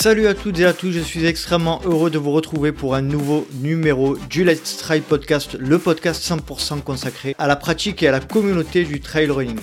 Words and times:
Salut 0.00 0.28
à 0.28 0.34
toutes 0.34 0.60
et 0.60 0.64
à 0.64 0.72
tous, 0.72 0.92
je 0.92 1.00
suis 1.00 1.26
extrêmement 1.26 1.80
heureux 1.84 2.08
de 2.08 2.18
vous 2.18 2.30
retrouver 2.30 2.70
pour 2.70 2.94
un 2.94 3.02
nouveau 3.02 3.48
numéro 3.60 4.16
du 4.30 4.44
Let's 4.44 4.76
Trail 4.76 5.00
Podcast, 5.00 5.56
le 5.58 5.76
podcast 5.80 6.22
100% 6.22 6.82
consacré 6.82 7.34
à 7.36 7.48
la 7.48 7.56
pratique 7.56 8.04
et 8.04 8.08
à 8.08 8.12
la 8.12 8.20
communauté 8.20 8.84
du 8.84 9.00
trail 9.00 9.28
running. 9.28 9.58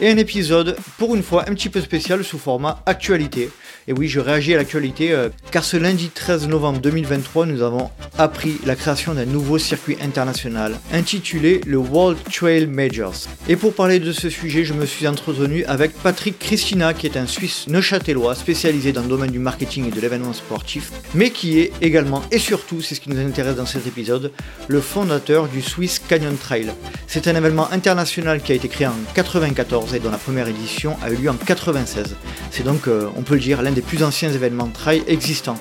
Et 0.00 0.08
un 0.08 0.16
épisode, 0.16 0.76
pour 0.96 1.16
une 1.16 1.24
fois, 1.24 1.42
un 1.50 1.54
petit 1.54 1.70
peu 1.70 1.80
spécial 1.80 2.22
sous 2.22 2.38
format 2.38 2.84
actualité. 2.86 3.50
Et 3.90 3.92
oui, 3.92 4.06
je 4.06 4.20
réagis 4.20 4.54
à 4.54 4.56
l'actualité 4.56 5.10
euh, 5.10 5.30
car 5.50 5.64
ce 5.64 5.76
lundi 5.76 6.10
13 6.10 6.46
novembre 6.46 6.78
2023, 6.78 7.44
nous 7.46 7.60
avons 7.60 7.90
appris 8.18 8.60
la 8.64 8.76
création 8.76 9.14
d'un 9.14 9.24
nouveau 9.24 9.58
circuit 9.58 9.96
international 10.00 10.78
intitulé 10.92 11.60
le 11.66 11.78
World 11.78 12.16
Trail 12.32 12.68
Majors. 12.68 13.26
Et 13.48 13.56
pour 13.56 13.74
parler 13.74 13.98
de 13.98 14.12
ce 14.12 14.30
sujet, 14.30 14.64
je 14.64 14.74
me 14.74 14.86
suis 14.86 15.08
entretenu 15.08 15.64
avec 15.64 15.92
Patrick 15.92 16.38
Christina, 16.38 16.94
qui 16.94 17.08
est 17.08 17.16
un 17.16 17.26
Suisse 17.26 17.66
neuchâtelois 17.66 18.36
spécialisé 18.36 18.92
dans 18.92 19.02
le 19.02 19.08
domaine 19.08 19.32
du 19.32 19.40
marketing 19.40 19.88
et 19.88 19.90
de 19.90 20.00
l'événement 20.00 20.34
sportif, 20.34 20.92
mais 21.14 21.30
qui 21.30 21.58
est 21.58 21.72
également 21.80 22.22
et 22.30 22.38
surtout, 22.38 22.82
c'est 22.82 22.94
ce 22.94 23.00
qui 23.00 23.10
nous 23.10 23.18
intéresse 23.18 23.56
dans 23.56 23.66
cet 23.66 23.88
épisode, 23.88 24.30
le 24.68 24.80
fondateur 24.80 25.48
du 25.48 25.62
Swiss 25.62 25.98
Canyon 25.98 26.36
Trail. 26.36 26.70
C'est 27.08 27.26
un 27.26 27.34
événement 27.34 27.68
international 27.72 28.40
qui 28.40 28.52
a 28.52 28.54
été 28.54 28.68
créé 28.68 28.86
en 28.86 28.94
94 29.14 29.96
et 29.96 29.98
dont 29.98 30.12
la 30.12 30.16
première 30.16 30.46
édition 30.46 30.96
a 31.02 31.10
eu 31.10 31.16
lieu 31.16 31.30
en 31.30 31.34
96. 31.34 32.14
C'est 32.52 32.62
donc, 32.62 32.86
euh, 32.86 33.08
on 33.16 33.22
peut 33.22 33.34
le 33.34 33.40
dire, 33.40 33.62
l'un 33.62 33.72
des 33.72 33.79
plus 33.82 34.02
anciens 34.02 34.32
événements 34.32 34.68
trail 34.68 35.02
existants. 35.06 35.58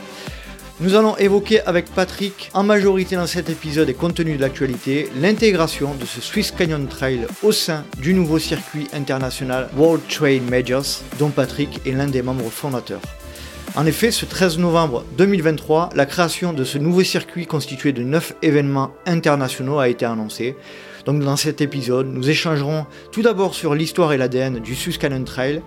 Nous 0.82 0.96
allons 0.96 1.18
évoquer 1.18 1.60
avec 1.62 1.94
Patrick, 1.94 2.50
en 2.54 2.64
majorité 2.64 3.18
dans 3.18 3.28
cet 3.28 3.50
épisode 3.50 3.90
et 3.90 3.94
compte 3.94 4.16
tenu 4.16 4.38
de 4.38 4.42
l'actualité, 4.42 5.10
l'intégration 5.20 5.94
de 5.94 6.06
ce 6.06 6.22
Swiss 6.22 6.52
Canyon 6.52 6.88
Trail 6.88 7.28
au 7.44 7.52
sein 7.52 7.84
du 7.98 8.14
nouveau 8.14 8.40
circuit 8.40 8.88
international 8.94 9.70
World 9.76 10.02
Trail 10.08 10.40
Majors, 10.40 11.04
dont 11.20 11.32
Patrick 11.32 11.82
est 11.86 11.92
l'un 11.92 12.08
des 12.08 12.22
membres 12.22 12.50
fondateurs. 12.50 13.02
En 13.76 13.86
effet, 13.86 14.10
ce 14.12 14.26
13 14.26 14.58
novembre 14.58 15.04
2023, 15.18 15.90
la 15.96 16.06
création 16.06 16.54
de 16.54 16.64
ce 16.64 16.78
nouveau 16.78 17.04
circuit 17.04 17.46
constitué 17.46 17.92
de 17.92 18.04
9 18.04 18.36
événements 18.42 18.92
internationaux 19.06 19.80
a 19.80 19.90
été 19.90 20.06
annoncée. 20.06 20.56
Donc 21.06 21.22
dans 21.22 21.36
cet 21.36 21.60
épisode, 21.60 22.08
nous 22.08 22.30
échangerons 22.30 22.86
tout 23.12 23.22
d'abord 23.22 23.54
sur 23.54 23.76
l'histoire 23.76 24.14
et 24.14 24.18
l'ADN 24.18 24.60
du 24.60 24.76
Swiss 24.76 24.98
Canyon 24.98 25.26
Trail, 25.26 25.62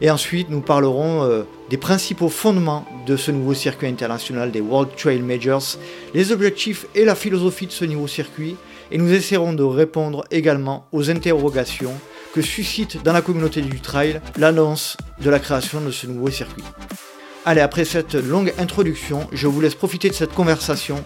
et 0.00 0.10
ensuite, 0.10 0.50
nous 0.50 0.60
parlerons 0.60 1.24
euh, 1.24 1.42
des 1.70 1.76
principaux 1.78 2.28
fondements 2.28 2.84
de 3.06 3.16
ce 3.16 3.30
nouveau 3.30 3.54
circuit 3.54 3.88
international 3.88 4.50
des 4.50 4.60
World 4.60 4.90
Trail 4.96 5.20
Majors, 5.20 5.78
les 6.12 6.32
objectifs 6.32 6.86
et 6.94 7.04
la 7.04 7.14
philosophie 7.14 7.66
de 7.66 7.72
ce 7.72 7.84
nouveau 7.84 8.06
circuit, 8.06 8.56
et 8.90 8.98
nous 8.98 9.12
essaierons 9.12 9.52
de 9.52 9.62
répondre 9.62 10.24
également 10.30 10.86
aux 10.92 11.10
interrogations 11.10 11.94
que 12.34 12.42
suscite 12.42 13.02
dans 13.02 13.14
la 13.14 13.22
communauté 13.22 13.62
du 13.62 13.80
trail 13.80 14.20
l'annonce 14.36 14.96
de 15.22 15.30
la 15.30 15.38
création 15.38 15.80
de 15.80 15.90
ce 15.90 16.06
nouveau 16.06 16.30
circuit. 16.30 16.64
Allez, 17.46 17.62
après 17.62 17.84
cette 17.84 18.14
longue 18.14 18.52
introduction, 18.58 19.26
je 19.32 19.46
vous 19.46 19.60
laisse 19.60 19.74
profiter 19.74 20.10
de 20.10 20.14
cette 20.14 20.34
conversation 20.34 21.02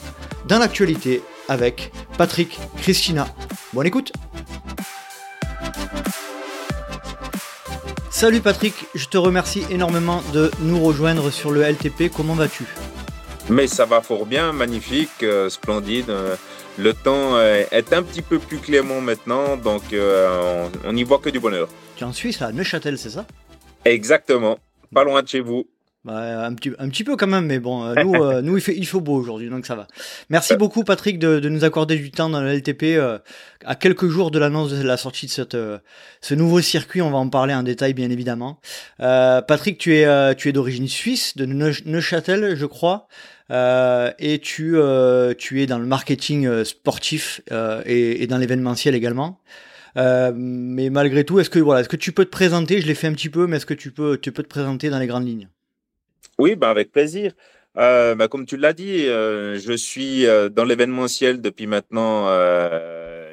dans 0.48 0.58
l'actualité 0.58 1.22
avec 1.48 1.92
Patrick 2.18 2.58
Christina. 2.78 3.28
Bonne 3.72 3.86
écoute 3.86 4.12
Salut 8.20 8.42
Patrick, 8.42 8.74
je 8.94 9.06
te 9.06 9.16
remercie 9.16 9.62
énormément 9.70 10.20
de 10.34 10.50
nous 10.60 10.78
rejoindre 10.78 11.30
sur 11.30 11.50
le 11.50 11.62
LTP. 11.62 12.12
Comment 12.14 12.34
vas-tu? 12.34 12.66
Mais 13.48 13.66
ça 13.66 13.86
va 13.86 14.02
fort 14.02 14.26
bien, 14.26 14.52
magnifique, 14.52 15.22
euh, 15.22 15.48
splendide. 15.48 16.10
Euh, 16.10 16.36
le 16.76 16.92
temps 16.92 17.36
euh, 17.36 17.64
est 17.70 17.94
un 17.94 18.02
petit 18.02 18.20
peu 18.20 18.38
plus 18.38 18.58
clément 18.58 19.00
maintenant, 19.00 19.56
donc 19.56 19.84
on 19.94 20.92
n'y 20.92 21.02
voit 21.02 21.18
que 21.18 21.30
du 21.30 21.40
bonheur. 21.40 21.66
Tu 21.96 22.04
es 22.04 22.06
en 22.06 22.12
Suisse, 22.12 22.42
à 22.42 22.52
Neuchâtel, 22.52 22.98
c'est 22.98 23.08
ça? 23.08 23.24
Exactement, 23.86 24.58
pas 24.92 25.02
loin 25.02 25.22
de 25.22 25.28
chez 25.28 25.40
vous. 25.40 25.66
Bah, 26.02 26.46
un, 26.46 26.54
petit, 26.54 26.70
un 26.78 26.88
petit 26.88 27.04
peu 27.04 27.14
quand 27.16 27.26
même, 27.26 27.44
mais 27.44 27.58
bon, 27.58 27.84
euh, 27.84 27.94
nous, 28.02 28.14
euh, 28.14 28.40
nous 28.42 28.56
il, 28.56 28.62
fait, 28.62 28.74
il 28.74 28.86
faut 28.86 29.02
beau 29.02 29.16
aujourd'hui, 29.16 29.50
donc 29.50 29.66
ça 29.66 29.74
va. 29.74 29.86
Merci 30.30 30.56
beaucoup 30.56 30.82
Patrick 30.82 31.18
de, 31.18 31.40
de, 31.40 31.48
nous 31.50 31.62
accorder 31.62 31.96
du 31.96 32.10
temps 32.10 32.30
dans 32.30 32.40
le 32.40 32.54
LTP 32.54 32.84
euh, 32.84 33.18
à 33.66 33.74
quelques 33.74 34.08
jours 34.08 34.30
de 34.30 34.38
l'annonce 34.38 34.72
de 34.72 34.82
la 34.82 34.96
sortie 34.96 35.26
de 35.26 35.30
cette, 35.30 35.58
ce 36.22 36.34
nouveau 36.34 36.62
circuit. 36.62 37.02
On 37.02 37.10
va 37.10 37.18
en 37.18 37.28
parler 37.28 37.52
en 37.52 37.62
détail 37.62 37.92
bien 37.92 38.08
évidemment. 38.08 38.60
Patrick, 38.98 39.76
tu 39.76 39.94
es, 39.94 40.34
tu 40.36 40.48
es 40.48 40.52
d'origine 40.52 40.88
suisse, 40.88 41.36
de 41.36 41.44
Neuchâtel, 41.44 42.56
je 42.56 42.66
crois. 42.66 43.06
et 43.50 44.40
tu, 44.42 44.76
tu 45.36 45.62
es 45.62 45.66
dans 45.66 45.78
le 45.78 45.86
marketing 45.86 46.64
sportif 46.64 47.42
et, 47.84 48.22
et, 48.22 48.26
dans 48.26 48.38
l'événementiel 48.38 48.94
également. 48.94 49.40
mais 49.96 50.88
malgré 50.88 51.24
tout, 51.24 51.40
est-ce 51.40 51.50
que 51.50 51.58
voilà, 51.58 51.82
est-ce 51.82 51.90
que 51.90 51.96
tu 51.96 52.12
peux 52.12 52.24
te 52.24 52.30
présenter? 52.30 52.80
Je 52.80 52.86
l'ai 52.86 52.94
fait 52.94 53.06
un 53.08 53.12
petit 53.12 53.28
peu, 53.28 53.46
mais 53.46 53.58
est-ce 53.58 53.66
que 53.66 53.74
tu 53.74 53.90
peux, 53.90 54.16
tu 54.16 54.32
peux 54.32 54.42
te 54.42 54.48
présenter 54.48 54.88
dans 54.88 54.98
les 54.98 55.06
grandes 55.06 55.26
lignes? 55.26 55.48
Oui, 56.40 56.56
bah 56.56 56.70
avec 56.70 56.90
plaisir. 56.90 57.34
Euh, 57.76 58.14
bah, 58.14 58.28
comme 58.28 58.46
tu 58.46 58.56
l'as 58.56 58.72
dit, 58.72 59.06
euh, 59.06 59.58
je 59.58 59.72
suis 59.74 60.26
euh, 60.26 60.48
dans 60.48 60.64
l'événementiel 60.64 61.40
depuis 61.40 61.66
maintenant 61.66 62.28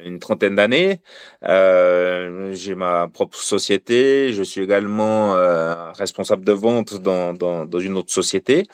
une 0.05 0.19
trentaine 0.19 0.55
d'années. 0.55 1.01
J'ai 1.41 2.75
ma 2.75 3.07
propre 3.07 3.37
société. 3.37 4.33
Je 4.33 4.43
suis 4.43 4.61
également 4.61 5.33
responsable 5.93 6.43
de 6.45 6.51
vente 6.51 6.95
dans, 6.95 7.33
dans, 7.33 7.65
dans, 7.65 7.79
une 7.79 7.97
autre 7.97 8.11
société. 8.11 8.67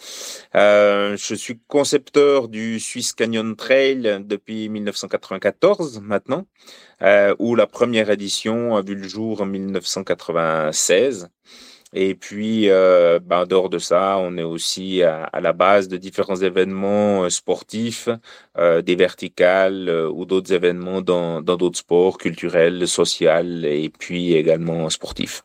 je 0.53 1.35
suis 1.35 1.59
concepteur 1.67 2.47
du 2.49 2.79
Swiss 2.79 3.13
Canyon 3.13 3.55
Trail 3.55 4.23
depuis 4.25 4.69
1994 4.69 6.01
maintenant, 6.01 6.45
où 7.39 7.55
la 7.55 7.67
première 7.67 8.09
édition 8.09 8.75
a 8.75 8.81
vu 8.81 8.95
le 8.95 9.07
jour 9.07 9.41
en 9.41 9.45
1996. 9.45 11.29
Et 11.95 12.15
puis, 12.15 12.69
euh, 12.69 13.19
ben, 13.23 13.45
dehors 13.45 13.69
de 13.69 13.77
ça, 13.77 14.17
on 14.19 14.35
est 14.37 14.43
aussi 14.43 15.03
à, 15.03 15.29
la 15.39 15.53
base 15.53 15.87
de 15.87 15.97
différents 15.97 16.35
événements 16.35 17.23
euh, 17.23 17.29
sportifs, 17.29 18.09
euh, 18.57 18.81
des 18.81 18.95
verticales 18.95 19.87
euh, 19.89 20.09
ou 20.09 20.25
d'autres 20.25 20.53
événements 20.53 21.01
dans 21.01 21.41
d'autres 21.41 21.77
sports 21.77 22.17
culturels, 22.17 22.87
sociaux 22.87 23.29
et 23.63 23.91
puis 23.97 24.33
également 24.33 24.89
sportifs. 24.89 25.43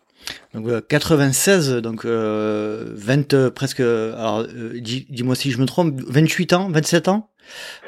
Donc 0.54 0.86
96, 0.88 1.76
donc 1.76 2.04
20 2.04 3.50
presque. 3.50 3.80
Alors 3.80 4.46
dis-moi 4.46 5.34
si 5.34 5.50
je 5.50 5.58
me 5.58 5.66
trompe, 5.66 6.00
28 6.06 6.52
ans, 6.54 6.70
27 6.70 7.08
ans? 7.08 7.30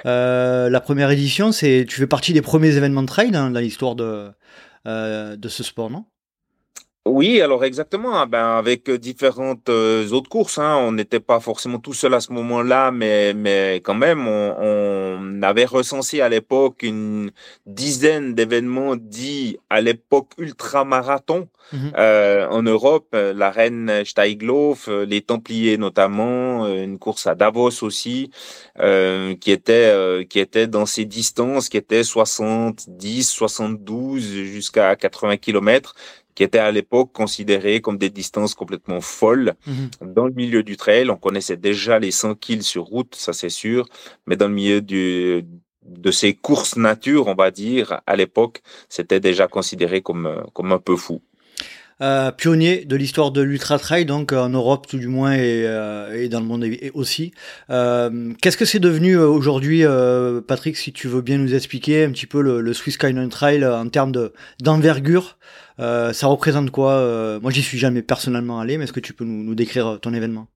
la 0.04 0.80
première 0.82 1.10
édition, 1.10 1.52
c'est 1.52 1.84
tu 1.88 1.96
fais 1.96 2.06
partie 2.06 2.32
des 2.32 2.42
premiers 2.42 2.76
événements 2.76 3.02
de 3.02 3.08
trail 3.08 3.30
dans, 3.30 3.50
dans 3.50 3.60
l'histoire 3.60 3.94
de 3.94 4.30
de 4.86 5.48
ce 5.48 5.62
sport, 5.62 5.90
non? 5.90 6.04
Oui, 7.06 7.40
alors 7.40 7.64
exactement. 7.64 8.18
Ah 8.20 8.26
ben 8.26 8.56
avec 8.58 8.90
différentes 8.90 9.68
autres 9.70 10.28
courses, 10.28 10.58
hein, 10.58 10.76
on 10.76 10.92
n'était 10.92 11.18
pas 11.20 11.40
forcément 11.40 11.78
tout 11.78 11.94
seul 11.94 12.12
à 12.14 12.20
ce 12.20 12.32
moment-là, 12.32 12.90
mais 12.90 13.32
mais 13.34 13.76
quand 13.82 13.94
même, 13.94 14.28
on, 14.28 14.54
on 14.58 15.42
avait 15.42 15.64
recensé 15.64 16.20
à 16.20 16.28
l'époque 16.28 16.82
une 16.82 17.30
dizaine 17.66 18.34
d'événements 18.34 18.96
dits 18.96 19.58
à 19.70 19.80
l'époque 19.80 20.32
ultra-marathon 20.38 21.48
mmh 21.72 21.76
euh, 21.96 22.48
en 22.48 22.62
Europe, 22.62 23.08
la 23.12 23.50
Reine 23.50 24.04
Steiglauf, 24.04 24.88
les 24.88 25.22
Templiers 25.22 25.78
notamment, 25.78 26.66
une 26.66 26.98
course 26.98 27.26
à 27.26 27.34
Davos 27.34 27.82
aussi, 27.82 28.30
euh, 28.78 29.34
qui 29.36 29.50
était 29.50 30.26
qui 30.28 30.38
était 30.38 30.66
dans 30.66 30.86
ces 30.86 31.04
distances, 31.04 31.68
qui 31.68 31.76
étaient 31.76 32.04
70, 32.04 33.28
72 33.28 34.22
jusqu'à 34.22 34.96
80 34.96 35.36
kilomètres 35.36 35.94
qui 36.34 36.44
étaient 36.44 36.58
à 36.58 36.70
l'époque 36.70 37.12
considérées 37.12 37.80
comme 37.82 37.98
des 37.98 38.08
distances 38.08 38.54
complètement 38.54 39.02
folles. 39.02 39.54
Mhm. 39.66 40.14
Dans 40.14 40.26
le 40.26 40.32
milieu 40.32 40.62
du 40.62 40.76
trail, 40.76 41.10
on 41.10 41.16
connaissait 41.16 41.58
déjà 41.58 41.98
les 41.98 42.10
100 42.12 42.34
kills 42.36 42.62
sur 42.62 42.84
route, 42.84 43.14
ça 43.14 43.32
c'est 43.32 43.50
sûr, 43.50 43.86
mais 44.26 44.36
dans 44.36 44.48
le 44.48 44.54
milieu 44.54 44.80
du, 44.80 45.44
de 45.82 46.10
ces 46.10 46.34
courses 46.34 46.76
nature, 46.76 47.26
on 47.26 47.34
va 47.34 47.50
dire, 47.50 48.00
à 48.06 48.16
l'époque, 48.16 48.62
c'était 48.88 49.20
déjà 49.20 49.48
considéré 49.48 50.02
comme, 50.02 50.44
comme 50.54 50.72
un 50.72 50.78
peu 50.78 50.96
fou. 50.96 51.20
Euh, 52.02 52.30
pionnier 52.32 52.84
de 52.84 52.96
l'histoire 52.96 53.30
de 53.30 53.42
l'ultra 53.42 53.78
trail, 53.78 54.06
donc 54.06 54.32
en 54.32 54.48
Europe 54.48 54.86
tout 54.86 54.98
du 54.98 55.08
moins 55.08 55.34
et, 55.34 55.64
euh, 55.66 56.28
dans 56.28 56.40
le 56.40 56.46
monde 56.46 56.64
aussi. 56.94 57.32
Euh, 57.68 58.32
Qu'est-ce 58.40 58.56
que 58.56 58.64
c'est 58.64 58.78
devenu 58.78 59.18
euh, 59.18 59.26
aujourd'hui, 59.26 59.84
euh, 59.84 60.40
Patrick, 60.40 60.76
si 60.76 60.92
tu 60.92 61.08
veux 61.08 61.20
bien 61.20 61.36
nous 61.36 61.54
expliquer 61.54 62.04
un 62.04 62.10
petit 62.10 62.26
peu 62.26 62.40
le, 62.40 62.62
le 62.62 62.72
Swiss 62.72 62.96
Canyon 62.96 63.28
Trail 63.28 63.66
en 63.66 63.88
termes 63.88 64.12
d'envergure 64.60 65.36
euh, 65.80 66.12
ça 66.12 66.26
représente 66.26 66.70
quoi 66.70 66.92
euh, 66.92 67.40
Moi, 67.40 67.50
j'y 67.50 67.62
suis 67.62 67.78
jamais 67.78 68.02
personnellement 68.02 68.60
allé, 68.60 68.76
mais 68.76 68.84
est-ce 68.84 68.92
que 68.92 69.00
tu 69.00 69.14
peux 69.14 69.24
nous 69.24 69.54
décrire 69.54 69.98
ton 70.00 70.12
événement? 70.12 70.46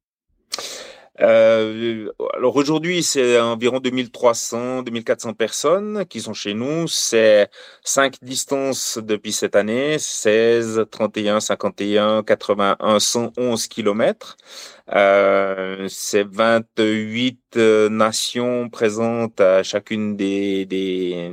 Euh, 1.20 2.10
alors 2.36 2.56
aujourd'hui, 2.56 3.02
c'est 3.02 3.38
environ 3.40 3.78
2300, 3.78 4.82
2400 4.82 5.34
personnes 5.34 6.04
qui 6.06 6.20
sont 6.20 6.34
chez 6.34 6.54
nous. 6.54 6.88
C'est 6.88 7.48
cinq 7.84 8.16
distances 8.22 8.98
depuis 8.98 9.32
cette 9.32 9.54
année 9.54 9.98
16, 9.98 10.86
31, 10.90 11.40
51, 11.40 12.22
81, 12.24 12.98
111 12.98 13.66
kilomètres. 13.68 14.36
Euh, 14.94 15.86
c'est 15.88 16.26
28 16.26 17.40
euh, 17.56 17.88
nations 17.88 18.68
présentes 18.68 19.40
à 19.40 19.62
chacune 19.62 20.16
des, 20.16 20.66
des, 20.66 21.30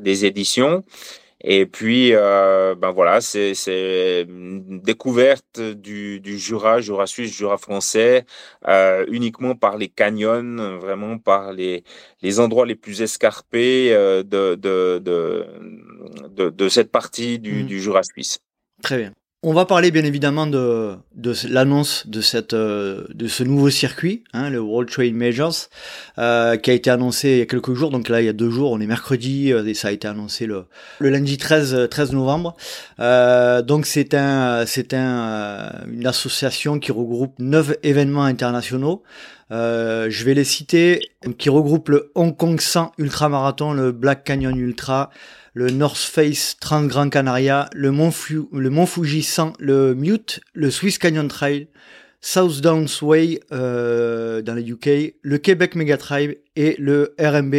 des 0.00 0.24
éditions. 0.24 0.84
Et 1.40 1.66
puis, 1.66 2.14
euh, 2.14 2.74
ben 2.74 2.90
voilà, 2.90 3.20
c'est 3.20 3.52
une 4.28 4.80
découverte 4.80 5.60
du, 5.60 6.20
du, 6.20 6.38
Jura, 6.38 6.80
Jura 6.80 7.06
suisse, 7.06 7.32
Jura 7.32 7.58
français, 7.58 8.26
euh, 8.66 9.04
uniquement 9.08 9.54
par 9.54 9.76
les 9.76 9.88
canyons, 9.88 10.78
vraiment 10.78 11.18
par 11.18 11.52
les, 11.52 11.84
les 12.22 12.40
endroits 12.40 12.66
les 12.66 12.74
plus 12.74 13.02
escarpés 13.02 13.92
euh, 13.92 14.24
de, 14.24 14.56
de, 14.56 14.98
de, 14.98 16.50
de, 16.50 16.68
cette 16.68 16.90
partie 16.90 17.38
du, 17.38 17.62
mmh. 17.62 17.66
du 17.66 17.80
Jura 17.80 18.02
suisse. 18.02 18.40
Très 18.82 18.98
bien. 18.98 19.12
On 19.44 19.52
va 19.52 19.66
parler 19.66 19.92
bien 19.92 20.02
évidemment 20.02 20.48
de, 20.48 20.96
l'annonce 21.48 22.08
de, 22.08 22.20
euh, 22.54 23.04
de 23.14 23.28
ce 23.28 23.44
nouveau 23.44 23.70
circuit, 23.70 24.24
hein, 24.32 24.50
le 24.50 24.58
World 24.58 24.90
Trade 24.90 25.14
Majors, 25.14 25.68
euh, 26.18 26.56
qui 26.56 26.72
a 26.72 26.74
été 26.74 26.90
annoncé 26.90 27.30
il 27.30 27.38
y 27.38 27.42
a 27.42 27.46
quelques 27.46 27.72
jours. 27.74 27.90
Donc 27.90 28.08
là, 28.08 28.20
il 28.20 28.24
y 28.24 28.28
a 28.28 28.32
deux 28.32 28.50
jours, 28.50 28.72
on 28.72 28.80
est 28.80 28.86
mercredi 28.88 29.52
euh, 29.52 29.64
et 29.64 29.74
ça 29.74 29.88
a 29.88 29.90
été 29.92 30.08
annoncé 30.08 30.46
le, 30.46 30.64
lundi 30.98 31.38
13, 31.38 31.86
13 31.88 32.14
novembre. 32.14 32.56
Donc 32.98 33.86
c'est 33.86 34.14
un, 34.14 34.64
un, 34.64 35.70
une 35.86 36.06
association 36.08 36.80
qui 36.80 36.90
regroupe 36.90 37.38
neuf 37.38 37.76
événements 37.84 38.24
internationaux. 38.24 39.04
Je 39.52 40.24
vais 40.24 40.34
les 40.34 40.42
citer, 40.42 40.98
qui 41.38 41.48
regroupe 41.48 41.90
le 41.90 42.10
Hong 42.16 42.36
Kong 42.36 42.60
100 42.60 42.90
ultramarathon, 42.98 43.72
le 43.72 43.92
Black 43.92 44.24
Canyon 44.24 44.58
Ultra, 44.58 45.10
le 45.58 45.72
North 45.72 45.98
Face 45.98 46.56
Trans 46.60 46.86
Grand 46.86 47.10
Canaria, 47.10 47.68
le 47.74 47.90
Mont, 47.90 48.12
le 48.52 48.86
Fuji 48.86 49.24
100, 49.24 49.54
le 49.58 49.92
Mute, 49.92 50.38
le 50.52 50.70
Swiss 50.70 50.98
Canyon 50.98 51.26
Trail, 51.26 51.66
South 52.20 52.60
Downs 52.60 53.02
Way 53.02 53.40
euh, 53.50 54.40
dans 54.40 54.54
les 54.54 54.70
UK, 54.70 55.16
le 55.20 55.38
Québec 55.38 55.74
Mega 55.74 55.96
Trail 55.96 56.38
et 56.54 56.76
le 56.78 57.16
RMB 57.18 57.56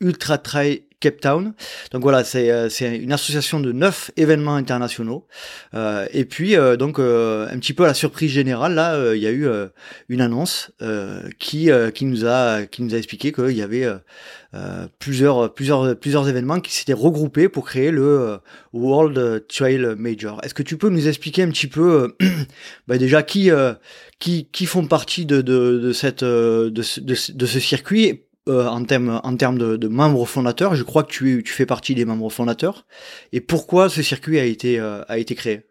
Ultra 0.00 0.38
Trail 0.38 0.87
Cape 1.00 1.20
Town. 1.20 1.54
Donc 1.92 2.02
voilà, 2.02 2.24
c'est 2.24 2.50
euh, 2.50 2.68
une 2.80 3.12
association 3.12 3.60
de 3.60 3.72
neuf 3.72 4.10
événements 4.16 4.56
internationaux. 4.56 5.26
Euh, 5.74 6.06
et 6.12 6.24
puis 6.24 6.56
euh, 6.56 6.76
donc 6.76 6.98
euh, 6.98 7.48
un 7.48 7.58
petit 7.58 7.72
peu 7.72 7.84
à 7.84 7.86
la 7.86 7.94
surprise 7.94 8.30
générale, 8.30 8.74
là, 8.74 9.14
il 9.14 9.22
y 9.22 9.26
a 9.26 9.30
eu 9.30 9.46
une 10.08 10.20
annonce 10.20 10.72
qui 11.38 11.70
qui 11.94 12.04
nous 12.04 12.26
a 12.26 12.66
qui 12.66 12.82
nous 12.82 12.94
a 12.94 12.98
expliqué 12.98 13.32
qu'il 13.32 13.56
y 13.56 13.62
avait 13.62 13.86
plusieurs 14.98 15.54
plusieurs 15.54 15.96
plusieurs 15.96 16.28
événements 16.28 16.60
qui 16.60 16.72
s'étaient 16.72 16.92
regroupés 16.92 17.48
pour 17.48 17.66
créer 17.66 17.90
le 17.90 18.38
World 18.72 19.46
Trail 19.48 19.94
Major. 19.96 20.40
Est-ce 20.42 20.54
que 20.54 20.62
tu 20.62 20.76
peux 20.76 20.88
nous 20.88 21.08
expliquer 21.08 21.42
un 21.42 21.50
petit 21.50 21.68
peu 21.68 22.16
bah 22.88 22.98
déjà 22.98 23.22
qui 23.22 23.50
qui 24.18 24.48
qui 24.50 24.66
font 24.66 24.86
partie 24.86 25.26
de 25.26 25.40
de, 25.40 25.78
de 25.78 25.92
cette 25.92 26.24
de, 26.24 26.70
de 26.70 27.46
ce 27.46 27.60
circuit 27.60 28.22
euh, 28.48 28.66
en 28.66 28.84
termes 28.84 29.20
en 29.22 29.36
termes 29.36 29.58
de, 29.58 29.88
membres 29.88 30.26
fondateurs. 30.26 30.74
Je 30.74 30.82
crois 30.82 31.02
que 31.02 31.10
tu, 31.10 31.42
tu 31.44 31.52
fais 31.52 31.66
partie 31.66 31.94
des 31.94 32.04
membres 32.04 32.30
fondateurs. 32.30 32.86
Et 33.32 33.40
pourquoi 33.40 33.88
ce 33.88 34.02
circuit 34.02 34.38
a 34.38 34.44
été 34.44 34.78
euh, 34.78 35.02
a 35.08 35.18
été 35.18 35.34
créé? 35.34 35.66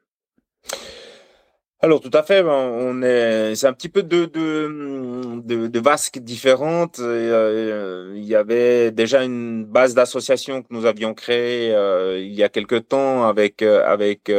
Alors 1.79 2.01
tout 2.01 2.09
à 2.11 2.23
fait, 2.23 2.41
ben, 2.41 2.49
on 2.51 3.03
est, 3.03 3.53
c'est 3.53 3.67
un 3.67 3.73
petit 3.73 3.87
peu 3.87 4.01
de 4.01 4.25
de, 4.25 5.41
de, 5.43 5.67
de 5.67 5.79
vasques 5.79 6.17
différentes. 6.17 6.97
Euh, 6.99 8.13
il 8.15 8.23
y 8.25 8.33
avait 8.33 8.89
déjà 8.89 9.23
une 9.23 9.63
base 9.63 9.93
d'association 9.93 10.63
que 10.63 10.69
nous 10.71 10.87
avions 10.87 11.13
créée 11.13 11.75
euh, 11.75 12.17
il 12.19 12.33
y 12.33 12.41
a 12.43 12.49
quelque 12.49 12.77
temps 12.77 13.27
avec 13.27 13.61
euh, 13.61 13.85
avec 13.85 14.31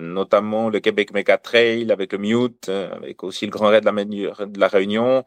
notamment 0.00 0.68
le 0.68 0.78
Québec 0.78 1.12
Mega 1.12 1.36
Trail, 1.36 1.90
avec 1.90 2.12
le 2.12 2.18
Mute, 2.18 2.68
avec 2.68 3.24
aussi 3.24 3.44
le 3.46 3.50
Grand 3.50 3.66
Raid 3.66 3.82
de 3.82 4.60
la, 4.60 4.68
Réunion, 4.68 5.24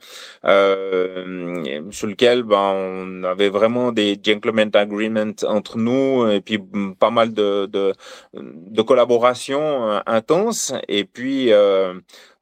sur 1.92 2.08
lequel 2.08 2.44
ben, 2.44 2.72
on 2.76 3.24
avait 3.26 3.50
vraiment 3.50 3.92
des 3.92 4.18
gentlemen 4.24 4.72
agreements 4.74 5.34
entre 5.46 5.78
nous 5.78 6.30
et 6.32 6.40
puis 6.40 6.60
pas 6.98 7.12
mal 7.12 7.34
de 7.34 7.66
de, 7.66 7.94
de 8.34 8.82
collaborations 8.82 10.02
intenses 10.06 10.74
et 10.88 11.04
puis 11.04 11.25
euh, 11.52 11.94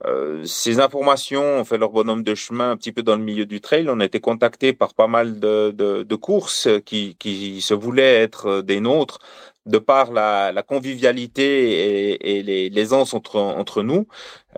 euh, 0.06 0.44
ces 0.46 0.80
informations 0.80 1.60
ont 1.60 1.66
fait 1.66 1.78
leur 1.78 1.92
bonhomme 1.92 2.24
de 2.24 2.36
chemin 2.36 2.72
un 2.72 2.78
petit 2.78 2.92
peu 2.92 3.04
dans 3.04 3.16
le 3.16 3.24
milieu 3.24 3.46
du 3.46 3.62
trail. 3.62 3.88
On 3.90 4.00
a 4.00 4.06
été 4.06 4.20
contacté 4.20 4.74
par 4.74 4.94
pas 4.94 5.08
mal 5.08 5.40
de, 5.40 6.16
courses 6.16 6.68
qui, 6.86 7.16
qui, 7.18 7.62
se 7.62 7.74
voulaient 7.74 8.22
être 8.22 8.62
des 8.62 8.80
nôtres 8.80 9.20
de 9.66 9.78
par 9.78 10.12
la, 10.12 10.64
convivialité 10.68 12.14
et, 12.14 12.38
et 12.40 12.44
les 12.44 12.70
l'aisance 12.70 13.14
entre, 13.14 13.38
entre 13.40 13.82
nous, 13.82 14.08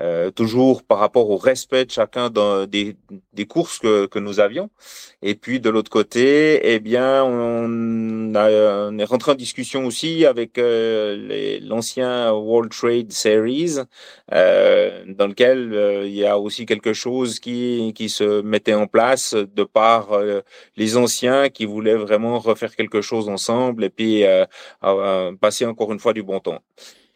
euh, 0.02 0.32
toujours 0.32 0.84
par 0.84 1.00
rapport 1.00 1.30
au 1.30 1.38
respect 1.38 1.86
de 1.86 1.92
chacun 1.92 2.30
dans 2.30 2.66
des, 2.66 2.96
des 3.34 3.46
courses 3.46 3.80
que, 3.80 4.06
que 4.06 4.20
nous 4.20 4.40
avions. 4.40 4.70
Et 5.22 5.36
puis 5.36 5.60
de 5.60 5.70
l'autre 5.70 5.90
côté, 5.90 6.60
eh 6.74 6.80
bien, 6.80 7.24
on, 7.24 8.36
a, 8.36 8.90
on 8.90 8.98
est 8.98 9.04
rentré 9.04 9.32
en 9.32 9.36
discussion 9.36 9.86
aussi 9.86 10.26
avec 10.26 10.58
euh, 10.58 11.60
l'ancien 11.62 12.32
World 12.32 12.72
Trade 12.72 13.12
Series, 13.12 13.78
euh, 14.34 15.04
dans 15.08 15.28
lequel 15.28 15.74
euh, 15.74 16.06
il 16.06 16.16
y 16.16 16.26
a 16.26 16.38
aussi 16.38 16.66
quelque 16.66 16.94
chose 16.94 17.40
qui, 17.40 17.94
qui 17.96 18.10
se 18.10 18.42
mettait 18.42 18.74
en 18.74 18.88
place 18.88 19.34
de 19.34 19.64
par 19.64 20.14
euh, 20.14 20.42
les 20.78 20.98
anciens 20.98 21.50
qui 21.50 21.66
voulaient 21.66 21.96
vraiment 21.96 22.40
refaire 22.40 22.76
quelque 22.76 23.02
chose 23.02 23.30
ensemble 23.30 23.84
et 23.84 23.90
puis 23.90 24.24
passer 25.40 25.66
encore 25.66 25.92
une 25.92 26.00
fois 26.00 26.14
du 26.14 26.24
bon 26.24 26.40
temps. 26.40 26.60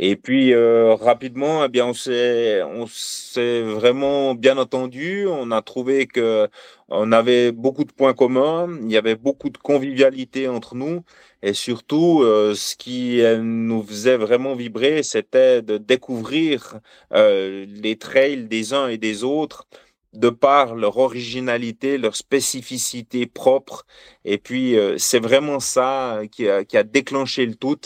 Et 0.02 0.16
puis 0.16 0.54
euh, 0.54 0.96
rapidement, 0.96 1.66
eh 1.66 1.68
bien, 1.68 1.86
on 1.88 1.94
s'est, 1.94 2.64
on 2.64 2.88
s'est 2.88 3.62
vraiment 3.64 4.34
bien 4.34 4.58
entendu. 4.58 5.28
On 5.28 5.52
a 5.52 5.62
trouvé 5.62 6.08
que 6.08 6.48
on 6.88 7.12
avait 7.12 7.52
beaucoup 7.52 7.84
de 7.84 7.92
points 7.92 8.14
communs. 8.14 8.70
Il 8.82 8.92
y 8.92 8.98
avait 8.98 9.16
beaucoup 9.16 9.50
de 9.50 9.58
convivialité 9.58 10.48
entre 10.48 10.76
nous. 10.76 11.04
Et 11.44 11.54
surtout, 11.54 12.22
euh, 12.24 12.56
ce 12.56 12.76
qui 12.78 13.22
nous 13.42 13.84
faisait 13.84 14.18
vraiment 14.18 14.56
vibrer, 14.56 15.04
c'était 15.04 15.62
de 15.62 15.78
découvrir 15.78 16.80
euh, 17.14 17.66
les 17.68 17.98
trails 17.98 18.46
des 18.46 18.74
uns 18.74 18.88
et 18.88 18.98
des 18.98 19.24
autres 19.26 19.68
de 20.14 20.30
par 20.30 20.76
leur 20.76 20.98
originalité, 20.98 21.98
leur 22.00 22.16
spécificité 22.16 23.28
propre. 23.28 23.86
Et 24.26 24.38
puis, 24.40 24.76
c'est 24.98 25.20
vraiment 25.20 25.60
ça 25.60 26.22
qui 26.32 26.50
a, 26.50 26.64
qui 26.66 26.78
a 26.78 26.84
déclenché 26.84 27.46
le 27.46 27.54
tout 27.56 27.80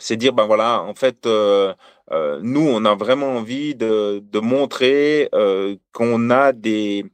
c'est 0.00 0.16
dire 0.16 0.32
ben 0.32 0.46
voilà 0.46 0.82
en 0.82 0.94
fait 0.94 1.26
euh, 1.26 1.74
euh, 2.10 2.40
nous 2.42 2.66
on 2.66 2.84
a 2.84 2.94
vraiment 2.94 3.36
envie 3.36 3.74
de, 3.74 4.22
de 4.24 4.40
montrer 4.40 5.28
euh, 5.34 5.76
qu'on 5.92 6.30
a 6.30 6.52
des 6.52 7.06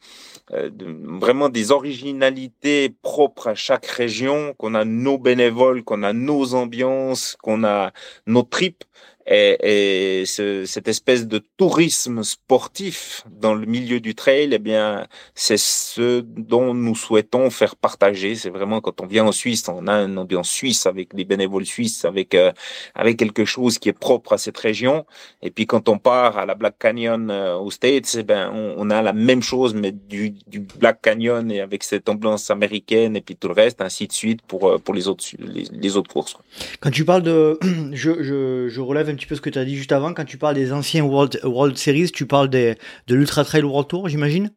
vraiment 0.48 1.48
des 1.48 1.72
originalités 1.72 2.94
propres 3.02 3.48
à 3.48 3.54
chaque 3.56 3.86
région 3.86 4.54
qu'on 4.58 4.74
a 4.74 4.84
nos 4.84 5.18
bénévoles 5.18 5.82
qu'on 5.82 6.04
a 6.04 6.12
nos 6.12 6.54
ambiances 6.54 7.36
qu'on 7.42 7.64
a 7.64 7.92
nos 8.26 8.42
tripes 8.42 8.84
et, 9.28 10.20
et 10.20 10.26
ce, 10.26 10.64
cette 10.66 10.88
espèce 10.88 11.26
de 11.26 11.38
tourisme 11.56 12.22
sportif 12.22 13.24
dans 13.30 13.54
le 13.54 13.66
milieu 13.66 13.98
du 13.98 14.14
trail, 14.14 14.50
eh 14.52 14.58
bien, 14.58 15.06
c'est 15.34 15.58
ce 15.58 16.20
dont 16.20 16.74
nous 16.74 16.94
souhaitons 16.94 17.50
faire 17.50 17.74
partager. 17.74 18.36
C'est 18.36 18.50
vraiment 18.50 18.80
quand 18.80 19.00
on 19.00 19.06
vient 19.06 19.24
en 19.26 19.32
Suisse, 19.32 19.68
on 19.68 19.88
a 19.88 19.94
une 19.94 20.18
ambiance 20.18 20.48
suisse 20.48 20.86
avec 20.86 21.14
des 21.14 21.24
bénévoles 21.24 21.66
suisses, 21.66 22.04
avec 22.04 22.34
euh, 22.34 22.52
avec 22.94 23.16
quelque 23.16 23.44
chose 23.44 23.78
qui 23.78 23.88
est 23.88 23.98
propre 23.98 24.34
à 24.34 24.38
cette 24.38 24.58
région. 24.58 25.06
Et 25.42 25.50
puis 25.50 25.66
quand 25.66 25.88
on 25.88 25.98
part 25.98 26.38
à 26.38 26.46
la 26.46 26.54
Black 26.54 26.78
Canyon 26.78 27.28
euh, 27.30 27.56
aux 27.56 27.70
States, 27.70 28.16
eh 28.18 28.22
ben, 28.22 28.52
on, 28.52 28.90
a 28.90 29.02
la 29.02 29.12
même 29.12 29.42
chose, 29.42 29.74
mais 29.74 29.90
du, 29.90 30.30
du 30.46 30.60
Black 30.60 31.02
Canyon 31.02 31.50
et 31.50 31.60
avec 31.60 31.82
cette 31.82 32.08
ambiance 32.08 32.50
américaine 32.50 33.16
et 33.16 33.20
puis 33.20 33.34
tout 33.34 33.48
le 33.48 33.54
reste, 33.54 33.80
ainsi 33.80 34.06
de 34.06 34.12
suite 34.12 34.42
pour 34.42 34.68
euh, 34.68 34.78
pour 34.78 34.94
les 34.94 35.08
autres 35.08 35.24
les, 35.38 35.96
autres 35.96 36.12
courses. 36.12 36.36
Quand 36.80 36.90
tu 36.90 37.04
parles 37.04 37.22
de, 37.22 37.58
je, 37.92 38.22
je, 38.22 38.68
je 38.68 38.80
relève 38.80 39.08
petit 39.16 39.26
peu 39.26 39.34
ce 39.34 39.40
que 39.40 39.50
tu 39.50 39.58
as 39.58 39.64
dit 39.64 39.76
juste 39.76 39.92
avant. 39.92 40.14
Quand 40.14 40.24
tu 40.24 40.38
parles 40.38 40.54
des 40.54 40.72
anciens 40.72 41.04
World, 41.04 41.40
World 41.42 41.76
Series, 41.76 42.10
tu 42.12 42.26
parles 42.26 42.48
des, 42.48 42.76
de 43.06 43.14
l'Ultra 43.14 43.44
Trail 43.44 43.62
World 43.62 43.88
Tour, 43.88 44.08
j'imagine? 44.08 44.50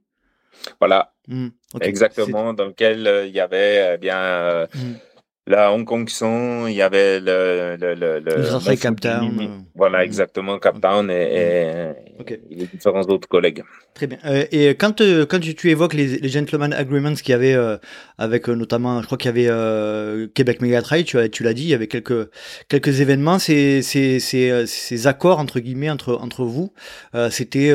Voilà. 0.79 1.13
Hmm, 1.27 1.49
Exactement, 1.81 2.53
dans 2.53 2.65
lequel 2.65 3.07
euh, 3.07 3.27
il 3.27 3.33
y 3.33 3.39
avait 3.39 3.93
eh 3.93 3.97
bien. 3.97 4.17
Euh, 4.17 4.67
la 5.49 5.73
Hong 5.73 5.83
Kong 5.83 6.07
Song, 6.07 6.67
il 6.69 6.75
y 6.75 6.81
avait 6.83 7.19
le, 7.19 7.75
le, 7.81 7.95
le, 7.95 8.19
le 8.19 8.75
Cap 8.75 9.01
Town. 9.01 9.65
Voilà, 9.73 10.05
exactement, 10.05 10.59
Cap 10.59 10.79
Town 10.79 11.09
et, 11.09 11.93
et, 12.19 12.39
les 12.51 12.67
différents 12.67 13.01
autres 13.01 13.27
collègues. 13.27 13.63
Très 13.95 14.05
bien. 14.05 14.19
Euh, 14.25 14.45
et 14.51 14.69
quand, 14.75 15.01
euh, 15.01 15.25
quand 15.25 15.39
tu, 15.39 15.69
évoques 15.71 15.95
les, 15.95 16.19
les 16.19 16.29
Gentleman 16.29 16.71
Agreements 16.71 17.15
qu'il 17.15 17.31
y 17.31 17.33
avait 17.33 17.55
euh, 17.55 17.77
avec 18.19 18.47
notamment, 18.47 19.01
je 19.01 19.07
crois 19.07 19.17
qu'il 19.17 19.35
y 19.35 19.47
avait 19.47 20.27
Québec 20.35 20.61
Mega 20.61 20.83
Trail, 20.83 21.03
tu, 21.03 21.17
tu 21.31 21.41
l'as 21.41 21.53
dit, 21.53 21.63
il 21.63 21.69
y 21.69 21.73
avait 21.73 21.87
quelques, 21.87 22.29
quelques 22.67 23.01
événements. 23.01 23.39
Ces, 23.39 23.81
ces, 23.81 24.19
ces, 24.19 24.67
ces 24.67 25.07
accords, 25.07 25.39
entre 25.39 25.59
guillemets, 25.59 25.89
entre, 25.89 26.13
entre 26.13 26.43
vous, 26.43 26.73
c'était 27.31 27.73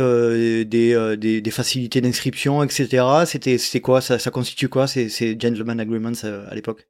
des, 0.64 1.16
des, 1.16 1.40
des, 1.40 1.50
facilités 1.50 2.00
d'inscription, 2.00 2.62
etc. 2.62 3.04
C'était 3.26 3.80
quoi? 3.80 4.00
Ça, 4.00 4.20
ça 4.20 4.30
constitue 4.30 4.68
quoi 4.68 4.86
ces, 4.86 5.08
ces 5.08 5.36
Gentleman 5.40 5.80
Agreements 5.80 6.12
à 6.48 6.54
l'époque? 6.54 6.86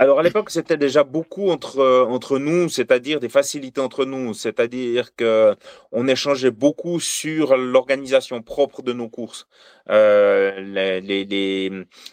Alors 0.00 0.20
à 0.20 0.22
l'époque, 0.22 0.50
c'était 0.50 0.76
déjà 0.76 1.02
beaucoup 1.02 1.50
entre, 1.50 2.04
entre 2.08 2.38
nous, 2.38 2.68
c'est-à-dire 2.68 3.18
des 3.18 3.28
facilités 3.28 3.80
entre 3.80 4.04
nous, 4.04 4.32
c'est-à-dire 4.32 5.14
que 5.16 5.56
on 5.90 6.06
échangeait 6.06 6.52
beaucoup 6.52 7.00
sur 7.00 7.56
l'organisation 7.56 8.40
propre 8.40 8.82
de 8.82 8.92
nos 8.92 9.08
courses, 9.08 9.48
euh, 9.48 9.77
les, 9.88 11.00
les, 11.00 11.70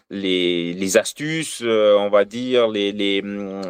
les, 0.09 0.73
les, 0.73 0.97
astuces, 0.97 1.61
euh, 1.63 1.95
on 1.97 2.09
va 2.09 2.25
dire, 2.25 2.67
les, 2.67 2.91
les, 2.91 3.21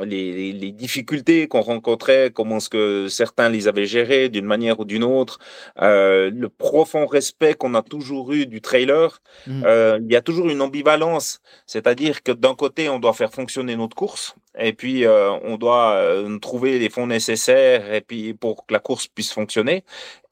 les, 0.05 0.53
les 0.53 0.71
difficultés 0.71 1.47
qu'on 1.47 1.61
rencontrait, 1.61 2.31
comment 2.33 2.57
est-ce 2.57 2.69
que 2.69 3.07
certains 3.09 3.49
les 3.49 3.67
avaient 3.67 3.85
gérées 3.85 4.29
d'une 4.29 4.45
manière 4.45 4.79
ou 4.79 4.85
d'une 4.85 5.03
autre, 5.03 5.39
euh, 5.81 6.29
le 6.33 6.49
profond 6.49 7.05
respect 7.05 7.55
qu'on 7.55 7.73
a 7.73 7.81
toujours 7.81 8.31
eu 8.31 8.45
du 8.45 8.61
trailer. 8.61 9.19
Mmh. 9.47 9.63
Euh, 9.65 9.99
il 10.01 10.11
y 10.11 10.15
a 10.15 10.21
toujours 10.21 10.49
une 10.49 10.61
ambivalence, 10.61 11.39
c'est-à-dire 11.65 12.23
que 12.23 12.31
d'un 12.31 12.55
côté, 12.55 12.89
on 12.89 12.99
doit 12.99 13.13
faire 13.13 13.31
fonctionner 13.31 13.75
notre 13.75 13.95
course. 13.95 14.35
Et 14.57 14.73
puis, 14.73 15.05
euh, 15.05 15.31
on 15.43 15.57
doit 15.57 15.93
euh, 15.93 16.37
trouver 16.39 16.79
les 16.79 16.89
fonds 16.89 17.07
nécessaires 17.07 17.93
et 17.93 18.01
puis 18.01 18.33
pour 18.33 18.65
que 18.65 18.73
la 18.73 18.79
course 18.79 19.07
puisse 19.07 19.31
fonctionner. 19.31 19.83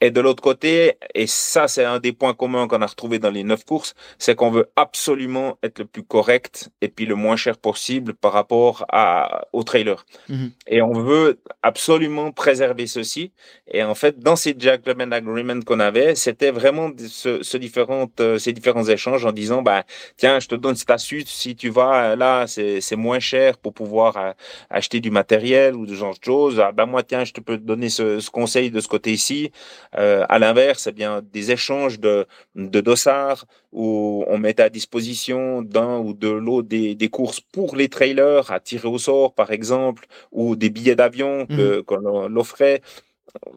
Et 0.04 0.12
de 0.12 0.20
l'autre 0.20 0.44
côté, 0.44 0.98
et 1.16 1.28
ça, 1.28 1.70
c'est 1.70 1.86
un 1.86 2.00
des 2.00 2.12
points 2.12 2.34
communs 2.34 2.68
qu'on 2.68 2.82
a 2.82 2.86
retrouvé 2.86 3.20
dans 3.20 3.30
les 3.30 3.46
neuf 3.46 3.64
courses, 3.64 3.94
c'est 4.18 4.36
qu'on 4.36 4.52
veut 4.52 4.70
absolument 4.76 5.58
être 5.64 5.80
le 5.80 5.86
plus 5.86 6.04
correct 6.04 6.70
et 6.82 6.90
puis 6.90 7.06
le 7.06 7.16
moins 7.16 7.38
cher 7.38 7.58
possible 7.58 8.14
par 8.14 8.34
rapport 8.34 8.86
à, 8.92 9.46
au 9.54 9.64
trailer. 9.64 10.06
Mhm. 10.28 10.52
Et 10.68 10.82
on 10.82 10.92
veut 10.92 11.40
absolument 11.62 12.34
préserver 12.34 12.86
ceci. 12.86 13.32
Et 13.66 13.82
en 13.82 13.96
fait, 13.96 14.20
dans 14.20 14.36
ces 14.36 14.54
gentlemen 14.60 15.14
agreements 15.14 15.62
qu'on 15.66 15.80
avait, 15.80 16.16
c'était 16.16 16.52
vraiment 16.52 16.92
ce, 16.98 17.42
ce 17.42 17.56
différentes, 17.56 18.20
euh, 18.20 18.38
ces 18.38 18.52
différents 18.52 18.84
échanges 18.84 19.26
en 19.26 19.32
disant, 19.32 19.62
bah, 19.62 19.86
tiens, 20.18 20.42
je 20.42 20.50
te 20.50 20.56
donne 20.56 20.76
cette 20.76 20.92
astuce, 20.92 21.30
si 21.30 21.56
tu 21.56 21.70
vas 21.70 22.18
là, 22.18 22.46
c'est 22.48 22.96
moins 22.98 23.22
cher 23.22 23.58
pour 23.58 23.74
pouvoir 23.74 24.13
euh, 24.18 24.34
acheter 24.70 25.00
du 25.00 25.12
matériel 25.12 25.76
ou 25.76 25.86
de 25.86 25.94
genre 25.94 26.14
de 26.18 26.24
choses. 26.24 26.60
Ah, 26.60 26.72
ben 26.72 26.86
moi, 26.86 27.04
tiens, 27.04 27.24
je 27.24 27.34
te 27.34 27.42
peux 27.42 27.58
te 27.58 27.64
donner 27.64 27.90
ce, 27.90 28.20
ce 28.20 28.30
conseil 28.30 28.72
de 28.72 28.80
ce 28.80 28.88
côté-ci. 28.88 29.52
Euh, 29.98 30.26
à 30.30 30.40
l'inverse, 30.40 30.88
eh 30.88 30.92
bien 30.92 31.22
des 31.22 31.52
échanges 31.52 32.00
de, 32.00 32.26
de 32.56 32.82
dossards 32.82 33.46
où 33.72 34.24
on 34.28 34.38
mettait 34.38 34.64
à 34.64 34.70
disposition 34.70 35.62
d'un 35.62 35.98
ou 35.98 36.14
de 36.14 36.30
l'autre 36.30 36.68
des, 36.68 36.96
des, 36.96 37.10
courses 37.10 37.42
pour 37.42 37.76
les 37.76 37.90
trailers 37.90 38.52
à 38.52 38.60
tirer 38.60 38.88
au 38.88 39.00
sort, 39.00 39.34
par 39.34 39.52
exemple, 39.52 40.06
ou 40.32 40.56
des 40.56 40.70
billets 40.70 40.96
d'avion 40.96 41.48
que 41.48 41.80
mmh. 41.80 41.84
qu'on 41.84 42.36
offrait. 42.36 42.82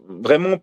Vraiment, 0.08 0.56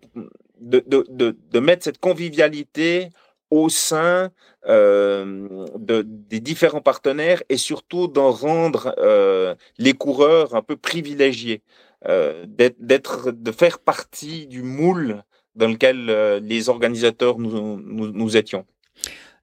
de, 0.60 0.82
de, 0.86 1.06
de, 1.08 1.36
de 1.50 1.60
mettre 1.60 1.84
cette 1.84 1.98
convivialité 1.98 3.10
au 3.54 3.68
sein 3.68 4.30
euh, 4.66 5.66
de, 5.78 6.02
des 6.04 6.40
différents 6.40 6.80
partenaires 6.80 7.42
et 7.48 7.56
surtout 7.56 8.08
d'en 8.08 8.32
rendre 8.32 8.94
euh, 8.98 9.54
les 9.78 9.92
coureurs 9.92 10.56
un 10.56 10.62
peu 10.62 10.76
privilégiés, 10.76 11.62
euh, 12.08 12.44
d'être, 12.48 13.30
de 13.30 13.52
faire 13.52 13.78
partie 13.78 14.46
du 14.48 14.62
moule 14.62 15.22
dans 15.54 15.68
lequel 15.68 16.06
les 16.42 16.68
organisateurs 16.68 17.38
nous, 17.38 17.80
nous, 17.80 18.36
étions. 18.36 18.64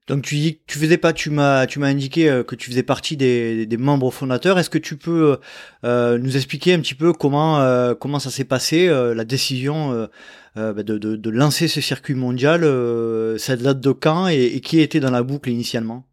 Donc 0.07 0.23
tu 0.23 0.35
dis 0.35 0.59
tu 0.67 0.77
faisais 0.77 0.97
pas, 0.97 1.13
tu 1.13 1.29
m'as 1.29 1.65
tu 1.67 1.79
m'as 1.79 1.87
indiqué 1.87 2.41
que 2.45 2.55
tu 2.55 2.69
faisais 2.69 2.83
partie 2.83 3.15
des, 3.15 3.65
des 3.65 3.77
membres 3.77 4.11
fondateurs. 4.11 4.59
Est-ce 4.59 4.69
que 4.69 4.77
tu 4.77 4.97
peux 4.97 5.37
nous 5.83 6.35
expliquer 6.35 6.73
un 6.73 6.81
petit 6.81 6.95
peu 6.95 7.13
comment 7.13 7.95
comment 7.95 8.19
ça 8.19 8.29
s'est 8.29 8.43
passé 8.43 8.87
la 8.89 9.23
décision 9.23 10.09
bah, 10.55 10.83
de, 10.83 10.97
de, 10.97 11.15
de, 11.15 11.29
lancer 11.29 11.67
ce 11.67 11.79
circuit 11.81 12.15
mondial 12.15 12.61
Ça 13.39 13.55
date 13.55 13.79
de 13.79 13.91
quand 13.91 14.27
et 14.27 14.59
qui 14.61 14.79
était 14.79 14.99
dans 14.99 15.11
la 15.11 15.23
boucle 15.23 15.49
initialement? 15.49 16.05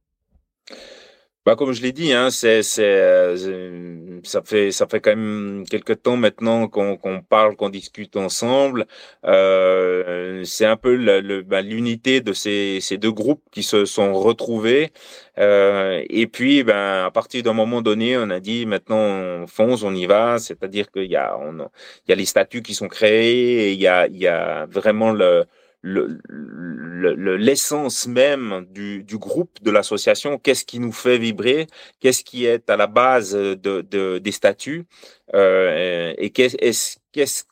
Bah, 1.48 1.56
comme 1.56 1.72
je 1.72 1.80
l'ai 1.80 1.92
dit, 1.92 2.12
hein, 2.12 2.28
c'est, 2.28 2.60
euh, 2.78 4.20
ça 4.22 4.42
fait, 4.42 4.70
ça 4.70 4.86
fait 4.86 5.00
quand 5.00 5.16
même 5.16 5.64
quelques 5.70 6.02
temps 6.02 6.18
maintenant 6.18 6.68
qu'on, 6.68 6.98
qu'on 6.98 7.22
parle, 7.22 7.56
qu'on 7.56 7.70
discute 7.70 8.16
ensemble. 8.18 8.86
Euh, 9.24 10.44
c'est 10.44 10.66
un 10.66 10.76
peu 10.76 10.94
le, 10.94 11.40
bah, 11.40 11.62
l'unité 11.62 12.20
de 12.20 12.34
ces, 12.34 12.80
ces 12.82 12.98
deux 12.98 13.12
groupes 13.12 13.42
qui 13.50 13.62
se 13.62 13.86
sont 13.86 14.12
retrouvés. 14.12 14.92
Euh, 15.38 16.04
et 16.10 16.26
puis, 16.26 16.64
ben, 16.64 17.06
à 17.06 17.10
partir 17.10 17.42
d'un 17.42 17.54
moment 17.54 17.80
donné, 17.80 18.18
on 18.18 18.28
a 18.28 18.40
dit 18.40 18.66
maintenant 18.66 18.98
on 18.98 19.46
fonce, 19.46 19.82
on 19.84 19.94
y 19.94 20.04
va. 20.04 20.38
C'est-à-dire 20.38 20.90
qu'il 20.90 21.10
y 21.10 21.16
a, 21.16 21.34
on, 21.38 21.60
il 22.06 22.10
y 22.10 22.12
a 22.12 22.16
les 22.16 22.26
statuts 22.26 22.60
qui 22.60 22.74
sont 22.74 22.88
créés, 22.88 23.68
et 23.68 23.72
il 23.72 23.80
y 23.80 23.86
a, 23.86 24.06
il 24.06 24.18
y 24.18 24.26
a 24.26 24.66
vraiment 24.66 25.12
le 25.12 25.46
l'essence 25.82 28.06
le, 28.06 28.12
même 28.12 28.66
du, 28.70 29.04
du, 29.04 29.18
groupe, 29.18 29.62
de 29.62 29.70
l'association, 29.70 30.38
qu'est-ce 30.38 30.64
qui 30.64 30.80
nous 30.80 30.92
fait 30.92 31.18
vibrer, 31.18 31.66
qu'est-ce 32.00 32.24
qui 32.24 32.46
est 32.46 32.68
à 32.68 32.76
la 32.76 32.88
base 32.88 33.34
de, 33.34 33.54
de 33.54 34.18
des 34.18 34.32
statuts, 34.32 34.86
euh, 35.34 36.12
et 36.18 36.30
qu'est-ce 36.30 36.96
qu'est-ce 37.12 37.44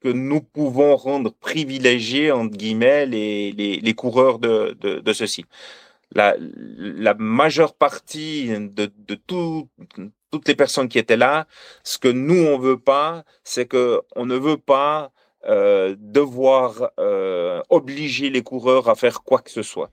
que 0.00 0.08
nous 0.08 0.40
pouvons 0.40 0.96
rendre 0.96 1.32
privilégiés, 1.32 2.30
entre 2.30 2.56
guillemets, 2.56 3.06
les, 3.06 3.52
les, 3.52 3.80
les 3.80 3.94
coureurs 3.94 4.38
de, 4.38 4.76
de, 4.80 5.12
ceci. 5.12 5.44
La, 6.14 6.36
la 6.38 7.14
majeure 7.14 7.74
partie 7.74 8.48
de, 8.48 8.90
de 8.96 9.14
tout, 9.14 9.68
toutes 10.30 10.48
les 10.48 10.54
personnes 10.54 10.88
qui 10.88 10.98
étaient 10.98 11.16
là, 11.16 11.46
ce 11.82 11.98
que 11.98 12.08
nous, 12.08 12.44
on 12.46 12.58
veut 12.58 12.78
pas, 12.78 13.24
c'est 13.44 13.66
que 13.66 14.02
on 14.14 14.26
ne 14.26 14.36
veut 14.36 14.58
pas 14.58 15.12
devoir 15.46 16.90
euh, 16.98 17.62
obliger 17.70 18.30
les 18.30 18.42
coureurs 18.42 18.88
à 18.88 18.94
faire 18.94 19.22
quoi 19.22 19.40
que 19.40 19.50
ce 19.50 19.62
soit. 19.62 19.90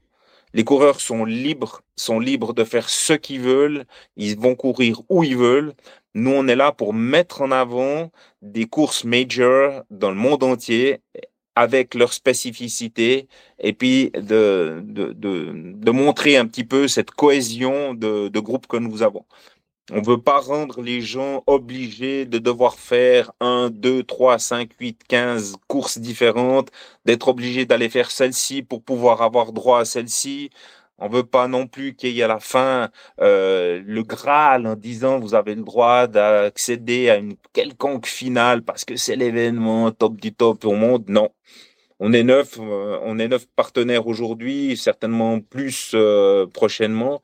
Les 0.54 0.64
coureurs 0.64 1.00
sont 1.00 1.26
libres, 1.26 1.82
sont 1.96 2.20
libres 2.20 2.54
de 2.54 2.64
faire 2.64 2.90
ce 2.90 3.14
qu'ils 3.14 3.42
veulent, 3.42 3.86
ils 4.18 4.38
vont 4.40 4.56
courir 4.56 5.02
où 5.10 5.24
ils 5.24 5.38
veulent. 5.38 5.74
Nous, 6.14 6.32
on 6.32 6.48
est 6.48 6.56
là 6.56 6.72
pour 6.72 6.94
mettre 6.94 7.42
en 7.42 7.52
avant 7.52 8.12
des 8.44 8.66
courses 8.66 9.04
major 9.04 9.84
dans 9.90 10.10
le 10.12 10.16
monde 10.16 10.44
entier 10.44 11.02
avec 11.56 11.96
leurs 11.96 12.14
spécificités 12.14 13.28
et 13.60 13.74
puis 13.74 14.12
de, 14.16 14.82
de, 14.84 15.14
de, 15.14 15.52
de 15.54 15.92
montrer 15.92 16.38
un 16.38 16.46
petit 16.48 16.64
peu 16.64 16.88
cette 16.88 17.12
cohésion 17.12 17.94
de, 17.94 18.28
de 18.28 18.40
groupe 18.40 18.68
que 18.68 18.78
nous 18.78 19.04
avons. 19.04 19.26
On 19.92 19.98
ne 20.00 20.06
veut 20.06 20.22
pas 20.22 20.40
rendre 20.40 20.82
les 20.82 21.02
gens 21.02 21.44
obligés 21.46 22.26
de 22.26 22.38
devoir 22.38 22.76
faire 22.76 23.34
1, 23.42 23.70
2, 23.70 24.04
3, 24.04 24.40
5, 24.40 24.70
8, 24.80 25.02
15 25.10 25.58
courses 25.68 25.98
différentes, 25.98 26.70
d'être 27.04 27.28
obligés 27.28 27.66
d'aller 27.66 27.90
faire 27.90 28.10
celle-ci 28.10 28.64
pour 28.64 28.82
pouvoir 28.82 29.22
avoir 29.22 29.52
droit 29.52 29.82
à 29.82 29.86
celle-ci. 29.86 30.52
On 31.00 31.10
veut 31.10 31.26
pas 31.26 31.50
non 31.50 31.68
plus 31.68 31.96
qu'il 31.96 32.12
y 32.12 32.22
ait 32.22 32.24
à 32.24 32.28
la 32.30 32.40
fin 32.40 32.90
euh, 33.20 33.82
le 33.86 34.04
Graal 34.04 34.68
en 34.68 34.76
disant 34.76 35.20
vous 35.20 35.36
avez 35.36 35.54
le 35.56 35.64
droit 35.64 36.08
d'accéder 36.08 37.10
à 37.10 37.18
une 37.18 37.36
quelconque 37.52 38.06
finale 38.06 38.64
parce 38.64 38.86
que 38.86 38.96
c'est 38.96 39.18
l'événement 39.18 39.92
top 39.92 40.16
du 40.16 40.34
top 40.34 40.64
au 40.64 40.76
monde. 40.76 41.06
Non, 41.10 41.30
on 42.06 42.12
est 42.12 42.24
neuf, 42.24 42.58
euh, 42.60 43.00
on 43.04 43.18
est 43.18 43.30
neuf 43.30 43.48
partenaires 43.56 44.08
aujourd'hui, 44.08 44.76
certainement 44.76 45.40
plus 45.40 45.92
euh, 45.94 46.46
prochainement. 46.46 47.22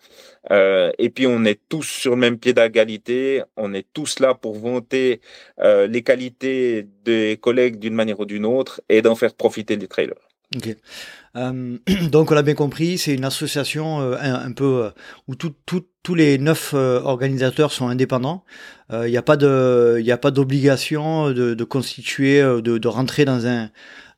Euh, 0.51 0.93
et 0.97 1.09
puis 1.09 1.27
on 1.27 1.43
est 1.43 1.59
tous 1.67 1.83
sur 1.83 2.11
le 2.11 2.17
même 2.17 2.37
pied 2.39 2.53
d'égalité. 2.53 3.43
On 3.57 3.73
est 3.73 3.85
tous 3.93 4.19
là 4.19 4.35
pour 4.35 4.57
vanter 4.57 5.19
les 5.61 6.01
qualités 6.01 6.87
des 7.03 7.37
collègues 7.41 7.77
d'une 7.77 7.93
manière 7.93 8.21
ou 8.21 8.25
d'une 8.25 8.45
autre 8.45 8.79
et 8.87 9.01
d'en 9.01 9.15
faire 9.15 9.33
profiter 9.33 9.75
des 9.75 9.89
trailers. 9.89 10.23
Donc 11.35 12.31
on 12.31 12.33
l'a 12.33 12.41
bien 12.41 12.55
compris, 12.55 12.97
c'est 12.97 13.13
une 13.13 13.25
association 13.25 13.99
un, 13.99 14.51
peu 14.53 14.89
où 15.27 15.35
tous 15.35 16.15
les 16.15 16.37
neuf 16.37 16.73
organisateurs 16.73 17.71
sont 17.71 17.89
indépendants. 17.89 18.45
Il 18.91 19.11
n'y 19.11 19.17
a 19.17 19.21
pas 19.21 19.37
de, 19.37 20.29
d'obligation 20.29 21.31
de, 21.31 21.63
constituer, 21.65 22.41
de 22.41 22.87
rentrer 22.87 23.25
dans 23.25 23.45
un 23.45 23.69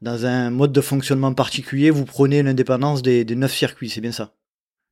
dans 0.01 0.25
un 0.25 0.49
mode 0.49 0.71
de 0.71 0.81
fonctionnement 0.81 1.33
particulier, 1.33 1.89
vous 1.89 2.05
prenez 2.05 2.43
l'indépendance 2.43 3.01
des, 3.01 3.23
des 3.23 3.35
neuf 3.35 3.53
circuits, 3.53 3.89
c'est 3.89 4.01
bien 4.01 4.11
ça 4.11 4.33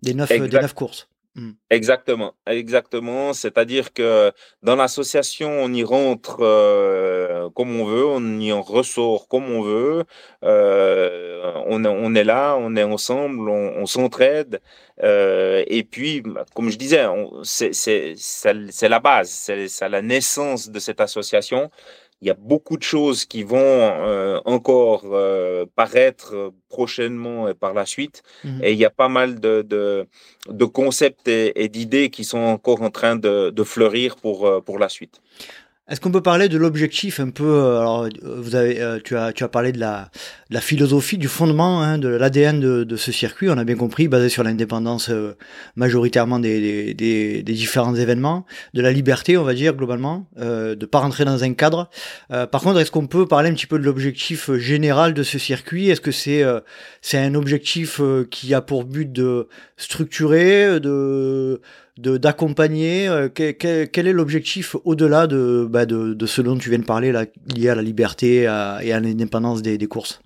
Des 0.02 0.14
neuf, 0.14 0.30
des 0.30 0.60
neuf 0.60 0.74
courses. 0.74 1.10
Hmm. 1.36 1.52
Exactement, 1.70 2.34
exactement. 2.48 3.34
C'est-à-dire 3.34 3.94
que 3.94 4.32
dans 4.64 4.76
l'association, 4.76 5.50
on 5.50 5.72
y 5.72 5.84
rentre 5.84 6.40
euh, 6.42 7.50
comme 7.52 7.80
on 7.80 7.86
veut, 7.86 8.06
on 8.06 8.40
y 8.40 8.52
en 8.52 8.64
ressort 8.64 9.28
comme 9.28 9.46
on 9.46 9.62
veut. 9.62 10.06
Euh, 10.44 11.54
on, 11.68 11.86
on, 11.86 12.16
est 12.16 12.24
là, 12.24 12.56
on 12.60 12.76
est 12.76 12.84
ensemble, 12.84 13.48
on, 13.48 13.78
on 13.78 13.86
s'entraide. 13.86 14.60
Euh, 15.04 15.64
et 15.68 15.84
puis, 15.84 16.24
comme 16.56 16.72
je 16.72 16.78
disais, 16.78 17.06
c'est 17.44 18.90
la 18.90 19.00
base, 19.00 19.30
c'est 19.30 19.90
la 19.90 20.02
naissance 20.02 20.70
de 20.70 20.80
cette 20.80 21.00
association 21.00 21.70
il 22.22 22.28
y 22.28 22.32
a 22.32 22.34
beaucoup 22.34 22.76
de 22.76 22.84
choses 22.84 23.26
qui 23.26 23.44
vont 23.44 23.58
euh, 23.60 24.42
encore 24.44 25.04
euh, 25.06 25.66
paraître 25.76 26.52
prochainement 26.68 27.48
et 27.48 27.54
par 27.54 27.74
la 27.74 27.86
suite. 27.86 28.24
Mmh. 28.44 28.64
Et 28.64 28.74
il 28.74 28.78
y 28.78 28.86
a 28.86 28.90
pas 28.90 29.08
mal 29.08 29.40
de, 29.40 29.62
de, 29.62 30.06
de 30.50 30.66
concepts 30.66 31.28
et, 31.30 31.64
et 31.64 31.70
d'idées 31.70 32.10
qui 32.10 32.26
sont 32.26 32.40
encore 32.40 32.82
en 32.82 32.90
train 32.90 33.16
de, 33.16 33.52
de 33.52 33.64
fleurir 33.64 34.18
pour, 34.18 34.46
euh, 34.46 34.60
pour 34.60 34.80
la 34.80 34.90
suite. 34.90 35.22
Est-ce 35.90 36.00
qu'on 36.02 36.12
peut 36.12 36.22
parler 36.22 36.50
de 36.50 36.58
l'objectif 36.60 37.20
un 37.20 37.32
peu 37.32 37.46
euh, 37.46 37.80
Alors, 37.80 38.04
euh, 38.04 38.10
vous 38.24 38.56
avez, 38.56 38.80
euh, 38.80 39.00
tu 39.04 39.18
as, 39.18 39.34
tu 39.34 39.44
as 39.44 39.48
parlé 39.48 39.72
de 39.72 39.80
la, 39.80 40.12
de 40.52 40.54
la 40.54 40.62
philosophie, 40.62 41.18
du 41.18 41.28
fondement, 41.28 41.82
hein, 41.82 41.98
de 41.98 42.10
l'ADN 42.10 42.60
de, 42.60 42.84
de, 42.84 42.96
ce 42.96 43.12
circuit. 43.12 43.50
On 43.50 43.58
a 43.58 43.64
bien 43.64 43.76
compris, 43.76 44.08
basé 44.08 44.30
sur 44.30 44.44
l'indépendance 44.44 45.10
majoritairement 45.76 46.38
des, 46.38 46.94
des, 46.94 47.42
des, 47.42 47.54
différents 47.54 47.96
événements, 47.96 48.46
de 48.76 48.84
la 48.84 48.92
liberté, 48.92 49.36
on 49.36 49.44
va 49.44 49.56
dire 49.56 49.74
globalement, 49.74 50.28
euh, 50.38 50.76
de 50.76 50.86
pas 50.86 51.00
rentrer 51.00 51.26
dans 51.26 51.44
un 51.44 51.54
cadre. 51.54 51.90
par 52.30 52.62
contre, 52.62 52.80
est-ce 52.80 52.92
qu'on 52.92 53.08
peut 53.08 53.28
parler 53.28 53.50
un 53.50 53.54
petit 53.54 53.68
peu 53.68 53.80
de 53.80 53.84
l'objectif 53.84 54.52
général 54.58 55.16
de 55.16 55.24
ce 55.24 55.40
circuit? 55.40 55.90
Est-ce 55.90 56.02
que 56.02 56.12
c'est 56.12 56.44
c'est 57.02 57.18
un 57.18 57.34
objectif 57.34 58.00
qui 58.30 58.54
a 58.54 58.62
pour 58.62 58.86
but 58.86 59.12
de 59.12 59.48
structurer, 59.78 60.80
de 60.80 61.62
d'accompagner 62.00 63.08
euh, 63.08 63.30
quel, 63.30 64.08
est 64.08 64.14
l'objectif 64.14 64.76
au-delà 64.86 65.28
de, 65.28 65.68
bah, 65.70 65.86
de, 65.86 66.14
de, 66.14 66.26
ce 66.26 66.42
dont 66.42 66.58
tu 66.58 66.70
viens 66.70 66.80
de 66.80 66.86
parler 66.86 67.12
là, 67.12 67.26
lié 67.56 67.70
à 67.70 67.76
la 67.76 67.82
liberté 67.82 68.42
et 68.42 68.48
à 68.48 69.00
l'indépendance 69.00 69.62
des, 69.62 69.78
des, 69.78 69.88
courses? 69.88 70.22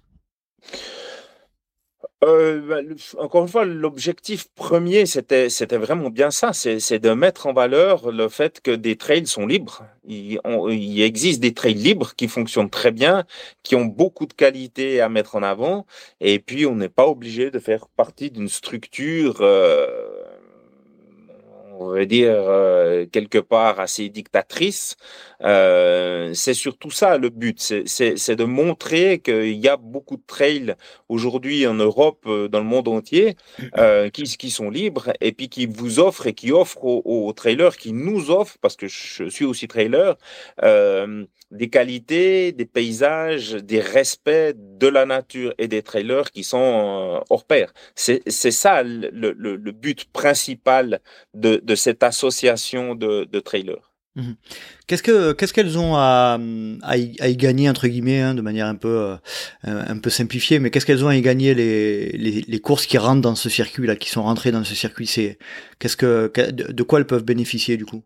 Euh, 2.24 2.62
bah, 2.62 2.78
encore 3.18 3.44
une 3.44 3.50
fois, 3.50 3.66
l'objectif 3.66 4.48
premier, 4.56 5.06
c'était, 5.06 5.50
c'était 5.50 5.78
vraiment 5.78 6.10
bien 6.10 6.32
ça, 6.32 6.54
c'est, 6.54 6.80
c'est 6.80 7.00
de 7.00 7.12
mettre 7.12 7.48
en 7.48 7.54
valeur 7.54 8.12
le 8.12 8.30
fait 8.30 8.62
que 8.62 8.72
des 8.72 8.96
trails 8.96 9.28
sont 9.28 9.46
libres. 9.46 9.84
Il, 10.06 10.40
il, 10.70 11.02
existe 11.02 11.42
des 11.42 11.54
trails 11.54 11.74
libres 11.74 12.14
qui 12.16 12.30
fonctionnent 12.30 12.70
très 12.70 12.92
bien, 12.92 13.26
qui 13.64 13.76
ont 13.76 13.86
beaucoup 13.86 14.26
de 14.26 14.34
qualités 14.34 15.02
à 15.02 15.10
mettre 15.10 15.36
en 15.36 15.44
avant, 15.44 15.86
et 16.22 16.40
puis 16.40 16.66
on 16.66 16.76
n'est 16.76 16.90
pas 16.90 17.08
obligé 17.08 17.52
de 17.52 17.60
faire 17.60 17.88
partie 17.90 18.32
d'une 18.32 18.50
structure 18.50 19.40
euh, 19.42 20.13
on 21.84 21.94
va 21.94 22.06
dire, 22.06 22.34
euh, 22.34 23.06
quelque 23.06 23.38
part 23.38 23.80
assez 23.80 24.10
dictatrice. 24.10 24.96
Euh, 25.42 26.34
c'est 26.34 26.54
surtout 26.54 26.92
ça 26.92 27.18
le 27.18 27.30
but, 27.30 27.60
c'est 27.60 28.36
de 28.36 28.44
montrer 28.46 29.20
qu'il 29.20 29.58
y 29.58 29.68
a 29.68 29.78
beaucoup 29.78 30.18
de 30.18 30.24
trails 30.26 30.76
aujourd'hui 31.10 31.68
en 31.68 31.74
Europe, 31.74 32.24
euh, 32.28 32.48
dans 32.48 32.60
le 32.60 32.66
monde 32.66 32.88
entier, 32.88 33.36
qui, 34.14 34.50
sont 34.50 34.70
libres 34.70 35.14
et 35.22 35.32
puis 35.32 35.50
qui 35.50 35.66
vous 35.66 36.00
offrent 36.00 36.28
et 36.28 36.34
qui 36.34 36.52
offrent 36.52 36.84
aux 36.84 37.34
trailers, 37.34 37.78
qui 37.78 37.92
nous 37.94 38.30
offrent, 38.30 38.58
parce 38.62 38.76
que 38.76 38.88
je 38.88 39.30
suis 39.30 39.46
aussi 39.46 39.68
trailer, 39.68 40.18
des 41.54 41.70
qualités, 41.70 42.52
des 42.52 42.66
paysages, 42.66 43.54
des 43.54 43.80
respects 43.80 44.56
de 44.56 44.88
la 44.88 45.06
nature 45.06 45.54
et 45.58 45.68
des 45.68 45.84
trailers 45.84 46.32
qui 46.32 46.44
sont 46.44 47.24
hors 47.30 47.46
pair. 47.46 47.74
C'est 47.96 48.22
ça 48.28 48.84
le, 48.84 49.10
le, 49.12 49.72
but 49.72 50.06
principal 50.06 51.00
de, 51.34 51.62
de 51.64 51.76
cette 51.76 52.04
association 52.04 52.96
de, 52.96 53.26
de 53.26 53.40
trailers. 53.40 53.94
Mmh 54.16 54.34
qu'est-ce 54.86 55.02
que 55.02 55.32
qu'est-ce 55.32 55.54
qu'elles 55.54 55.80
ont 55.80 55.96
à, 55.96 56.38
à, 56.84 56.98
y, 56.98 57.36
gagner 57.36 57.68
entre 57.68 57.88
guillemets 57.88 58.20
hein, 58.20 58.36
de 58.36 58.42
manière 58.42 58.68
un 58.68 58.76
peu 58.76 58.90
euh, 58.90 59.18
un 59.64 59.98
peu 59.98 60.12
simplifiée, 60.12 60.60
mais 60.60 60.70
qu'est-ce 60.70 60.86
qu'elles 60.86 61.04
ont 61.04 61.08
à 61.08 61.16
y 61.16 61.22
gagner 61.22 61.56
les, 61.56 62.12
les, 62.12 62.42
les, 62.48 62.60
courses 62.60 62.86
qui 62.86 63.00
rentrent 63.00 63.22
dans 63.22 63.34
ce 63.34 63.50
circuit 63.50 63.88
là, 63.88 63.96
qui 63.96 64.12
sont 64.12 64.22
rentrées 64.22 64.52
dans 64.52 64.64
ce 64.64 64.76
circuit? 64.76 65.08
C'est 65.08 65.40
qu'est-ce 65.80 65.98
que 65.98 66.32
de 66.38 66.84
quoi 66.84 67.00
elles 67.00 67.08
peuvent 67.08 67.26
bénéficier 67.26 67.76
du 67.76 67.86
coup? 67.86 68.04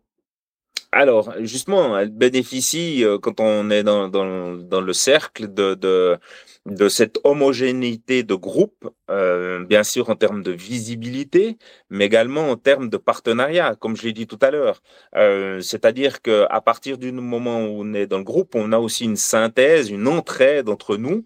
Alors, 0.90 1.34
justement, 1.40 1.98
elles 1.98 2.10
bénéficient, 2.10 3.04
euh, 3.04 3.18
quand 3.18 3.40
on 3.40 3.68
est 3.70 3.82
dans, 3.82 4.08
dans, 4.08 4.54
dans 4.56 4.80
le 4.80 4.92
cercle, 4.94 5.52
de, 5.52 5.74
de, 5.74 6.18
de, 6.64 6.88
cette 6.88 7.18
homogénéité 7.24 8.22
de 8.22 8.34
groupe, 8.34 8.88
euh, 9.10 9.64
bien 9.66 9.82
sûr 9.84 10.08
en 10.08 10.16
termes 10.16 10.42
de 10.42 10.50
visibilité, 10.52 11.58
mais 11.90 12.06
également 12.06 12.50
en 12.50 12.56
termes 12.56 12.88
de 12.88 12.96
partenariat, 12.96 13.74
comme 13.76 13.96
je 13.96 14.04
l'ai 14.04 14.14
dit 14.14 14.26
tout 14.26 14.38
à 14.40 14.50
l'heure. 14.50 14.82
Euh, 15.14 15.60
C'est-à-dire 15.60 16.22
qu'à 16.22 16.60
partir 16.64 16.96
du 16.96 17.12
moment 17.12 17.64
où 17.66 17.82
on 17.82 17.92
est 17.92 18.06
dans 18.06 18.18
le 18.18 18.24
groupe, 18.24 18.54
on 18.54 18.72
a 18.72 18.78
aussi 18.78 19.04
une 19.04 19.16
synthèse, 19.16 19.90
une 19.90 20.08
entraide 20.08 20.70
entre 20.70 20.96
nous 20.96 21.24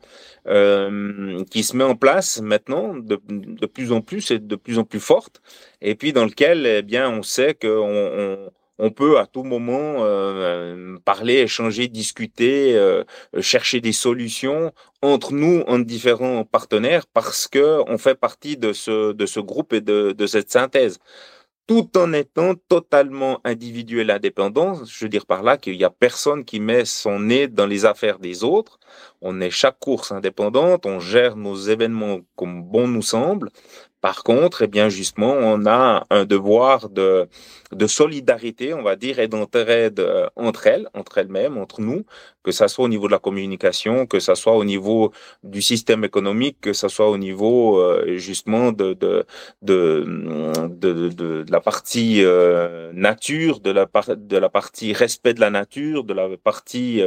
euh, 0.48 1.44
qui 1.50 1.62
se 1.62 1.76
met 1.76 1.84
en 1.84 1.94
place 1.94 2.40
maintenant 2.40 2.94
de, 2.94 3.20
de, 3.28 3.66
plus 3.66 3.92
en 3.92 4.00
plus 4.00 4.30
et 4.32 4.38
de 4.40 4.56
plus 4.56 4.78
en 4.78 4.84
plus 4.84 5.00
forte, 5.00 5.40
et 5.80 5.94
puis 5.94 6.12
dans 6.12 6.24
lequel, 6.24 6.66
eh 6.66 6.82
bien, 6.82 7.08
on 7.10 7.22
sait 7.22 7.54
qu'on 7.54 7.68
on, 7.68 8.50
on 8.82 8.90
peut 8.90 9.18
à 9.18 9.26
tout 9.26 9.44
moment 9.44 9.96
euh, 10.00 10.98
parler, 11.04 11.34
échanger, 11.34 11.86
discuter, 11.86 12.76
euh, 12.76 13.04
chercher 13.40 13.80
des 13.80 13.92
solutions 13.92 14.72
entre 15.02 15.32
nous, 15.32 15.62
en 15.68 15.78
différents 15.78 16.44
partenaires, 16.44 17.06
parce 17.06 17.46
que 17.46 17.80
on 17.88 17.96
fait 17.96 18.16
partie 18.16 18.56
de 18.56 18.72
ce 18.72 19.12
de 19.12 19.26
ce 19.26 19.38
groupe 19.40 19.72
et 19.72 19.80
de, 19.80 20.12
de 20.12 20.26
cette 20.26 20.50
synthèse 20.50 20.98
tout 21.68 21.96
en 21.96 22.12
étant 22.12 22.54
totalement 22.68 23.40
individuel 23.44 24.10
indépendant. 24.10 24.84
Je 24.84 25.04
veux 25.04 25.08
dire 25.08 25.26
par 25.26 25.42
là 25.42 25.56
qu'il 25.56 25.76
n'y 25.78 25.84
a 25.84 25.90
personne 25.90 26.44
qui 26.44 26.58
met 26.60 26.84
son 26.84 27.20
nez 27.20 27.46
dans 27.48 27.66
les 27.66 27.84
affaires 27.84 28.18
des 28.18 28.42
autres. 28.44 28.78
On 29.20 29.40
est 29.40 29.50
chaque 29.50 29.78
course 29.78 30.12
indépendante, 30.12 30.86
on 30.86 30.98
gère 31.00 31.36
nos 31.36 31.56
événements 31.56 32.18
comme 32.36 32.62
bon 32.64 32.88
nous 32.88 33.02
semble, 33.02 33.50
par 34.02 34.24
contre, 34.24 34.62
eh 34.62 34.66
bien 34.66 34.88
justement, 34.90 35.32
on 35.32 35.64
a 35.66 36.06
un 36.10 36.24
devoir 36.26 36.90
de, 36.90 37.28
de 37.72 37.86
solidarité, 37.86 38.74
on 38.74 38.82
va 38.82 38.96
dire, 38.96 39.20
et 39.20 39.28
d'entraide 39.28 40.00
euh, 40.00 40.28
entre 40.36 40.66
elles, 40.66 40.88
entre 40.92 41.18
elles-mêmes, 41.18 41.56
entre 41.56 41.80
nous, 41.80 42.04
que 42.42 42.52
ça 42.52 42.68
soit 42.68 42.84
au 42.84 42.88
niveau 42.88 43.06
de 43.06 43.12
la 43.12 43.18
communication, 43.18 44.06
que 44.06 44.20
ça 44.20 44.34
soit 44.34 44.56
au 44.56 44.64
niveau 44.64 45.12
du 45.42 45.62
système 45.62 46.04
économique, 46.04 46.58
que 46.60 46.72
ça 46.72 46.88
soit 46.88 47.08
au 47.10 47.18
niveau 47.18 47.78
euh, 47.78 48.16
justement 48.18 48.72
de 48.72 48.94
de, 48.94 49.24
de, 49.62 50.04
de, 50.68 51.08
de, 51.08 51.44
la 51.48 51.60
partie 51.60 52.24
euh, 52.24 52.92
nature, 52.94 53.60
de 53.60 53.70
la, 53.70 53.86
de 54.16 54.36
la 54.36 54.48
partie 54.48 54.92
respect 54.92 55.34
de 55.34 55.40
la 55.40 55.50
nature, 55.50 56.04
de 56.04 56.14
la 56.14 56.28
partie 56.36 57.02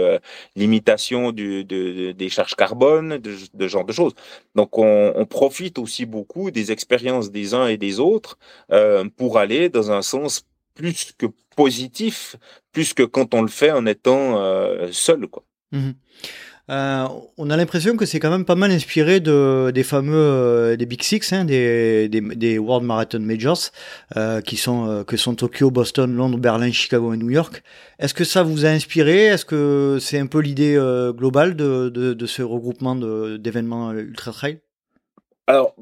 limitation 0.56 1.32
du, 1.32 1.64
de, 1.66 2.12
des 2.12 2.30
charges 2.30 2.56
carbone, 2.56 3.18
de, 3.18 3.36
de 3.54 3.68
genre 3.68 3.86
de 3.86 3.94
choses. 3.94 4.14
Donc 4.56 4.78
on, 4.78 5.14
on 5.16 5.26
profite 5.26 5.78
aussi 5.80 6.06
beaucoup 6.06 6.52
des 6.52 6.72
expériences 6.72 7.32
des 7.32 7.54
uns 7.54 7.68
et 7.68 7.78
des 7.78 8.00
autres 8.00 8.38
euh, 8.72 9.06
pour 9.18 9.38
aller 9.38 9.70
dans 9.70 9.92
un 9.92 10.02
sens 10.02 10.44
plus 10.76 11.14
que 11.18 11.28
positif, 11.56 12.36
plus 12.72 12.94
que 12.94 13.04
quand 13.04 13.34
on 13.34 13.42
le 13.42 13.48
fait 13.48 13.72
en 13.72 13.86
étant 13.86 14.40
euh, 14.40 14.90
seul. 14.92 15.28
Quoi. 15.28 15.44
Mmh 15.72 15.92
euh, 16.72 17.08
on 17.38 17.52
a 17.52 17.58
l'impression 17.58 17.96
que 17.96 18.06
c'est 18.06 18.20
quand 18.20 18.32
même 18.32 18.46
pas 18.46 18.56
mal 18.56 18.72
inspiré 18.72 19.20
de, 19.20 19.72
des 19.72 19.84
fameux 19.84 20.16
euh, 20.16 20.76
des 20.76 20.88
Big 20.88 21.04
Six, 21.04 21.32
hein, 21.32 21.46
des, 21.46 22.10
des, 22.10 22.22
des, 22.22 22.58
World 22.58 22.86
Marathon 22.86 23.20
Majors, 23.20 23.70
euh, 24.18 24.42
qui 24.42 24.58
sont 24.58 25.04
que 25.06 25.16
sont 25.16 25.36
Tokyo, 25.36 25.70
Boston, 25.70 26.16
Londres, 26.16 26.40
Berlin, 26.40 26.72
Chicago 26.72 27.14
et 27.14 27.18
New 27.18 27.30
York. 27.30 27.62
Est-ce 28.00 28.16
que 28.16 28.24
ça 28.24 28.42
vous 28.42 28.66
a 28.66 28.70
inspiré? 28.70 29.26
Est-ce 29.26 29.46
que 29.46 30.00
c'est 30.02 30.18
un 30.18 30.26
peu 30.26 30.40
l'idée 30.40 30.76
globale 31.16 31.56
de, 31.56 31.90
de, 31.90 32.14
de, 32.14 32.26
ce 32.26 32.42
regroupement 32.42 32.96
d'événements 32.96 33.92
ultra 33.94 34.32
trail? 34.32 34.60
Alors, 35.48 35.76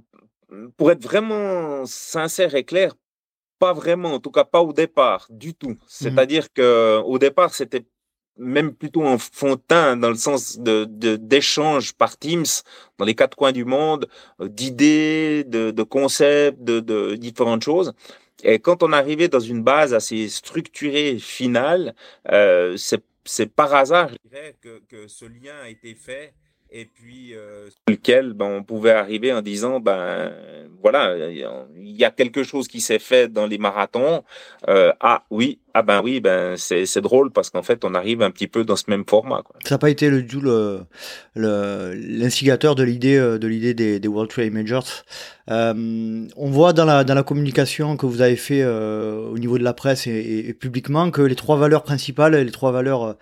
pour 0.76 0.92
être 0.92 1.02
vraiment 1.02 1.86
sincère 1.86 2.56
et 2.56 2.66
clair, 2.66 2.94
pas 3.64 3.74
vraiment, 3.74 4.12
en 4.18 4.20
tout 4.20 4.36
cas 4.38 4.44
pas 4.56 4.62
au 4.70 4.74
départ, 4.74 5.22
du 5.30 5.52
tout. 5.54 5.76
Mmh. 5.76 5.78
C'est-à-dire 5.88 6.46
que 6.58 7.02
au 7.14 7.18
départ, 7.26 7.52
c'était 7.60 7.86
même 8.38 8.72
plutôt 8.82 9.06
un 9.16 9.18
fontain 9.18 9.96
dans 9.96 10.10
le 10.10 10.20
sens 10.28 10.42
de 10.60 10.86
d'échanges 11.34 11.90
par 12.02 12.12
Teams 12.18 12.54
dans 12.98 13.06
les 13.10 13.16
quatre 13.16 13.38
coins 13.38 13.56
du 13.62 13.66
monde, 13.76 14.04
euh, 14.42 14.50
d'idées, 14.50 15.44
de, 15.56 15.72
de, 15.80 15.84
concepts, 15.84 16.62
de, 16.72 16.80
de, 16.92 17.16
différentes 17.16 17.64
choses. 17.64 17.94
Et 18.44 18.60
quand 18.66 18.84
on 18.84 18.92
arrivait 18.92 19.30
dans 19.30 19.46
une 19.54 19.64
base 19.64 19.94
assez 19.94 20.22
structurée 20.28 21.18
finale, 21.20 21.96
euh, 22.32 22.76
c'est 23.36 23.50
par 23.60 23.74
hasard 23.74 24.10
je 24.10 24.30
dirais, 24.30 24.56
que, 24.60 24.82
que 24.92 25.08
ce 25.08 25.26
lien 25.26 25.58
a 25.64 25.70
été 25.70 25.96
fait 25.96 26.34
et 26.74 26.86
puis 26.86 27.36
euh, 27.36 27.70
sur 27.70 27.80
lequel 27.88 28.34
ben, 28.34 28.46
on 28.46 28.64
pouvait 28.64 28.92
arriver 28.92 29.32
en 29.32 29.42
disant 29.42 29.80
ben 29.80 30.32
voilà 30.82 31.16
il 31.30 31.96
y 31.98 32.04
a 32.04 32.10
quelque 32.10 32.44
chose 32.44 32.68
qui 32.68 32.82
s'est 32.82 33.00
fait 33.00 33.32
dans 33.32 33.46
les 33.46 33.60
marathons 33.60 34.24
euh, 34.68 34.92
ah 35.00 35.24
oui 35.30 35.60
ah 35.76 35.84
ben 35.84 36.02
oui 36.04 36.20
ben 36.20 36.58
c'est 36.58 36.86
c'est 36.88 37.02
drôle 37.02 37.32
parce 37.32 37.52
qu'en 37.52 37.62
fait 37.62 37.86
on 37.86 37.94
arrive 37.94 38.24
un 38.24 38.32
petit 38.32 38.48
peu 38.48 38.64
dans 38.64 38.76
ce 38.76 38.86
même 38.88 39.06
format 39.08 39.44
quoi. 39.44 39.56
ça 39.64 39.76
n'a 39.76 39.80
pas 39.80 39.92
été 39.92 40.10
le 40.10 40.26
le 41.36 41.94
l'instigateur 41.94 42.74
de 42.74 42.84
l'idée 42.84 43.18
euh, 43.18 43.38
de 43.38 43.48
l'idée 43.48 43.76
des, 43.76 44.00
des 44.00 44.08
World 44.08 44.32
Trade 44.32 44.52
Majors 44.52 45.04
euh, 45.50 46.26
on 46.38 46.50
voit 46.50 46.74
dans 46.74 46.86
la 46.86 47.04
dans 47.04 47.16
la 47.16 47.24
communication 47.24 47.98
que 47.98 48.06
vous 48.06 48.22
avez 48.22 48.38
fait 48.38 48.62
euh, 48.62 49.28
au 49.30 49.38
niveau 49.38 49.58
de 49.58 49.64
la 49.64 49.74
presse 49.74 50.08
et, 50.08 50.48
et, 50.48 50.54
publiquement 50.54 51.12
que 51.12 51.22
les 51.22 51.36
trois 51.36 51.58
valeurs 51.58 51.84
principales 51.84 52.36
les 52.36 52.52
trois 52.52 52.72
valeurs 52.72 53.04
euh, 53.04 53.14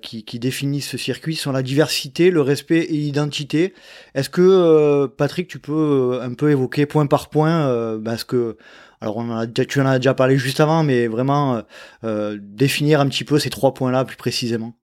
qui, 0.00 0.24
qui, 0.24 0.38
définissent 0.38 0.88
ce 0.88 0.98
circuit 0.98 1.36
sont 1.36 1.52
la 1.52 1.62
diversité, 1.62 2.30
le 2.30 2.40
respect 2.40 2.80
et 2.80 2.94
l'identité. 2.94 3.74
Est-ce 4.14 4.30
que 4.30 4.42
euh, 4.42 5.06
Patrick, 5.08 5.48
tu 5.48 5.58
peux 5.58 5.72
euh, 6.14 6.22
un 6.22 6.34
peu 6.34 6.50
évoquer 6.50 6.86
point 6.86 7.06
par 7.06 7.30
point 7.30 7.98
parce 8.04 8.24
que 8.24 8.56
alors 9.00 9.16
on 9.18 9.30
a, 9.30 9.46
tu 9.46 9.80
en 9.80 9.86
as 9.86 9.98
déjà 9.98 10.14
parlé 10.14 10.36
juste 10.38 10.60
avant, 10.60 10.82
mais 10.82 11.06
vraiment 11.06 11.62
définir 12.02 13.00
un 13.00 13.08
petit 13.08 13.24
peu 13.24 13.38
ces 13.38 13.50
trois 13.50 13.74
points-là 13.74 14.04
plus 14.04 14.16
précisément. 14.16 14.77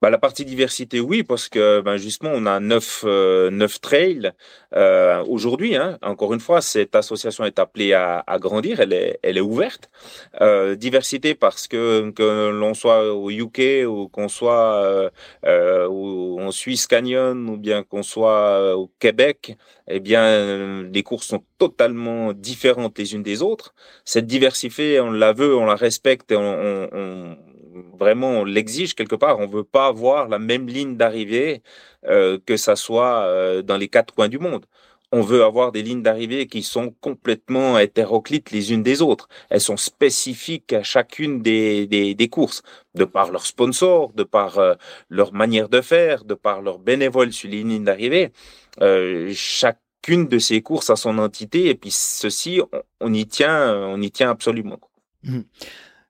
Bah, 0.00 0.10
la 0.10 0.18
partie 0.18 0.44
diversité, 0.44 1.00
oui, 1.00 1.24
parce 1.24 1.48
que 1.48 1.80
ben, 1.80 1.96
justement, 1.96 2.30
on 2.34 2.46
a 2.46 2.60
neuf, 2.60 3.02
euh, 3.04 3.50
neuf 3.50 3.80
trails 3.80 4.32
euh, 4.74 5.24
aujourd'hui. 5.24 5.74
Hein. 5.76 5.98
Encore 6.02 6.32
une 6.34 6.40
fois, 6.40 6.60
cette 6.60 6.94
association 6.94 7.44
est 7.44 7.58
appelée 7.58 7.94
à, 7.94 8.22
à 8.26 8.38
grandir, 8.38 8.80
elle 8.80 8.92
est, 8.92 9.18
elle 9.22 9.38
est 9.38 9.40
ouverte. 9.40 9.90
Euh, 10.40 10.76
diversité 10.76 11.34
parce 11.34 11.66
que 11.66 12.10
que 12.10 12.50
l'on 12.50 12.74
soit 12.74 13.12
au 13.12 13.30
UK 13.30 13.86
ou 13.88 14.08
qu'on 14.08 14.28
soit 14.28 14.84
euh, 14.84 15.10
euh 15.44 15.88
en 15.88 16.50
Suisse 16.52 16.86
Canyon 16.86 17.48
ou 17.50 17.56
bien 17.56 17.82
qu'on 17.82 18.02
soit 18.02 18.60
euh, 18.60 18.74
au 18.74 18.90
Québec, 18.98 19.56
eh 19.88 20.00
bien, 20.00 20.82
les 20.84 21.02
courses 21.02 21.26
sont 21.26 21.42
totalement 21.58 22.32
différentes 22.32 22.98
les 22.98 23.14
unes 23.14 23.22
des 23.22 23.42
autres. 23.42 23.74
Cette 24.04 24.26
diversité, 24.26 25.00
on 25.00 25.10
la 25.10 25.32
veut, 25.32 25.56
on 25.56 25.66
la 25.66 25.74
respecte, 25.74 26.30
et 26.32 26.36
on, 26.36 26.42
on, 26.42 26.88
on 26.92 27.36
vraiment 27.98 28.40
on 28.40 28.44
l'exige 28.44 28.94
quelque 28.94 29.16
part. 29.16 29.38
On 29.38 29.46
veut 29.46 29.64
pas 29.64 29.86
avoir 29.86 30.28
la 30.28 30.38
même 30.38 30.66
ligne 30.66 30.96
d'arrivée 30.96 31.62
euh, 32.06 32.38
que 32.44 32.56
ça 32.56 32.76
soit 32.76 33.22
euh, 33.22 33.62
dans 33.62 33.76
les 33.76 33.88
quatre 33.88 34.14
coins 34.14 34.28
du 34.28 34.38
monde. 34.38 34.64
On 35.10 35.22
veut 35.22 35.42
avoir 35.42 35.72
des 35.72 35.82
lignes 35.82 36.02
d'arrivée 36.02 36.46
qui 36.46 36.62
sont 36.62 36.94
complètement 37.00 37.78
hétéroclites 37.78 38.50
les 38.50 38.72
unes 38.72 38.82
des 38.82 39.00
autres. 39.00 39.28
Elles 39.48 39.62
sont 39.62 39.78
spécifiques 39.78 40.74
à 40.74 40.82
chacune 40.82 41.40
des, 41.40 41.86
des, 41.86 42.28
courses, 42.28 42.62
de 42.94 43.06
par 43.06 43.30
leurs 43.30 43.46
sponsors, 43.46 44.12
de 44.12 44.22
par 44.22 44.58
euh, 44.58 44.74
leur 45.08 45.32
manière 45.32 45.70
de 45.70 45.80
faire, 45.80 46.24
de 46.24 46.34
par 46.34 46.60
leurs 46.60 46.78
bénévoles 46.78 47.32
sur 47.32 47.48
les 47.48 47.62
lignes 47.62 47.84
d'arrivée. 47.84 48.32
Chacune 49.32 50.28
de 50.28 50.38
ces 50.38 50.60
courses 50.60 50.90
a 50.90 50.96
son 50.96 51.16
entité 51.18 51.68
et 51.68 51.74
puis 51.74 51.90
ceci, 51.90 52.60
on, 52.60 52.82
on 53.00 53.14
y 53.14 53.26
tient, 53.26 53.74
on 53.88 54.00
y 54.02 54.10
tient 54.10 54.30
absolument. 54.30 54.78
Mmh. 55.24 55.40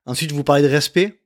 Ensuite, 0.06 0.32
vous 0.32 0.42
parlez 0.42 0.62
de 0.62 0.68
respect. 0.68 1.17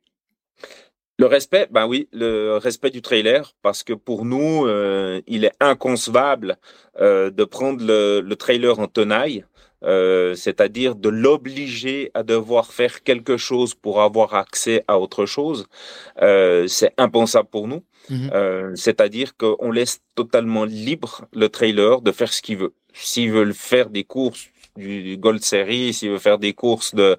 Le 1.23 1.29
respect, 1.29 1.69
ben 1.71 1.87
oui, 1.87 2.09
le 2.13 2.57
respect 2.57 2.91
du 2.91 3.01
trailer, 3.01 3.55
parce 3.63 3.85
que 3.85 3.93
pour 3.93 4.25
nous, 4.25 4.67
euh, 4.67 5.21
il 5.29 5.45
est 5.45 5.53
inconcevable 5.61 6.57
euh, 7.01 7.31
de 7.31 7.45
prendre 7.45 7.81
le, 7.87 8.21
le, 8.21 8.35
trailer 8.35 8.81
en 8.81 8.89
tenaille, 8.89 9.45
euh, 9.85 10.35
c'est-à-dire 10.35 10.97
de 10.97 11.09
l'obliger 11.09 12.11
à 12.15 12.25
devoir 12.25 12.73
faire 12.73 13.05
quelque 13.05 13.37
chose 13.37 13.73
pour 13.73 14.03
avoir 14.03 14.35
accès 14.35 14.83
à 14.89 14.99
autre 14.99 15.25
chose. 15.25 15.69
C'est 16.19 16.93
impensable 16.99 17.49
pour 17.49 17.69
nous. 17.69 17.85
Mmh. 18.11 18.75
c'est-à-dire 18.75 19.37
qu'on 19.37 19.71
laisse 19.71 20.01
totalement 20.17 20.65
libre 20.65 21.25
le 21.33 21.49
trailer 21.49 22.01
de 22.01 22.11
faire 22.11 22.33
ce 22.33 22.43
qu'il 22.43 22.57
veut. 22.57 22.75
S'il 22.95 23.31
veut 23.31 23.53
faire 23.53 23.91
des 23.91 24.03
courses 24.03 24.49
du, 24.77 25.17
Gold 25.19 25.43
Series, 25.43 25.93
s'il 25.93 26.11
veut 26.11 26.19
faire 26.19 26.39
des 26.39 26.53
courses 26.53 26.95
de, 26.95 27.19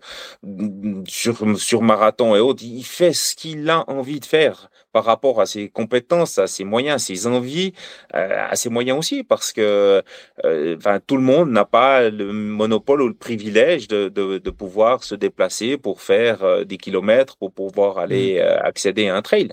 sur, 1.08 1.60
sur 1.60 1.82
marathon 1.82 2.36
et 2.36 2.39
autres, 2.39 2.63
il 2.63 2.84
fait 2.84 3.13
ce 3.13 3.36
qu'il 3.36 3.70
a 3.70 3.89
envie 3.89 4.20
de 4.20 4.26
faire 4.26 4.70
par 4.92 5.06
rapport 5.06 5.42
à 5.42 5.46
ses 5.46 5.70
compétences, 5.70 6.38
à 6.38 6.48
ses 6.48 6.63
moyens, 6.63 6.96
à 6.96 7.00
ses 7.00 7.28
envies, 7.28 7.74
euh, 8.13 8.48
à 8.50 8.56
ses 8.56 8.70
moyens 8.70 9.00
aussi, 9.00 9.24
parce 9.24 9.52
que 9.52 10.04
euh, 10.46 10.76
enfin 10.78 11.00
tout 11.06 11.18
le 11.18 11.24
monde 11.24 11.50
n'a 11.50 11.66
pas 11.66 12.10
le 12.10 12.32
monopole 12.32 13.02
ou 13.02 13.08
le 13.08 13.16
privilège 13.16 13.88
de, 13.88 14.08
de, 14.10 14.38
de 14.38 14.50
pouvoir 14.52 15.04
se 15.04 15.16
déplacer 15.16 15.78
pour 15.78 16.02
faire 16.02 16.44
euh, 16.44 16.63
des 16.63 16.78
kilomètres, 16.78 17.38
pour 17.38 17.52
pouvoir 17.52 17.98
aller 17.98 18.39
mmh. 18.39 18.66
accéder 18.66 19.08
à 19.08 19.16
un 19.16 19.22
trail. 19.22 19.50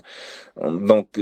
Donc 0.63 1.19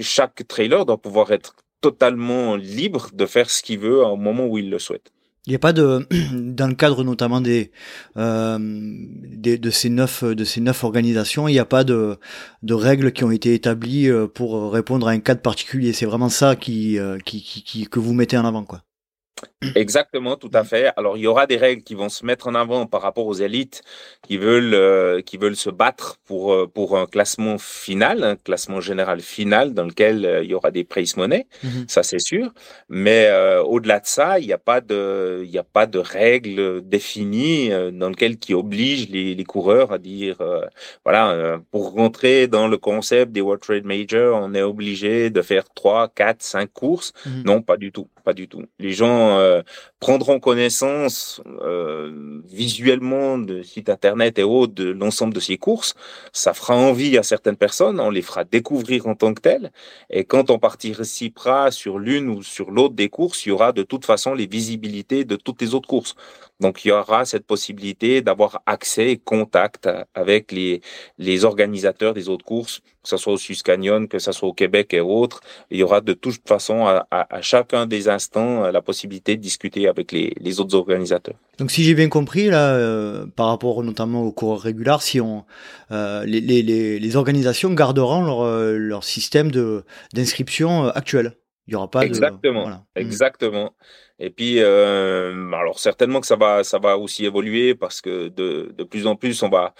chaque 0.00 0.46
trailer 0.48 0.84
doit 0.84 0.98
pouvoir 0.98 1.30
être 1.30 1.54
totalement 1.80 2.56
libre 2.56 3.08
de 3.12 3.26
faire 3.26 3.50
ce 3.50 3.62
qu'il 3.62 3.78
veut 3.78 4.04
au 4.04 4.16
moment 4.16 4.46
où 4.46 4.58
il 4.58 4.70
le 4.70 4.78
souhaite. 4.78 5.12
Il 5.46 5.50
n'y 5.50 5.56
a 5.56 5.58
pas 5.58 5.72
de, 5.72 6.06
dans 6.32 6.68
le 6.68 6.74
cadre 6.74 7.02
notamment 7.02 7.40
des, 7.40 7.72
euh, 8.16 8.58
des, 8.60 9.58
de 9.58 9.70
ces 9.70 9.90
neuf 9.90 10.22
de 10.22 10.44
ces 10.44 10.60
neuf 10.60 10.84
organisations, 10.84 11.48
il 11.48 11.52
n'y 11.52 11.58
a 11.58 11.64
pas 11.64 11.82
de, 11.82 12.18
de 12.62 12.74
règles 12.74 13.12
qui 13.12 13.24
ont 13.24 13.32
été 13.32 13.54
établies 13.54 14.08
euh, 14.08 14.28
pour 14.28 14.72
répondre 14.72 15.08
à 15.08 15.10
un 15.10 15.20
cadre 15.20 15.40
particulier. 15.40 15.92
C'est 15.92 16.06
vraiment 16.06 16.28
ça 16.28 16.54
qui, 16.54 16.98
euh, 16.98 17.18
qui, 17.24 17.42
qui, 17.42 17.64
qui, 17.64 17.86
que 17.86 17.98
vous 17.98 18.14
mettez 18.14 18.38
en 18.38 18.44
avant, 18.44 18.64
quoi. 18.64 18.82
Exactement, 19.74 20.36
tout 20.36 20.50
à 20.52 20.64
fait. 20.64 20.92
Alors, 20.96 21.16
il 21.16 21.20
y 21.20 21.26
aura 21.26 21.46
des 21.46 21.56
règles 21.56 21.82
qui 21.82 21.94
vont 21.94 22.08
se 22.08 22.24
mettre 22.26 22.48
en 22.48 22.54
avant 22.54 22.86
par 22.86 23.00
rapport 23.02 23.26
aux 23.26 23.34
élites 23.34 23.82
qui 24.22 24.36
veulent, 24.36 24.74
euh, 24.74 25.20
qui 25.22 25.36
veulent 25.36 25.56
se 25.56 25.70
battre 25.70 26.18
pour, 26.26 26.52
euh, 26.52 26.66
pour 26.66 26.98
un 26.98 27.06
classement 27.06 27.58
final, 27.58 28.24
un 28.24 28.36
classement 28.36 28.80
général 28.80 29.20
final 29.20 29.72
dans 29.72 29.84
lequel 29.84 30.26
euh, 30.26 30.42
il 30.42 30.50
y 30.50 30.54
aura 30.54 30.70
des 30.70 30.84
prize 30.84 31.16
money, 31.16 31.46
mmh 31.62 31.68
ça 31.88 32.02
c'est 32.02 32.18
sûr. 32.18 32.52
Mais 32.88 33.26
euh, 33.30 33.62
au-delà 33.62 34.00
de 34.00 34.06
ça, 34.06 34.38
il 34.38 34.46
n'y 34.46 34.52
a 34.52 34.58
pas 34.58 34.80
de, 34.80 35.42
il 35.44 35.50
n'y 35.50 35.58
a 35.58 35.64
pas 35.64 35.86
de 35.86 35.98
règles 35.98 36.82
définies 36.82 37.70
dans 37.92 38.08
lesquelles 38.08 38.38
qui 38.38 38.54
obligent 38.54 39.08
les, 39.10 39.34
les 39.34 39.44
coureurs 39.44 39.92
à 39.92 39.98
dire, 39.98 40.36
voilà, 41.04 41.58
pour 41.70 41.92
rentrer 41.92 42.46
dans 42.48 42.68
le 42.68 42.78
concept 42.78 43.32
des 43.32 43.40
World 43.40 43.62
Trade 43.62 43.84
Major, 43.84 44.40
on 44.42 44.54
est 44.54 44.62
obligé 44.62 45.30
de 45.30 45.42
faire 45.42 45.64
trois, 45.74 46.08
quatre, 46.08 46.42
cinq 46.42 46.72
courses. 46.72 47.12
Mmh 47.26 47.42
non, 47.44 47.62
pas 47.62 47.76
du 47.76 47.92
tout, 47.92 48.08
pas 48.22 48.34
du 48.34 48.48
tout. 48.48 48.64
Les 48.78 48.92
gens 48.92 49.38
euh, 49.38 49.62
prendront 50.00 50.40
connaissance 50.40 51.42
euh, 51.60 52.40
visuellement 52.48 53.38
de 53.38 53.62
sites 53.62 53.88
internet 53.88 54.38
et 54.38 54.42
autres 54.42 54.74
de 54.74 54.90
l'ensemble 54.90 55.34
de 55.34 55.40
ces 55.40 55.58
courses, 55.58 55.94
ça 56.32 56.54
fera 56.54 56.76
envie 56.76 57.18
à 57.18 57.22
certaines 57.22 57.56
personnes, 57.56 58.00
on 58.00 58.10
les 58.10 58.22
fera 58.22 58.44
découvrir 58.44 59.06
en 59.06 59.14
tant 59.14 59.34
que 59.34 59.40
telles. 59.40 59.72
Et 60.10 60.24
quand 60.24 60.50
on 60.50 60.58
participera 60.58 61.70
sur 61.70 61.98
l'une 61.98 62.28
ou 62.28 62.42
sur 62.42 62.70
l'autre 62.70 62.94
des 62.94 63.08
courses, 63.08 63.44
il 63.46 63.50
y 63.50 63.52
aura 63.52 63.72
de 63.72 63.82
toute 63.82 64.04
façon 64.04 64.34
les 64.34 64.46
visibilités 64.46 65.24
de 65.24 65.36
toutes 65.36 65.60
les 65.60 65.74
autres 65.74 65.88
courses. 65.88 66.14
Donc 66.60 66.84
il 66.84 66.88
y 66.88 66.92
aura 66.92 67.24
cette 67.24 67.46
possibilité 67.46 68.22
d'avoir 68.22 68.62
accès 68.66 69.10
et 69.10 69.16
contact 69.16 69.88
avec 70.14 70.52
les, 70.52 70.80
les 71.18 71.44
organisateurs 71.44 72.14
des 72.14 72.28
autres 72.28 72.44
courses, 72.44 72.80
que 73.02 73.08
ce 73.08 73.16
soit 73.16 73.32
au 73.32 73.38
Suisse 73.38 73.62
Canyon, 73.62 74.06
que 74.06 74.18
ce 74.20 74.30
soit 74.30 74.48
au 74.48 74.52
Québec 74.52 74.94
et 74.94 75.00
autres. 75.00 75.40
Il 75.70 75.78
y 75.78 75.82
aura 75.82 76.00
de 76.00 76.12
toute 76.12 76.46
façon 76.46 76.86
à, 76.86 77.06
à, 77.10 77.34
à 77.34 77.42
chacun 77.42 77.86
des 77.86 78.08
instants 78.08 78.70
la 78.70 78.80
possibilité 78.80 79.36
de 79.36 79.42
discuter 79.42 79.88
avec 79.88 80.12
les, 80.12 80.34
les 80.38 80.60
autres 80.60 80.76
organisateurs. 80.76 81.34
Donc 81.58 81.70
si 81.70 81.84
j'ai 81.84 81.94
bien 81.94 82.08
compris 82.08 82.48
là, 82.48 82.74
euh, 82.74 83.26
par 83.26 83.48
rapport 83.48 83.82
notamment 83.82 84.22
aux 84.22 84.32
coureurs 84.32 84.60
réguliers, 84.60 84.96
si 85.00 85.20
on 85.20 85.44
euh, 85.90 86.24
les, 86.24 86.40
les, 86.40 86.98
les, 86.98 87.16
organisations 87.16 87.72
garderont 87.74 88.22
leur, 88.22 88.40
euh, 88.42 88.76
leur 88.78 89.04
système 89.04 89.50
d'inscription 90.12 90.88
actuel. 90.88 91.36
Il 91.68 91.74
y 91.74 91.76
aura 91.76 91.88
pas 91.88 92.04
exactement, 92.04 92.60
de... 92.60 92.62
voilà. 92.62 92.76
Mmh. 92.96 93.00
exactement. 93.00 93.74
Et 94.22 94.30
puis, 94.30 94.60
euh, 94.60 95.52
alors 95.52 95.80
certainement 95.80 96.20
que 96.20 96.28
ça 96.28 96.36
va, 96.36 96.62
ça 96.62 96.78
va 96.78 96.96
aussi 96.96 97.24
évoluer 97.26 97.74
parce 97.74 98.00
que 98.00 98.28
de, 98.28 98.84
plus 98.84 99.08
en 99.08 99.16
plus, 99.16 99.42
on 99.42 99.48
va, 99.48 99.74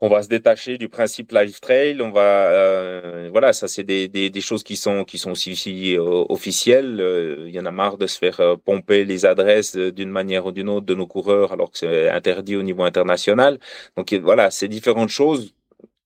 on 0.00 0.08
va 0.08 0.22
se 0.22 0.28
détacher 0.28 0.78
du 0.78 0.88
principe 0.88 1.32
live 1.32 1.60
trail. 1.60 2.00
On 2.00 2.10
va, 2.10 2.50
euh, 2.50 3.28
voilà, 3.30 3.52
ça 3.52 3.68
c'est 3.68 3.84
des, 3.84 4.08
des, 4.08 4.40
choses 4.40 4.62
qui 4.62 4.76
sont 4.76 5.04
qui 5.04 5.18
sont 5.18 5.32
aussi, 5.32 5.96
euh, 5.96 6.24
officielles. 6.30 7.44
Il 7.46 7.54
y 7.54 7.60
en 7.60 7.66
a 7.66 7.70
marre 7.70 7.98
de 7.98 8.06
se 8.06 8.18
faire 8.18 8.56
pomper 8.64 9.04
les 9.04 9.26
adresses 9.26 9.76
d'une 9.76 10.10
manière 10.10 10.46
ou 10.46 10.52
d'une 10.52 10.70
autre 10.70 10.86
de 10.86 10.94
nos 10.94 11.06
coureurs 11.06 11.52
alors 11.52 11.70
que 11.70 11.78
c'est 11.78 12.08
interdit 12.08 12.56
au 12.56 12.62
niveau 12.62 12.84
international. 12.84 13.58
Donc 13.96 14.14
voilà, 14.14 14.50
c'est 14.50 14.68
différentes 14.68 15.10
choses 15.10 15.54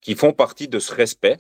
qui 0.01 0.17
font 0.17 0.33
partie 0.33 0.69
de 0.69 0.81
ce 0.81 0.93
respect. 0.93 1.39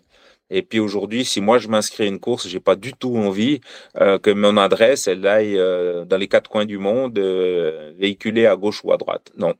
Et 0.54 0.60
puis 0.62 0.80
aujourd'hui, 0.80 1.24
si 1.24 1.40
moi 1.40 1.56
je 1.58 1.68
m'inscris 1.68 2.04
à 2.04 2.06
une 2.06 2.20
course, 2.20 2.46
j'ai 2.46 2.60
pas 2.60 2.76
du 2.76 2.92
tout 2.92 3.16
envie 3.16 3.60
euh, 3.98 4.18
que 4.18 4.30
mon 4.30 4.58
adresse 4.58 5.08
elle 5.08 5.26
aille 5.26 5.58
euh, 5.58 6.04
dans 6.04 6.18
les 6.18 6.28
quatre 6.28 6.50
coins 6.50 6.66
du 6.66 6.76
monde, 6.76 7.18
euh, 7.18 7.92
véhiculée 7.96 8.46
à 8.46 8.54
gauche 8.54 8.84
ou 8.84 8.92
à 8.92 8.98
droite. 8.98 9.32
Non. 9.36 9.54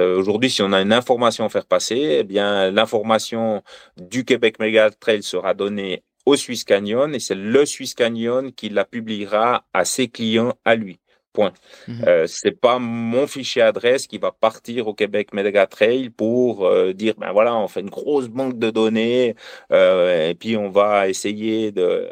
Aujourd'hui, 0.00 0.50
si 0.50 0.60
on 0.60 0.72
a 0.72 0.80
une 0.80 0.92
information 0.92 1.44
à 1.44 1.48
faire 1.48 1.66
passer, 1.66 2.16
eh 2.18 2.24
bien 2.24 2.72
l'information 2.72 3.62
du 3.96 4.24
Québec 4.24 4.58
Mega 4.58 4.90
Trail 4.90 5.22
sera 5.22 5.54
donnée 5.54 6.02
au 6.26 6.34
Swiss 6.36 6.64
Canyon 6.64 7.14
et 7.14 7.20
c'est 7.20 7.36
le 7.36 7.64
Swiss 7.64 7.94
Canyon 7.94 8.50
qui 8.52 8.70
la 8.70 8.84
publiera 8.84 9.64
à 9.72 9.84
ses 9.84 10.08
clients 10.08 10.54
à 10.64 10.74
lui. 10.74 10.98
Point. 11.34 11.52
Mmh. 11.88 11.92
Euh, 12.06 12.26
c'est 12.28 12.52
pas 12.52 12.78
mon 12.78 13.26
fichier 13.26 13.60
adresse 13.60 14.06
qui 14.06 14.18
va 14.18 14.30
partir 14.30 14.86
au 14.86 14.94
Québec 14.94 15.34
Mega 15.34 15.66
Trail 15.66 16.08
pour 16.08 16.64
euh, 16.64 16.92
dire 16.92 17.14
ben 17.18 17.32
voilà 17.32 17.56
on 17.56 17.66
fait 17.66 17.80
une 17.80 17.90
grosse 17.90 18.28
banque 18.28 18.56
de 18.56 18.70
données 18.70 19.34
euh, 19.72 20.30
et 20.30 20.34
puis 20.36 20.56
on 20.56 20.70
va 20.70 21.08
essayer 21.08 21.72
de 21.72 22.08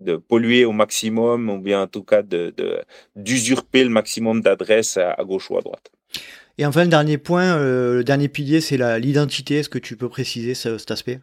de 0.00 0.16
polluer 0.16 0.64
au 0.64 0.72
maximum 0.72 1.48
ou 1.50 1.60
bien 1.60 1.82
en 1.82 1.86
tout 1.86 2.02
cas 2.02 2.22
de 2.22 2.52
d'usurper 3.14 3.84
le 3.84 3.90
maximum 3.90 4.40
d'adresses 4.40 4.96
à, 4.96 5.12
à, 5.12 5.22
gauche 5.22 5.50
ou 5.50 5.56
à 5.56 5.60
droite. 5.60 5.92
Et 6.58 6.66
enfin 6.66 6.82
le 6.82 6.90
dernier 6.90 7.16
point, 7.18 7.56
euh, 7.56 7.94
le 7.94 8.04
dernier 8.04 8.28
pilier 8.28 8.60
c'est 8.60 8.98
l'identité. 8.98 9.58
Est-ce 9.58 9.68
que 9.68 9.78
tu 9.78 9.96
peux 9.96 10.08
préciser 10.08 10.54
ce, 10.54 10.78
cet 10.78 10.90
aspect? 10.90 11.20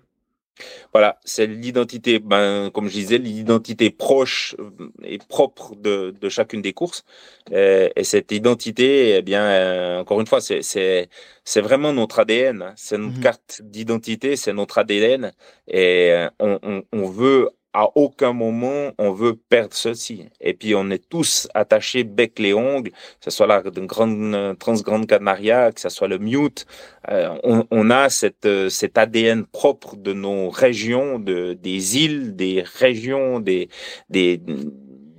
Voilà, 0.93 1.19
c'est 1.23 1.47
l'identité, 1.47 2.19
ben, 2.19 2.69
comme 2.71 2.87
je 2.87 2.93
disais, 2.93 3.17
l'identité 3.17 3.89
proche 3.89 4.55
et 5.03 5.17
propre 5.17 5.75
de, 5.75 6.13
de 6.19 6.29
chacune 6.29 6.61
des 6.61 6.73
courses. 6.73 7.03
Et, 7.51 7.91
et 7.95 8.03
cette 8.03 8.31
identité, 8.31 9.15
eh 9.17 9.21
bien, 9.21 9.43
euh, 9.43 9.99
encore 10.01 10.19
une 10.19 10.27
fois, 10.27 10.41
c'est, 10.41 11.09
vraiment 11.57 11.93
notre 11.93 12.19
ADN. 12.19 12.61
Hein. 12.61 12.73
C'est 12.75 12.97
notre 12.97 13.17
mmh. 13.17 13.23
carte 13.23 13.61
d'identité, 13.63 14.35
c'est 14.35 14.53
notre 14.53 14.77
ADN. 14.77 15.31
Et 15.67 16.11
euh, 16.11 16.29
on, 16.39 16.59
on, 16.63 16.83
on, 16.91 17.05
veut 17.05 17.49
à 17.73 17.87
aucun 17.95 18.33
moment 18.33 18.91
on 18.97 19.11
veut 19.11 19.35
perdre 19.35 19.73
ceci. 19.73 20.25
Et 20.39 20.53
puis 20.53 20.75
on 20.75 20.89
est 20.89 21.07
tous 21.09 21.47
attachés 21.53 22.03
bec 22.03 22.39
les 22.39 22.53
ongles, 22.53 22.91
que 22.91 22.97
ce 23.25 23.31
soit 23.31 23.47
la 23.47 23.61
grande 23.61 24.57
Transgrande 24.59 25.07
Canaria, 25.07 25.71
que 25.71 25.81
ce 25.81 25.89
soit 25.89 26.07
le 26.07 26.17
Mute. 26.17 26.65
Euh, 27.09 27.35
on, 27.43 27.65
on, 27.71 27.89
a 27.89 28.09
cette, 28.09 28.45
euh, 28.45 28.69
cet 28.69 28.97
ADN 28.97 29.45
propre 29.45 29.95
de 29.95 30.13
nos 30.13 30.49
régions, 30.49 31.19
de, 31.19 31.53
des 31.53 31.97
îles, 31.97 32.35
des 32.35 32.61
régions, 32.61 33.39
des, 33.39 33.69
des, 34.09 34.41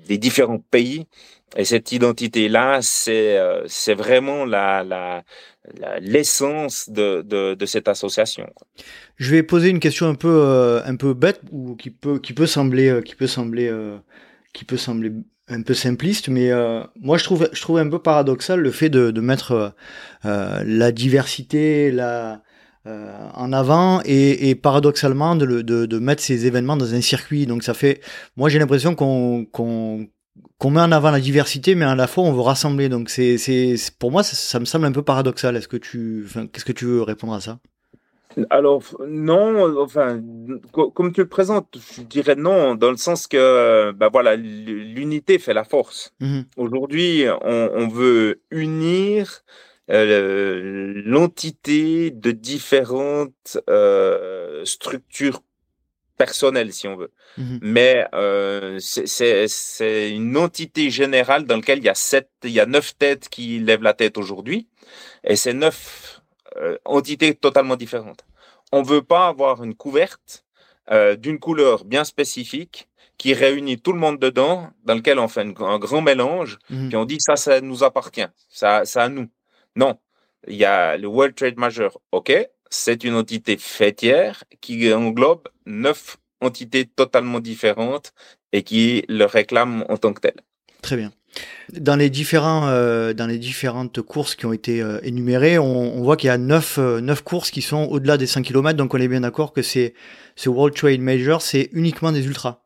des 0.07 0.19
différents 0.19 0.61
pays. 0.71 1.07
Et 1.57 1.65
cette 1.65 1.93
identité-là, 1.93 2.79
c'est 2.81 3.39
euh, 3.39 3.63
c'est 3.67 3.95
vraiment 3.95 4.45
la, 4.45 4.83
la, 4.83 5.23
l'essence 6.01 6.89
de, 6.89 7.23
de, 7.23 7.67
cette 7.67 7.89
association. 7.89 8.49
Je 9.17 9.31
vais 9.31 9.43
poser 9.43 9.69
une 9.69 9.81
question 9.81 10.09
un 10.09 10.15
peu 10.15 10.29
euh, 10.29 10.83
un 10.85 10.97
peu 10.97 11.15
bête 11.15 11.41
ou 11.51 11.77
qui 11.77 11.91
peut 11.91 12.19
qui 12.19 12.33
peut 12.33 12.47
sembler 12.47 12.89
euh, 12.89 13.03
qui 13.03 13.15
peut 13.15 13.27
sembler 13.27 13.71
qui 14.53 14.65
peut 14.65 14.79
sembler 14.79 15.13
un 15.49 15.63
peu 15.63 15.75
simpliste, 15.75 16.29
mais 16.29 16.51
moi 17.01 17.19
je 17.19 17.25
trouve 17.25 17.49
je 17.53 17.61
trouve 17.61 17.79
un 17.79 17.89
peu 17.89 17.99
paradoxal 17.99 18.61
le 18.61 18.71
fait 18.71 18.89
de, 18.89 19.11
de 19.11 19.21
mettre 19.21 19.75
la 20.25 20.93
diversité, 20.93 21.91
la 21.91 22.43
en 22.85 23.53
avant 23.53 24.01
et, 24.05 24.51
et 24.51 24.55
paradoxalement 24.57 25.37
de, 25.37 25.63
de, 25.63 25.99
mettre 25.99 26.21
ces 26.23 26.47
événements 26.47 26.77
dans 26.77 26.95
un 26.95 27.01
circuit. 27.01 27.47
Donc 27.47 27.63
ça 27.63 27.75
fait, 27.75 28.01
moi 28.37 28.49
j'ai 28.49 28.59
l'impression 28.59 28.95
qu'on 28.95 29.47
qu'on 30.63 30.71
met 30.71 30.81
en 30.81 30.93
avant 30.93 31.11
la 31.11 31.19
diversité, 31.19 31.75
mais 31.75 31.85
à 31.85 31.97
la 31.97 32.07
fois 32.07 32.23
on 32.23 32.33
veut 32.33 32.41
rassembler. 32.41 32.89
Donc 32.89 33.11
c'est, 33.11 33.37
c'est, 33.37 33.75
pour 33.99 34.13
moi 34.13 34.23
ça, 34.23 34.61
me 34.61 34.65
semble 34.65 34.85
un 34.85 34.93
peu 34.93 35.03
paradoxal. 35.03 35.57
Est-ce 35.57 35.67
que 35.67 35.77
tu, 35.77 36.23
enfin, 36.25 36.47
qu'est-ce 36.47 36.65
que 36.65 36.71
tu 36.71 36.85
veux 36.85 37.03
répondre 37.03 37.35
à 37.35 37.41
ça? 37.41 37.59
Alors 38.49 38.85
non, 39.05 39.77
enfin 39.81 40.23
comme 40.71 41.13
tu 41.13 41.21
le 41.21 41.27
présentes, 41.27 41.77
je 41.97 42.03
dirais 42.03 42.37
non 42.37 42.77
dans 42.77 42.93
le 42.93 42.97
sens 42.97 43.27
que 43.27 43.91
ben 43.91 44.09
voilà 44.11 44.37
l'unité 44.37 45.41
fait 45.41 45.53
la 45.53 45.65
force. 45.65 46.15
Mmh 46.21 46.43
Aujourd'hui, 46.57 47.25
on, 47.43 47.71
on, 47.75 47.89
veut 47.89 48.41
unir 48.53 49.43
euh, 49.91 51.03
l'entité 51.05 52.13
de 52.13 52.31
différentes 52.31 53.59
euh, 53.69 54.65
structures 54.65 55.43
personnel, 56.25 56.73
si 56.73 56.85
on 56.93 56.97
veut. 57.03 57.13
Mmh 57.39 57.59
Mais 57.77 57.95
euh, 58.15 58.79
c'est 58.79 60.11
une 60.21 60.37
entité 60.47 60.85
générale 61.01 61.45
dans 61.51 61.57
laquelle 61.61 61.81
il 61.85 61.89
y 61.93 61.95
a 61.97 62.01
sept, 62.11 62.29
il 62.45 62.55
y 62.59 62.61
a 62.61 62.67
neuf 62.77 62.89
têtes 63.03 63.27
qui 63.35 63.47
lèvent 63.69 63.87
la 63.91 63.97
tête 64.03 64.17
aujourd'hui, 64.23 64.61
et 65.31 65.37
c'est 65.43 65.57
neuf 65.65 65.79
euh, 66.59 66.77
entités 66.85 67.35
totalement 67.47 67.79
différentes. 67.85 68.23
On 68.79 68.83
veut 68.93 69.07
pas 69.15 69.25
avoir 69.35 69.55
une 69.67 69.77
couverte 69.85 70.31
euh, 70.97 71.17
d'une 71.25 71.39
couleur 71.47 71.77
bien 71.85 72.05
spécifique 72.05 72.89
qui 73.21 73.31
réunit 73.35 73.79
tout 73.85 73.95
le 73.97 74.03
monde 74.05 74.19
dedans, 74.29 74.57
dans 74.87 74.97
lequel 75.01 75.19
on 75.19 75.29
fait 75.35 75.47
un 75.75 75.79
grand 75.87 76.03
mélange, 76.11 76.53
mmh 76.71 76.89
puis 76.89 76.97
on 77.03 77.07
dit 77.13 77.21
ça, 77.27 77.35
ça 77.37 77.61
nous 77.61 77.81
appartient, 77.89 78.31
ça, 78.61 78.85
ça 78.85 79.01
à 79.05 79.09
nous. 79.09 79.29
Non, 79.75 79.93
il 80.47 80.57
y 80.65 80.65
a 80.65 80.97
le 81.03 81.09
World 81.09 81.35
Trade 81.35 81.59
Major, 81.65 81.93
ok, 82.19 82.31
c'est 82.73 83.05
une 83.05 83.15
entité 83.15 83.57
fêtière 83.59 84.45
qui 84.61 84.93
englobe 84.93 85.49
neuf 85.67 86.17
entités 86.41 86.87
totalement 86.87 87.39
différentes 87.39 88.13
et 88.53 88.63
qui 88.63 89.05
le 89.09 89.25
réclament 89.25 89.85
en 89.89 89.97
tant 89.97 90.13
que 90.13 90.21
telle. 90.21 90.41
Très 90.81 90.97
bien. 90.97 91.13
Dans 91.73 91.97
les 91.97 92.11
différents, 92.11 92.69
euh, 92.69 93.13
dans 93.15 93.27
les 93.27 93.39
différentes 93.39 94.03
courses 94.03 94.35
qui 94.35 94.47
ont 94.47 94.53
été 94.53 94.83
euh, 94.83 94.99
énumérées, 95.03 95.59
on, 95.59 96.03
voit 96.03 96.17
qu'il 96.17 96.29
y 96.29 96.31
a 96.31 96.39
neuf, 96.39 96.79
euh, 96.79 97.15
courses 97.25 97.51
qui 97.51 97.63
sont 97.63 97.85
au-delà 97.85 98.17
des 98.17 98.27
5 98.27 98.43
km. 98.43 98.77
Donc 98.77 98.95
on 98.95 98.99
est 98.99 99.09
bien 99.09 99.21
d'accord 99.21 99.53
que 99.53 99.63
c'est 99.63 99.95
ce 100.35 100.49
World 100.49 100.75
Trade 100.75 101.01
Major, 101.01 101.41
c'est 101.41 101.71
uniquement 101.73 102.13
des 102.13 102.27
ultras. 102.27 102.63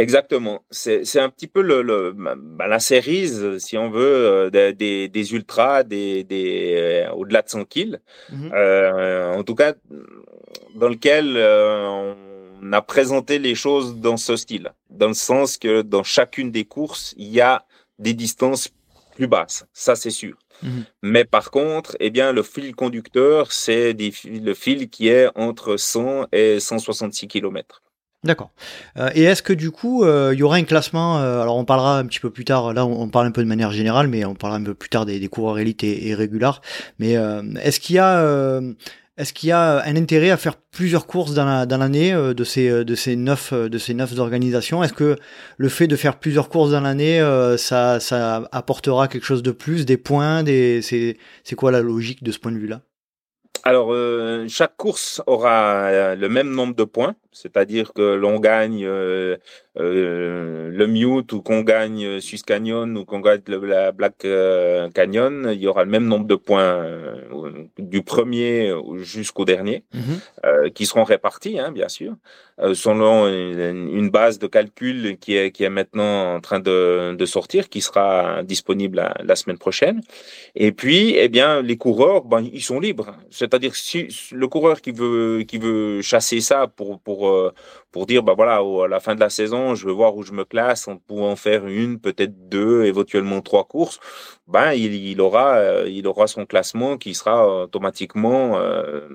Exactement. 0.00 0.64
C'est 0.70 1.18
un 1.18 1.28
petit 1.28 1.48
peu 1.48 1.60
le, 1.60 2.12
bah, 2.12 2.68
la 2.68 2.78
série, 2.78 3.28
si 3.58 3.76
on 3.76 3.90
veut, 3.90 4.50
euh, 4.54 4.72
des, 4.72 5.08
des, 5.08 5.32
ultras, 5.34 5.82
des, 5.82 6.22
des 6.22 6.74
euh, 6.76 7.10
au-delà 7.12 7.42
de 7.42 7.48
100 7.48 7.64
kills. 7.64 8.00
Mmh 8.30 8.50
euh, 8.54 9.34
en 9.34 9.42
tout 9.42 9.56
cas, 9.56 9.74
dans 10.76 10.88
lequel 10.88 11.36
on 11.36 12.72
a 12.72 12.82
présenté 12.82 13.40
les 13.40 13.56
choses 13.56 13.96
dans 13.96 14.16
ce 14.16 14.36
style, 14.36 14.72
dans 14.88 15.08
le 15.08 15.14
sens 15.14 15.58
que 15.58 15.82
dans 15.82 16.04
chacune 16.04 16.52
des 16.52 16.64
courses, 16.64 17.14
il 17.16 17.28
y 17.28 17.40
a 17.40 17.66
des 17.98 18.14
distances 18.14 18.68
plus 19.16 19.26
basses. 19.26 19.66
Ça, 19.72 19.96
c'est 19.96 20.10
sûr. 20.10 20.36
Mmh 20.62 20.80
Mais 21.02 21.24
par 21.24 21.50
contre, 21.50 21.96
eh 21.98 22.10
bien, 22.10 22.32
le 22.32 22.44
fil 22.44 22.72
conducteur, 22.76 23.50
c'est 23.50 23.94
le 23.94 24.54
fil 24.54 24.88
qui 24.90 25.08
est 25.08 25.28
entre 25.34 25.76
100 25.76 26.26
et 26.30 26.60
166 26.60 27.26
km. 27.26 27.82
D'accord. 28.24 28.50
Euh, 28.96 29.10
et 29.14 29.22
est-ce 29.22 29.44
que 29.44 29.52
du 29.52 29.70
coup, 29.70 30.02
euh, 30.02 30.32
il 30.34 30.40
y 30.40 30.42
aura 30.42 30.56
un 30.56 30.64
classement 30.64 31.20
euh, 31.20 31.40
Alors 31.40 31.56
on 31.56 31.64
parlera 31.64 31.98
un 31.98 32.06
petit 32.06 32.18
peu 32.18 32.30
plus 32.30 32.44
tard. 32.44 32.72
Là, 32.74 32.84
on, 32.84 33.08
parle 33.08 33.26
un 33.26 33.30
peu 33.30 33.42
de 33.42 33.48
manière 33.48 33.70
générale, 33.70 34.08
mais 34.08 34.24
on 34.24 34.34
parlera 34.34 34.58
un 34.58 34.64
peu 34.64 34.74
plus 34.74 34.88
tard 34.88 35.06
des, 35.06 35.20
des 35.20 35.28
coureurs 35.28 35.58
élites 35.58 35.84
et, 35.84 36.10
et. 36.10 36.16
Mais 36.98 37.12
est-ce 37.62 37.78
qu'il 37.78 37.96
y 37.96 37.98
a 38.00 38.60
est-ce 39.16 39.32
qu'il 39.32 39.48
y 39.48 39.52
a 39.52 39.82
un 39.84 39.96
intérêt 39.96 40.30
à 40.30 40.36
faire 40.36 40.56
plusieurs 40.56 41.06
courses 41.06 41.34
dans 41.34 41.44
l'année 41.44 42.12
de 42.12 42.44
ces 42.44 42.84
de 42.84 42.94
ces 42.96 43.14
neuf 43.14 43.52
de 43.52 43.78
ces 43.78 43.94
neuf 43.94 44.18
organisations? 44.18 44.82
Est-ce 44.82 44.92
que 44.92 45.16
le 45.56 45.68
fait 45.68 45.86
de 45.86 45.96
faire 45.96 46.18
plusieurs 46.18 46.48
courses 46.48 46.72
dans 46.72 46.80
l'année, 46.80 47.20
ça 47.56 48.00
ça 48.00 48.48
apportera 48.50 49.06
quelque 49.06 49.26
chose 49.26 49.44
de 49.44 49.52
plus, 49.52 49.86
des 49.86 49.96
points, 49.96 50.42
des 50.42 50.82
c'est 50.82 51.18
c'est 51.44 51.54
quoi 51.54 51.70
la 51.70 51.80
logique 51.80 52.24
de 52.24 52.32
ce 52.32 52.38
point 52.40 52.50
de 52.50 52.58
vue 52.58 52.68
là 52.68 52.80
alors, 53.64 53.92
chaque 54.48 54.76
course 54.76 55.20
aura 55.26 56.14
le 56.14 56.28
même 56.28 56.50
nombre 56.50 56.74
de 56.74 56.84
points, 56.84 57.16
c'est-à-dire 57.40 57.92
que 57.92 58.14
l'on 58.14 58.40
gagne 58.40 58.84
euh, 59.80 60.70
le 60.72 60.86
Mute 60.86 61.32
ou 61.32 61.40
qu'on 61.40 61.60
gagne 61.60 62.04
euh, 62.04 62.20
Swiss 62.20 62.42
Canyon 62.42 62.96
ou 62.96 63.04
qu'on 63.04 63.20
gagne 63.20 63.42
le, 63.46 63.64
la 63.64 63.92
Black 63.92 64.24
euh, 64.24 64.88
Canyon, 64.90 65.50
il 65.52 65.60
y 65.60 65.68
aura 65.68 65.84
le 65.84 65.90
même 65.90 66.06
nombre 66.06 66.26
de 66.26 66.34
points 66.34 66.84
du 67.78 68.02
premier 68.02 68.74
jusqu'au 68.96 69.44
dernier 69.44 69.84
mhm. 69.94 70.70
qui 70.70 70.86
seront 70.86 71.04
répartis, 71.04 71.58
hein, 71.58 71.70
bien 71.70 71.88
sûr, 71.88 72.14
selon 72.74 73.28
une, 73.28 73.88
une, 73.94 74.10
base 74.10 74.38
de 74.38 74.46
calcul 74.46 75.16
qui 75.18 75.36
est, 75.36 75.52
qui 75.52 75.64
est 75.64 75.70
maintenant 75.70 76.34
en 76.34 76.40
train 76.40 76.60
de, 76.60 77.14
de 77.14 77.26
sortir, 77.26 77.68
qui 77.68 77.80
sera 77.80 78.42
disponible 78.42 78.96
la, 78.96 79.14
la, 79.22 79.36
semaine 79.36 79.58
prochaine. 79.58 80.00
Et 80.54 80.72
puis, 80.72 81.14
eh 81.16 81.28
bien, 81.28 81.62
les 81.62 81.76
coureurs, 81.76 82.24
ben, 82.24 82.40
ils 82.52 82.62
sont 82.62 82.80
libres. 82.80 83.14
C'est-à-dire 83.30 83.76
si 83.76 84.08
le 84.32 84.48
coureur 84.48 84.80
qui 84.80 84.92
veut 84.92 85.44
qui 85.46 85.58
veut 85.58 86.02
chasser 86.02 86.40
ça 86.40 86.66
pour 86.66 86.98
pour 87.00 87.27
pour 87.90 88.06
dire, 88.06 88.22
bah 88.22 88.34
voilà, 88.36 88.56
à 88.58 88.88
la 88.88 89.00
fin 89.00 89.14
de 89.14 89.20
la 89.20 89.30
saison, 89.30 89.74
je 89.74 89.86
veux 89.86 89.92
voir 89.92 90.14
où 90.14 90.22
je 90.22 90.32
me 90.32 90.44
classe 90.44 90.88
en 90.88 90.96
pouvant 90.96 91.36
faire 91.36 91.66
une, 91.66 91.98
peut-être 91.98 92.48
deux, 92.48 92.84
éventuellement 92.84 93.40
trois 93.40 93.64
courses, 93.64 93.98
ben 94.46 94.72
il, 94.72 95.20
aura, 95.20 95.56
euh, 95.56 95.88
il 95.88 96.06
aura 96.06 96.26
son 96.26 96.46
classement 96.46 96.96
qui 96.98 97.14
sera 97.14 97.64
automatiquement 97.64 98.58
euh, 98.58 99.08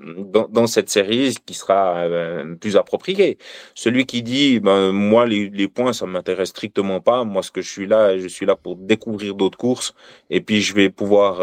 dans, 0.50 0.66
cette 0.66 0.90
série 0.90 1.34
qui 1.46 1.54
sera 1.54 1.98
euh, 1.98 2.54
plus 2.56 2.76
approprié. 2.76 3.38
Celui 3.74 4.06
qui 4.06 4.22
dit, 4.22 4.60
ben 4.60 4.92
moi 4.92 5.26
les, 5.26 5.50
les 5.50 5.68
points 5.68 5.92
ça 5.92 6.06
m'intéresse 6.06 6.50
strictement 6.50 7.00
pas. 7.00 7.24
Moi 7.24 7.42
ce 7.42 7.50
que 7.50 7.62
je 7.62 7.70
suis 7.70 7.86
là, 7.86 8.18
je 8.18 8.28
suis 8.28 8.46
là 8.46 8.56
pour 8.56 8.76
découvrir 8.76 9.34
d'autres 9.34 9.58
courses 9.58 9.94
et 10.30 10.40
puis 10.40 10.60
je 10.60 10.74
vais 10.74 10.90
pouvoir 10.90 11.40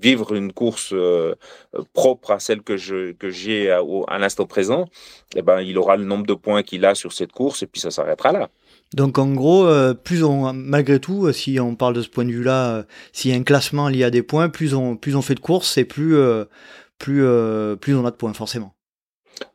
vivre 0.00 0.34
une 0.34 0.52
course 0.52 0.90
euh, 0.92 1.34
propre 1.92 2.32
à 2.32 2.38
celle 2.38 2.62
que 2.62 2.76
je 2.76 3.12
que 3.12 3.30
j'ai 3.30 3.70
à, 3.70 3.80
à 4.08 4.18
l'instant 4.18 4.46
présent, 4.46 4.86
eh 5.36 5.42
ben 5.42 5.60
il 5.60 5.78
aura 5.78 5.96
le 5.96 6.04
nombre 6.04 6.26
de 6.26 6.34
points 6.34 6.62
qu'il 6.62 6.84
a 6.84 6.94
sur 6.94 7.12
cette 7.12 7.32
course 7.32 7.62
et 7.62 7.66
puis 7.66 7.80
ça 7.80 7.90
s'arrêtera 7.90 8.32
là. 8.32 8.48
Donc 8.92 9.18
en 9.18 9.32
gros, 9.32 9.66
euh, 9.66 9.94
plus 9.94 10.22
on, 10.22 10.52
malgré 10.52 11.00
tout, 11.00 11.26
euh, 11.26 11.32
si 11.32 11.58
on 11.58 11.74
parle 11.74 11.94
de 11.94 12.02
ce 12.02 12.08
point 12.08 12.24
de 12.24 12.32
vue-là, 12.32 12.84
s'il 13.12 13.30
y 13.30 13.34
a 13.34 13.36
un 13.36 13.42
classement 13.42 13.88
lié 13.88 14.04
à 14.04 14.10
des 14.10 14.22
points, 14.22 14.48
plus 14.48 14.74
on, 14.74 14.96
plus 14.96 15.16
on 15.16 15.22
fait 15.22 15.34
de 15.34 15.40
courses 15.40 15.78
et 15.78 15.84
plus, 15.84 16.16
plus, 16.98 17.26
plus 17.80 17.94
on 17.96 18.06
a 18.06 18.10
de 18.10 18.16
points 18.16 18.34
forcément. 18.34 18.74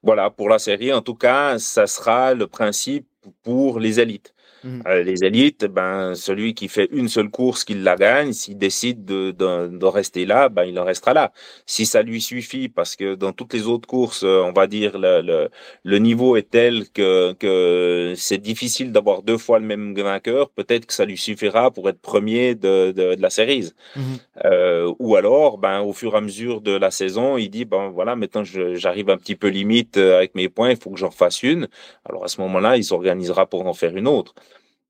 Voilà, 0.03 0.29
pour 0.29 0.49
la 0.49 0.59
série, 0.59 0.91
en 0.93 1.01
tout 1.01 1.15
cas, 1.15 1.57
ça 1.59 1.87
sera 1.87 2.33
le 2.33 2.47
principe 2.47 3.07
pour 3.43 3.79
les 3.79 3.99
élites. 3.99 4.33
Mmh. 4.63 4.81
Euh, 4.87 5.03
les 5.03 5.23
élites, 5.23 5.65
ben, 5.65 6.15
celui 6.15 6.53
qui 6.53 6.67
fait 6.67 6.89
une 6.91 7.07
seule 7.07 7.29
course, 7.29 7.63
qui 7.63 7.75
la 7.75 7.95
gagne, 7.95 8.33
s'il 8.33 8.57
décide 8.57 9.05
de, 9.05 9.31
de, 9.31 9.67
de, 9.67 9.85
rester 9.85 10.25
là, 10.25 10.49
ben, 10.49 10.65
il 10.65 10.77
en 10.79 10.83
restera 10.83 11.13
là. 11.13 11.31
Si 11.65 11.85
ça 11.85 12.01
lui 12.01 12.21
suffit, 12.21 12.69
parce 12.69 12.95
que 12.95 13.15
dans 13.15 13.31
toutes 13.31 13.53
les 13.53 13.67
autres 13.67 13.87
courses, 13.87 14.23
euh, 14.23 14.43
on 14.43 14.51
va 14.51 14.67
dire, 14.67 14.97
le, 14.97 15.21
le, 15.21 15.49
le 15.83 15.97
niveau 15.97 16.35
est 16.35 16.49
tel 16.49 16.89
que, 16.89 17.33
que 17.33 18.13
c'est 18.17 18.37
difficile 18.37 18.91
d'avoir 18.91 19.21
deux 19.23 19.37
fois 19.37 19.59
le 19.59 19.65
même 19.65 19.93
vainqueur, 19.95 20.49
peut-être 20.49 20.85
que 20.85 20.93
ça 20.93 21.05
lui 21.05 21.17
suffira 21.17 21.71
pour 21.71 21.87
être 21.89 21.99
premier 21.99 22.55
de, 22.55 22.91
de, 22.91 23.15
de 23.15 23.21
la 23.21 23.29
série. 23.29 23.71
Mmh. 23.95 24.01
Euh, 24.45 24.93
ou 24.99 25.15
alors, 25.15 25.57
ben, 25.57 25.81
au 25.81 25.93
fur 25.93 26.13
et 26.13 26.17
à 26.17 26.21
mesure 26.21 26.61
de 26.61 26.71
la 26.71 26.91
saison, 26.91 27.37
il 27.37 27.49
dit, 27.49 27.65
ben 27.65 27.89
voilà, 27.89 28.15
maintenant 28.15 28.43
j'arrive 28.43 29.09
un 29.09 29.17
petit 29.17 29.35
peu 29.35 29.47
limite 29.47 29.97
euh, 29.97 30.17
avec 30.17 30.35
mes 30.35 30.49
points, 30.49 30.71
il 30.71 30.77
faut 30.77 30.89
que 30.91 30.99
j'en 30.99 31.11
fasse 31.11 31.43
une. 31.43 31.67
Alors 32.05 32.23
à 32.23 32.27
ce 32.27 32.41
moment-là, 32.41 32.77
il 32.77 32.83
s'organisera 32.83 33.45
pour 33.45 33.65
en 33.65 33.73
faire 33.73 33.95
une 33.95 34.07
autre 34.07 34.33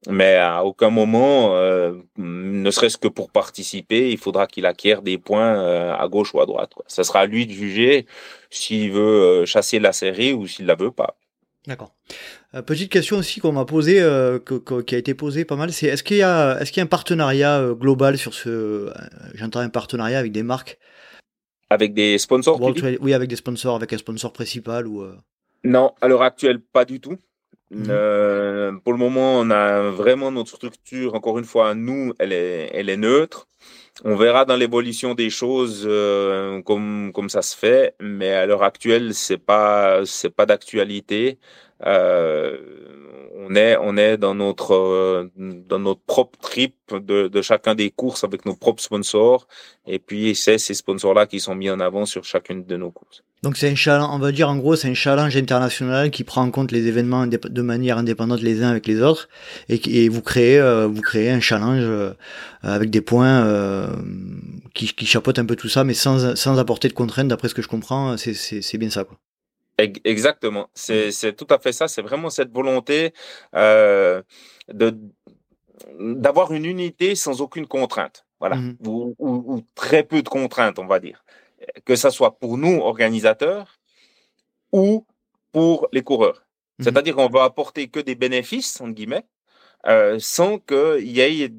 mais 0.07 0.35
à 0.35 0.63
aucun 0.63 0.89
moment, 0.89 1.55
euh, 1.55 1.93
ne 2.17 2.71
serait-ce 2.71 2.97
que 2.97 3.09
pour 3.09 3.31
participer, 3.31 4.11
il 4.11 4.17
faudra 4.17 4.47
qu'il 4.47 4.65
acquiert 4.65 5.01
des 5.01 5.17
points 5.17 5.59
euh, 5.59 5.93
à 5.93 6.07
gauche 6.07 6.33
ou 6.33 6.39
à 6.39 6.45
droite. 6.45 6.71
Quoi. 6.73 6.85
Ça 6.87 7.03
sera 7.03 7.21
à 7.21 7.25
lui 7.25 7.45
de 7.45 7.51
juger 7.51 8.05
s'il 8.49 8.91
veut 8.91 9.01
euh, 9.01 9.45
chasser 9.45 9.79
la 9.79 9.91
série 9.91 10.31
ou 10.31 10.47
s'il 10.47 10.65
la 10.65 10.75
veut 10.75 10.91
pas. 10.91 11.17
D'accord. 11.67 11.93
Petite 12.65 12.89
question 12.89 13.17
aussi 13.17 13.41
qu'on 13.41 13.51
m'a 13.51 13.65
posée, 13.65 13.99
euh, 14.01 14.39
qui 14.39 14.95
a 14.95 14.97
été 14.97 15.13
posée 15.13 15.43
pas 15.43 15.57
mal, 15.57 15.73
c'est 15.73 15.87
est-ce 15.87 16.03
qu'il 16.03 16.17
y 16.17 16.23
a, 16.23 16.57
est-ce 16.59 16.71
qu'il 16.71 16.79
y 16.79 16.81
a 16.81 16.85
un 16.85 16.87
partenariat 16.87 17.73
global 17.73 18.17
sur 18.17 18.33
ce, 18.33 18.91
j'entends 19.35 19.59
un 19.59 19.69
partenariat 19.69 20.17
avec 20.17 20.31
des 20.31 20.41
marques, 20.41 20.79
avec 21.69 21.93
des 21.93 22.17
sponsors. 22.17 22.59
oui, 23.01 23.13
avec 23.13 23.29
des 23.29 23.35
sponsors, 23.35 23.75
avec 23.75 23.91
un 23.93 23.97
sponsor 23.97 24.31
principal 24.33 24.87
ou. 24.87 25.05
Non, 25.65 25.91
à 26.01 26.07
l'heure 26.07 26.23
actuelle, 26.23 26.59
pas 26.59 26.85
du 26.85 27.01
tout. 27.01 27.17
Mhm. 27.71 28.81
pour 28.83 28.93
le 28.93 28.97
moment, 28.99 29.39
on 29.39 29.49
a 29.51 29.89
vraiment 29.91 30.31
notre 30.31 30.55
structure. 30.55 31.13
Encore 31.15 31.37
une 31.39 31.45
fois, 31.45 31.75
nous, 31.75 32.13
elle 32.19 32.33
est, 32.33 32.71
elle 32.73 32.89
est 32.89 32.97
neutre. 32.97 33.47
On 34.05 34.15
verra 34.15 34.45
dans 34.45 34.55
l'évolution 34.55 35.13
des 35.15 35.29
choses 35.29 35.83
comme 36.65 37.11
comme 37.13 37.29
ça 37.29 37.41
se 37.41 37.55
fait, 37.57 37.95
mais 37.99 38.31
à 38.33 38.45
l'heure 38.45 38.63
actuelle, 38.63 39.13
c'est 39.13 39.37
pas 39.37 40.01
pas 40.35 40.45
d'actualité. 40.45 41.39
Euh, 41.85 42.57
on 43.41 43.55
est 43.55 43.77
on 43.77 43.95
est 43.95 44.17
dans 44.17 44.35
notre 44.35 44.73
euh, 44.73 45.31
dans 45.37 45.79
notre 45.79 46.01
propre 46.01 46.37
trip 46.39 46.75
de, 46.91 47.27
de 47.27 47.41
chacun 47.41 47.73
des 47.73 47.89
courses 47.89 48.23
avec 48.23 48.45
nos 48.45 48.55
propres 48.55 48.83
sponsors 48.83 49.47
et 49.87 49.99
puis 49.99 50.35
c'est 50.35 50.57
ces 50.57 50.73
sponsors 50.73 51.13
là 51.13 51.25
qui 51.25 51.39
sont 51.39 51.55
mis 51.55 51.69
en 51.69 51.79
avant 51.79 52.05
sur 52.05 52.23
chacune 52.23 52.65
de 52.65 52.75
nos 52.75 52.91
courses. 52.91 53.23
Donc 53.41 53.55
c'est 53.55 53.69
un 53.69 53.75
challenge, 53.75 54.09
on 54.11 54.19
va 54.19 54.33
dire 54.33 54.49
en 54.49 54.57
gros 54.57 54.75
c'est 54.75 54.89
un 54.89 54.93
challenge 54.93 55.37
international 55.37 56.11
qui 56.11 56.25
prend 56.25 56.41
en 56.41 56.51
compte 56.51 56.73
les 56.73 56.87
événements 56.87 57.25
de 57.27 57.61
manière 57.61 57.97
indépendante 57.97 58.41
les 58.41 58.61
uns 58.61 58.69
avec 58.69 58.85
les 58.85 59.01
autres 59.01 59.29
et, 59.69 60.09
vous 60.09 60.21
créez 60.21 60.59
euh, 60.59 60.87
vous 60.87 61.01
créez 61.01 61.29
un 61.29 61.39
challenge 61.39 61.85
avec 62.61 62.89
des 62.89 63.01
points 63.01 63.45
euh, 63.45 63.87
qui, 64.73 64.87
qui 64.87 65.05
chapeautent 65.05 65.39
un 65.39 65.45
peu 65.45 65.55
tout 65.55 65.69
ça 65.69 65.85
mais 65.85 65.93
sans, 65.93 66.35
sans 66.35 66.59
apporter 66.59 66.89
de 66.89 66.93
contraintes 66.93 67.29
d'après 67.29 67.47
ce 67.47 67.53
que 67.53 67.61
je 67.61 67.69
comprends 67.69 68.17
c'est 68.17 68.77
bien 68.77 68.89
ça 68.89 69.05
quoi. 69.05 69.17
Exactement, 70.03 70.69
c'est 70.73 71.35
tout 71.35 71.47
à 71.49 71.59
fait 71.59 71.71
ça. 71.71 71.87
C'est 71.87 72.01
vraiment 72.01 72.29
cette 72.29 72.51
volonté 72.51 73.13
euh, 73.55 74.21
de 74.71 74.97
d'avoir 75.97 76.51
une 76.51 76.65
unité 76.65 77.15
sans 77.15 77.41
aucune 77.41 77.65
contrainte, 77.65 78.25
voilà, 78.39 78.57
mmh 78.57 78.77
ou, 79.19 79.61
très 79.75 80.03
peu 80.03 80.21
de 80.21 80.29
contraintes, 80.29 80.77
on 80.77 80.87
va 80.87 80.99
dire, 80.99 81.23
que 81.85 81.95
ça 81.95 82.11
soit 82.11 82.37
pour 82.37 82.57
nous 82.57 82.79
organisateurs 82.81 83.79
ou 84.71 85.05
pour 85.51 85.87
les 85.93 86.03
coureurs. 86.03 86.45
Mmh 86.79 86.83
C'est-à-dire 86.83 87.15
qu'on 87.15 87.29
va 87.29 87.43
apporter 87.43 87.87
que 87.87 87.99
des 87.99 88.15
bénéfices 88.15 88.81
entre 88.81 88.91
guillemets, 88.91 89.25
euh, 89.87 90.17
sans 90.19 90.59
qu'il 90.59 91.09
y 91.09 91.21
ait 91.21 91.53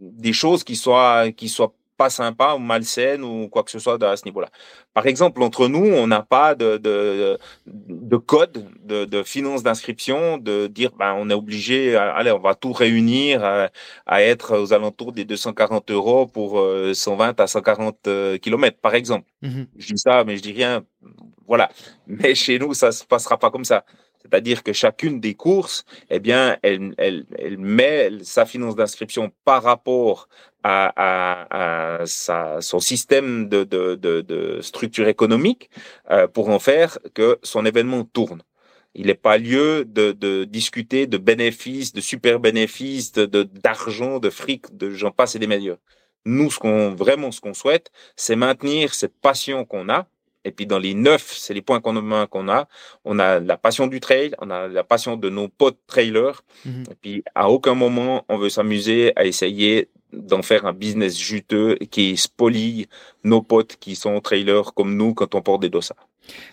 des 0.00 0.32
choses 0.32 0.64
qui 0.64 0.76
soient 0.76 1.30
qui 1.32 1.48
soient 1.48 1.74
pas 2.00 2.08
sympa 2.08 2.54
ou 2.54 2.58
malsaine 2.58 3.22
ou 3.22 3.48
quoi 3.50 3.62
que 3.62 3.70
ce 3.70 3.78
soit 3.78 4.02
à 4.02 4.16
ce 4.16 4.24
niveau-là. 4.24 4.48
Par 4.94 5.06
exemple, 5.06 5.42
entre 5.42 5.68
nous, 5.68 5.86
on 6.02 6.06
n'a 6.06 6.22
pas 6.22 6.54
de, 6.54 6.78
de, 6.78 7.38
de 7.66 8.16
code 8.16 8.64
de, 8.82 9.04
de 9.04 9.22
finance 9.22 9.62
d'inscription, 9.62 10.38
de 10.38 10.66
dire 10.66 10.92
ben, 10.98 11.14
on 11.18 11.28
est 11.28 11.34
obligé, 11.34 11.96
allez, 11.96 12.32
on 12.32 12.38
va 12.38 12.54
tout 12.54 12.72
réunir 12.72 13.44
à, 14.06 14.22
être 14.22 14.56
aux 14.56 14.72
alentours 14.72 15.12
des 15.12 15.26
240 15.26 15.90
euros 15.90 16.26
pour 16.26 16.52
120 16.94 17.38
euh, 17.38 17.42
à 17.44 17.46
140 17.46 18.06
euh, 18.06 18.38
kilomètres, 18.38 18.80
par 18.80 18.94
exemple. 18.94 19.26
Mmh 19.42 19.64
je 19.76 19.92
dis 19.92 19.98
ça, 19.98 20.24
mais 20.24 20.38
je 20.38 20.42
dis 20.42 20.52
rien. 20.52 20.82
Voilà. 21.46 21.68
Mais 22.06 22.34
chez 22.34 22.58
nous, 22.58 22.72
ça 22.72 22.92
se 22.92 23.04
passera 23.04 23.36
pas 23.38 23.50
comme 23.50 23.66
ça. 23.66 23.84
C'est-à-dire 24.22 24.62
que 24.62 24.72
chacune 24.72 25.20
des 25.20 25.34
courses, 25.34 25.84
eh 26.10 26.20
bien, 26.20 26.56
elle, 26.62 26.94
elle, 26.98 27.26
elle 27.38 27.58
met 27.58 28.10
sa 28.22 28.44
finance 28.46 28.76
d'inscription 28.76 29.32
par 29.44 29.62
rapport 29.62 30.28
à, 30.62 30.92
à, 30.96 32.00
à 32.02 32.06
sa, 32.06 32.60
son 32.60 32.80
système 32.80 33.48
de, 33.48 33.64
de, 33.64 33.94
de, 33.94 34.20
de 34.20 34.60
structure 34.60 35.08
économique 35.08 35.70
euh, 36.10 36.26
pour 36.26 36.48
en 36.50 36.58
faire 36.58 36.98
que 37.14 37.38
son 37.42 37.64
événement 37.66 38.04
tourne. 38.04 38.42
Il 38.94 39.06
n'est 39.06 39.14
pas 39.14 39.38
lieu 39.38 39.84
de, 39.84 40.12
de, 40.12 40.44
discuter 40.44 41.06
de 41.06 41.16
bénéfices, 41.18 41.92
de 41.92 42.00
super 42.00 42.40
bénéfices, 42.40 43.12
de 43.12 43.24
d'argent, 43.44 44.18
de, 44.18 44.30
fric, 44.30 44.76
de 44.76 44.90
j'en 44.90 45.12
passe 45.12 45.36
et 45.36 45.38
des 45.38 45.46
meilleurs. 45.46 45.78
Nous, 46.24 46.50
ce 46.50 46.58
qu'on 46.58 46.90
vraiment 46.94 47.30
ce 47.30 47.40
qu'on 47.40 47.54
souhaite, 47.54 47.90
c'est 48.16 48.36
maintenir 48.36 48.94
cette 48.94 49.18
passion 49.20 49.64
qu'on 49.64 49.88
a 49.88 50.08
et 50.44 50.52
puis 50.52 50.66
dans 50.66 50.78
les 50.78 50.94
neuf, 50.94 51.34
c'est 51.36 51.54
les 51.54 51.62
points 51.62 51.80
communs 51.80 52.26
qu'on 52.26 52.48
a. 52.48 52.68
On 53.04 53.18
a 53.18 53.40
la 53.40 53.56
passion 53.56 53.86
du 53.86 54.00
trail, 54.00 54.34
on 54.38 54.50
a 54.50 54.68
la 54.68 54.84
passion 54.84 55.16
de 55.16 55.28
nos 55.28 55.48
potes 55.48 55.78
trailers. 55.86 56.42
Mhm. 56.64 56.84
Et 56.90 56.94
puis 57.00 57.24
à 57.34 57.50
aucun 57.50 57.74
moment 57.74 58.24
on 58.28 58.38
veut 58.38 58.50
s'amuser 58.50 59.12
à 59.16 59.24
essayer 59.24 59.88
d'en 60.12 60.42
faire 60.42 60.66
un 60.66 60.72
business 60.72 61.16
juteux 61.18 61.76
qui 61.90 62.16
spolie 62.16 62.88
nos 63.22 63.42
potes 63.42 63.76
qui 63.76 63.94
sont 63.94 64.20
trailers 64.20 64.74
comme 64.74 64.96
nous 64.96 65.14
quand 65.14 65.34
on 65.34 65.42
porte 65.42 65.62
des 65.62 65.70
dossards. 65.70 66.09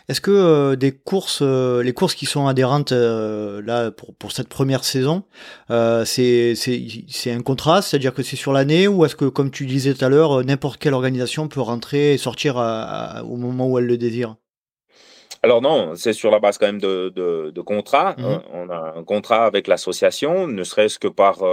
Est-ce 0.10 0.22
que 0.22 0.32
euh, 0.32 0.76
des 0.76 0.92
courses, 0.92 1.40
euh, 1.42 1.84
les 1.84 1.94
courses 1.94 2.16
qui 2.16 2.26
sont 2.26 2.48
adhérentes 2.48 2.94
euh, 2.94 3.62
là 3.64 3.92
pour, 3.92 4.16
pour 4.16 4.32
cette 4.32 4.50
première 4.50 4.84
saison, 4.84 5.24
c'est 5.70 6.56
c'est 6.56 7.32
un 7.32 7.42
contrat, 7.42 7.82
c'est-à-dire 7.82 8.14
que 8.14 8.24
c'est 8.24 8.36
sur 8.36 8.54
l'année 8.54 8.88
ou 8.88 9.06
est-ce 9.06 9.16
que, 9.16 9.26
comme 9.26 9.52
tu 9.52 9.66
disais 9.66 9.94
tout 9.94 10.06
à 10.06 10.10
l'heure, 10.10 10.44
n'importe 10.44 10.80
quelle 10.80 10.94
organisation 10.94 11.48
peut 11.48 11.62
rentrer 11.62 12.14
et 12.14 12.18
sortir 12.18 12.56
au 12.56 13.36
moment 13.36 13.68
où 13.68 13.78
elle 13.78 13.86
le 13.86 13.98
désire? 13.98 14.36
Alors 15.44 15.62
non, 15.62 15.94
c'est 15.96 16.14
sur 16.14 16.32
la 16.32 16.40
base 16.40 16.58
quand 16.58 16.66
même 16.66 16.82
de, 16.82 17.14
de, 17.16 17.52
de 17.54 17.62
contrat. 17.62 18.16
Mmh. 18.18 18.40
On 18.54 18.70
a 18.70 18.94
un 18.98 19.04
contrat 19.04 19.46
avec 19.46 19.68
l'association, 19.68 20.48
ne 20.48 20.64
serait-ce 20.64 20.98
que 20.98 21.08
par 21.08 21.44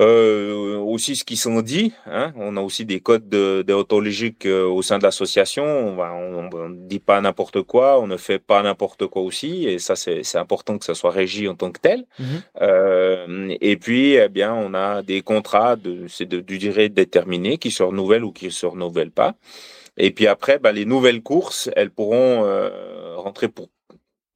euh, 0.00 0.76
aussi 0.76 1.16
ce 1.16 1.24
qui 1.24 1.36
sont 1.36 1.60
dit, 1.60 1.92
hein, 2.06 2.32
on 2.36 2.56
a 2.56 2.60
aussi 2.60 2.84
des 2.84 3.00
codes 3.00 3.28
déontologiques 3.28 4.46
euh, 4.46 4.64
au 4.64 4.80
sein 4.82 4.98
de 4.98 5.02
l'association. 5.02 5.64
On 5.64 6.68
ne 6.68 6.88
dit 6.88 7.00
pas 7.00 7.20
n'importe 7.20 7.62
quoi, 7.62 8.00
on 8.00 8.06
ne 8.06 8.16
fait 8.16 8.38
pas 8.38 8.62
n'importe 8.62 9.06
quoi 9.06 9.22
aussi, 9.22 9.66
et 9.66 9.78
ça 9.78 9.96
c'est 9.96 10.36
important 10.36 10.78
que 10.78 10.84
ça 10.84 10.94
soit 10.94 11.10
régi 11.10 11.48
en 11.48 11.54
tant 11.54 11.72
que 11.72 11.80
tel. 11.80 12.06
Mmh 12.18 12.24
euh, 12.60 13.56
et 13.60 13.76
puis, 13.76 14.14
eh 14.14 14.28
bien, 14.28 14.54
on 14.54 14.74
a 14.74 15.02
des 15.02 15.22
contrats 15.22 15.76
de, 15.76 16.06
c'est 16.08 16.26
de, 16.26 16.40
du 16.40 16.58
durée 16.58 16.88
déterminée 16.88 17.58
qui 17.58 17.70
se 17.70 17.82
renouvellent 17.82 18.24
ou 18.24 18.32
qui 18.32 18.46
ne 18.46 18.50
se 18.50 18.66
renouvellent 18.66 19.10
pas. 19.10 19.34
Et 19.96 20.12
puis 20.12 20.26
après, 20.26 20.58
bah, 20.58 20.72
les 20.72 20.84
nouvelles 20.84 21.22
courses, 21.22 21.70
elles 21.76 21.90
pourront 21.90 22.44
euh, 22.44 23.16
rentrer 23.16 23.48
pour 23.48 23.68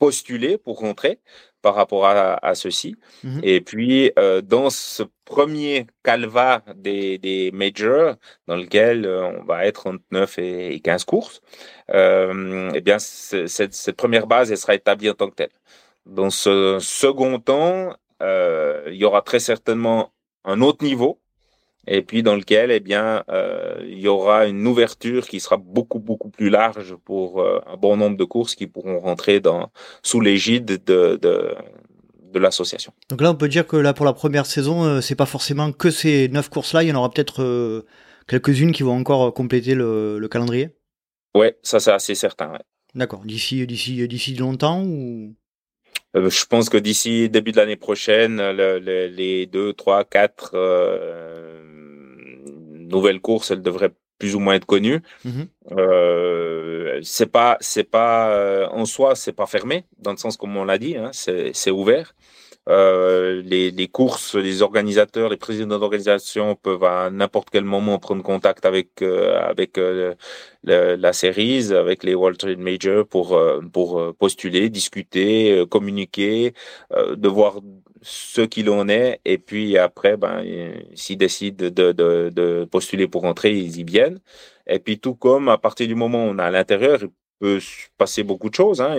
postuler 0.02 0.58
pour 0.58 0.80
rentrer 0.80 1.20
par 1.62 1.74
rapport 1.74 2.04
à, 2.06 2.54
ceci. 2.54 2.96
Mmh 3.24 3.40
et 3.44 3.60
puis, 3.60 4.12
euh, 4.18 4.42
dans 4.42 4.68
ce 4.68 5.04
premier 5.24 5.86
calva 6.02 6.62
des, 6.76 7.18
des 7.18 7.50
majors, 7.52 8.16
dans 8.48 8.56
lequel 8.56 9.06
euh, 9.06 9.40
on 9.40 9.44
va 9.44 9.64
être 9.64 9.86
entre 9.86 10.02
9 10.10 10.38
et, 10.38 10.80
15 10.80 11.04
courses, 11.04 11.40
euh, 11.94 12.70
eh 12.74 12.80
bien, 12.80 12.98
cette, 12.98 13.72
cette, 13.72 13.96
première 13.96 14.26
base, 14.26 14.50
elle 14.50 14.58
sera 14.58 14.74
établie 14.74 15.08
en 15.08 15.14
tant 15.14 15.30
que 15.30 15.36
telle. 15.36 15.50
Dans 16.04 16.30
ce 16.30 16.78
second 16.80 17.38
temps, 17.38 17.96
il 18.20 18.94
y 18.94 19.04
aura 19.04 19.22
très 19.22 19.40
certainement 19.40 20.12
un 20.44 20.60
autre 20.60 20.84
niveau 20.84 21.21
et 21.86 22.02
puis 22.02 22.22
dans 22.22 22.36
lequel 22.36 22.70
eh 22.70 22.80
bien 22.80 23.24
euh, 23.28 23.84
il 23.86 23.98
y 23.98 24.08
aura 24.08 24.46
une 24.46 24.66
ouverture 24.66 25.26
qui 25.26 25.40
sera 25.40 25.56
beaucoup 25.56 25.98
beaucoup 25.98 26.30
plus 26.30 26.48
large 26.48 26.94
pour 27.04 27.40
euh, 27.40 27.60
un 27.66 27.76
bon 27.76 27.96
nombre 27.96 28.16
de 28.16 28.24
courses 28.24 28.54
qui 28.54 28.66
pourront 28.66 29.00
rentrer 29.00 29.40
dans 29.40 29.70
sous 30.02 30.20
l'égide 30.20 30.64
de, 30.64 31.18
de, 31.20 31.54
de 32.32 32.38
l'association. 32.38 32.92
Donc 33.08 33.20
là 33.20 33.30
on 33.30 33.34
peut 33.34 33.48
dire 33.48 33.66
que 33.66 33.76
là 33.76 33.92
pour 33.94 34.06
la 34.06 34.12
première 34.12 34.46
saison 34.46 34.84
euh, 34.84 35.00
c'est 35.00 35.16
pas 35.16 35.26
forcément 35.26 35.72
que 35.72 35.90
ces 35.90 36.28
neuf 36.28 36.48
courses 36.48 36.72
là, 36.72 36.82
il 36.82 36.88
y 36.88 36.92
en 36.92 36.96
aura 36.96 37.10
peut-être 37.10 37.42
euh, 37.42 37.84
quelques-unes 38.28 38.72
qui 38.72 38.82
vont 38.84 38.96
encore 38.96 39.34
compléter 39.34 39.74
le, 39.74 40.18
le 40.18 40.28
calendrier? 40.28 40.70
Ouais, 41.34 41.58
ça 41.62 41.80
c'est 41.80 41.92
assez 41.92 42.14
certain. 42.14 42.52
Ouais. 42.52 42.60
D'accord. 42.94 43.24
D'ici 43.24 43.66
d'ici 43.66 44.06
d'ici 44.06 44.34
longtemps 44.36 44.84
ou? 44.84 45.34
Je 46.14 46.44
pense 46.46 46.68
que 46.68 46.76
d'ici 46.76 47.28
début 47.28 47.52
de 47.52 47.56
l'année 47.56 47.76
prochaine, 47.76 48.36
le, 48.36 48.78
les 48.78 49.46
deux, 49.46 49.72
trois, 49.72 50.04
quatre 50.04 50.56
nouvelle 52.92 53.20
course, 53.20 53.50
elle 53.50 53.62
devrait 53.62 53.92
plus 54.18 54.36
ou 54.36 54.38
moins 54.38 54.54
être 54.54 54.66
connue. 54.66 55.00
Mhm. 55.24 55.48
Euh, 55.72 57.00
c'est 57.02 57.26
pas, 57.26 57.56
c'est 57.60 57.90
pas 57.90 58.30
euh, 58.30 58.68
en 58.68 58.84
soi, 58.84 59.16
c'est 59.16 59.32
pas 59.32 59.46
fermé 59.46 59.84
dans 59.98 60.12
le 60.12 60.16
sens 60.16 60.36
comme 60.36 60.56
on 60.56 60.64
l'a 60.64 60.78
dit, 60.78 60.96
hein, 60.96 61.10
c'est 61.12 61.70
ouvert. 61.70 62.14
Euh, 62.68 63.42
les, 63.42 63.72
les, 63.72 63.88
courses, 63.88 64.36
les 64.36 64.62
organisateurs, 64.62 65.28
les 65.28 65.36
présidents 65.36 65.80
d'organisation 65.80 66.54
peuvent 66.54 66.84
à 66.84 67.10
n'importe 67.10 67.50
quel 67.50 67.64
moment 67.64 67.98
prendre 67.98 68.22
contact 68.22 68.64
avec 68.64 69.02
euh, 69.02 69.36
avec 69.40 69.78
euh, 69.78 70.14
la 70.62 71.12
série, 71.12 71.72
avec 71.72 72.04
les 72.04 72.14
World 72.14 72.38
Trade 72.38 72.60
Majors 72.60 73.06
pour 73.08 73.40
pour 73.72 74.14
postuler, 74.16 74.70
discuter, 74.70 75.64
communiquer, 75.70 76.54
de 76.92 77.28
voir 77.28 77.60
ce 78.02 78.42
qu'il 78.42 78.70
en 78.70 78.88
est, 78.88 79.20
et 79.24 79.38
puis 79.38 79.78
après, 79.78 80.16
ben, 80.16 80.44
s'ils 80.94 81.18
décident 81.18 81.56
de, 81.68 81.92
de, 81.92 82.30
de, 82.30 82.64
postuler 82.70 83.08
pour 83.08 83.24
entrer, 83.24 83.56
ils 83.56 83.78
y 83.80 83.84
viennent. 83.84 84.20
Et 84.66 84.78
puis 84.78 84.98
tout 85.00 85.14
comme 85.14 85.48
à 85.48 85.58
partir 85.58 85.86
du 85.88 85.94
moment 85.94 86.26
où 86.26 86.28
on 86.30 86.38
est 86.38 86.42
à 86.42 86.50
l'intérieur, 86.50 87.00
peut 87.42 87.58
se 87.58 87.88
passer 87.98 88.22
beaucoup 88.22 88.50
de 88.50 88.54
choses. 88.54 88.80
Hein. 88.80 88.94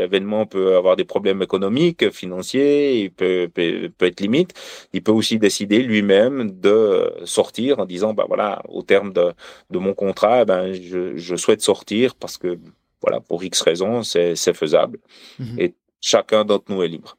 L'événement 0.00 0.44
peut 0.44 0.74
avoir 0.74 0.96
des 0.96 1.04
problèmes 1.04 1.40
économiques, 1.40 2.10
financiers, 2.10 3.02
il 3.04 3.10
peut, 3.12 3.48
peut, 3.54 3.92
peut, 3.96 4.06
être 4.06 4.20
limite. 4.20 4.54
Il 4.92 5.02
peut 5.04 5.12
aussi 5.12 5.38
décider 5.38 5.78
lui-même 5.82 6.50
de 6.50 7.12
sortir 7.24 7.78
en 7.78 7.86
disant, 7.86 8.12
ben 8.12 8.24
voilà, 8.26 8.60
au 8.68 8.82
terme 8.82 9.12
de, 9.12 9.26
de 9.70 9.78
mon 9.78 9.94
contrat, 9.94 10.44
ben 10.44 10.72
je, 10.72 11.16
je 11.16 11.36
souhaite 11.36 11.62
sortir 11.62 12.16
parce 12.16 12.38
que 12.38 12.58
voilà, 13.00 13.20
pour 13.20 13.44
X 13.44 13.60
raisons, 13.60 14.02
c'est 14.02 14.56
faisable. 14.62 14.98
Mmh 15.38 15.60
et 15.60 15.74
chacun 16.00 16.44
d'entre 16.44 16.72
nous 16.72 16.82
est 16.82 16.88
libre. 16.88 17.16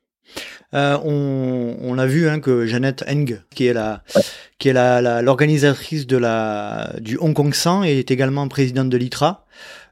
Euh, 0.74 0.98
on, 1.04 1.98
a 1.98 2.06
vu 2.06 2.28
hein, 2.28 2.42
que 2.42 2.66
Jeannette 2.66 3.06
Eng, 3.08 3.42
qui 3.56 3.68
est 3.68 3.74
la, 3.74 4.04
qui 4.60 4.68
est 4.70 4.74
la, 4.74 5.22
l'organisatrice 5.22 6.06
de 6.08 6.18
la 6.18 6.94
du 7.00 7.18
Hong 7.18 7.34
Kong 7.34 7.54
100, 7.54 7.84
est 7.84 8.12
également 8.12 8.48
présidente 8.50 8.90
de 8.90 8.98
l'ITRA. 8.98 9.46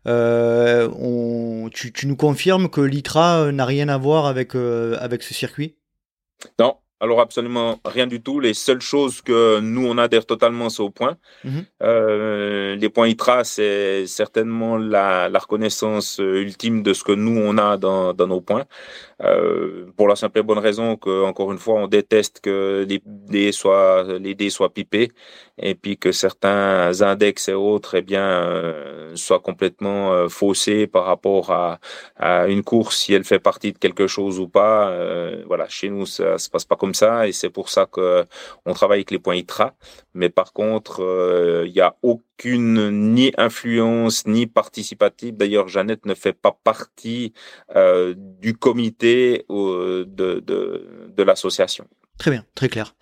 Euh, 0.08 0.90
on, 1.00 1.70
tu, 1.74 1.92
tu, 1.92 2.08
nous 2.08 2.16
confirmes 2.16 2.70
que 2.70 2.82
l'ITRA 2.82 3.52
n'a 3.52 3.66
rien 3.66 3.90
à 3.90 3.98
voir 3.98 4.26
avec 4.26 4.56
avec 4.56 5.24
ce 5.24 5.34
circuit? 5.34 5.76
Non, 6.60 6.78
alors 7.02 7.20
absolument 7.20 7.80
rien 7.84 8.08
du 8.08 8.22
tout. 8.22 8.40
Les 8.40 8.54
seules 8.54 8.82
choses 8.82 9.22
que 9.22 9.60
nous 9.60 9.86
on 9.86 9.98
adhère 9.98 10.26
totalement, 10.26 10.70
c'est 10.70 10.82
au 10.82 10.90
point. 10.90 11.18
Mhm. 11.44 11.66
Euh, 11.84 12.76
les 12.76 12.90
points 12.90 13.08
ITRA, 13.08 13.44
c'est 13.44 14.08
certainement 14.08 14.78
la, 14.78 15.28
la, 15.30 15.40
reconnaissance 15.40 16.20
ultime 16.20 16.84
de 16.84 16.94
ce 16.94 17.04
que 17.04 17.12
nous 17.12 17.38
on 17.38 17.58
a 17.58 17.78
dans, 17.78 18.14
dans 18.14 18.28
nos 18.28 18.42
points. 18.42 18.66
Euh, 19.22 19.92
pour 19.98 20.08
la 20.08 20.16
simple 20.16 20.40
et 20.40 20.44
bonne 20.44 20.58
raison 20.58 20.96
que, 20.98 21.24
encore 21.24 21.52
une 21.52 21.58
fois, 21.58 21.76
on 21.76 21.88
déteste 21.88 22.40
que 22.42 22.86
les 22.88 23.02
dés 23.06 23.52
soient, 23.52 24.06
les 24.20 24.36
dés 24.36 24.50
soient 24.50 24.74
pipés 24.74 25.12
et 25.58 25.76
puis 25.76 25.98
que 25.98 26.12
certains 26.12 27.02
index 27.02 27.50
et 27.50 27.54
autres, 27.54 27.96
eh 27.96 28.02
bien, 28.02 28.26
euh, 28.26 29.16
soient 29.16 29.40
complètement 29.40 30.14
euh, 30.14 30.28
faussés 30.30 30.88
par 30.88 31.06
rapport 31.06 31.52
à, 31.52 31.80
à, 32.18 32.48
une 32.48 32.64
course, 32.64 32.98
si 32.98 33.14
elle 33.14 33.24
fait 33.24 33.40
partie 33.40 33.74
de 33.74 33.78
quelque 33.78 34.08
chose 34.08 34.40
ou 34.40 34.48
pas. 34.48 34.90
Euh, 34.90 35.44
voilà, 35.48 35.68
chez 35.70 35.90
nous, 35.90 36.06
ça 36.06 36.38
se 36.38 36.50
passe 36.50 36.66
pas 36.66 36.76
comme 36.76 36.94
ça 36.94 37.28
et 37.28 37.32
c'est 37.32 37.50
pour 37.50 37.70
ça 37.70 37.86
que 37.86 38.26
on 38.66 38.74
travaille 38.74 39.00
avec 39.00 39.12
les 39.12 39.20
points 39.20 39.36
ITRA. 39.36 39.74
Mais 40.14 40.30
par 40.30 40.54
contre, 40.54 41.02
il 41.66 41.72
n'y 41.72 41.82
a 41.82 41.96
aucun 42.02 42.26
qu'une 42.38 43.14
ni 43.14 43.32
influence 43.38 44.26
ni 44.28 44.48
participative. 44.48 45.36
D'ailleurs, 45.36 45.68
Jeannette 45.68 46.06
ne 46.06 46.14
fait 46.14 46.34
pas 46.34 46.58
partie 46.64 47.34
euh, 47.76 48.14
du 48.18 48.56
comité 48.58 49.46
de, 49.50 50.06
de, 50.06 51.10
de 51.10 51.24
l'association. 51.24 51.88
Très 52.18 52.32
bien, 52.32 52.46
très 52.56 52.70
clair. 52.70 52.96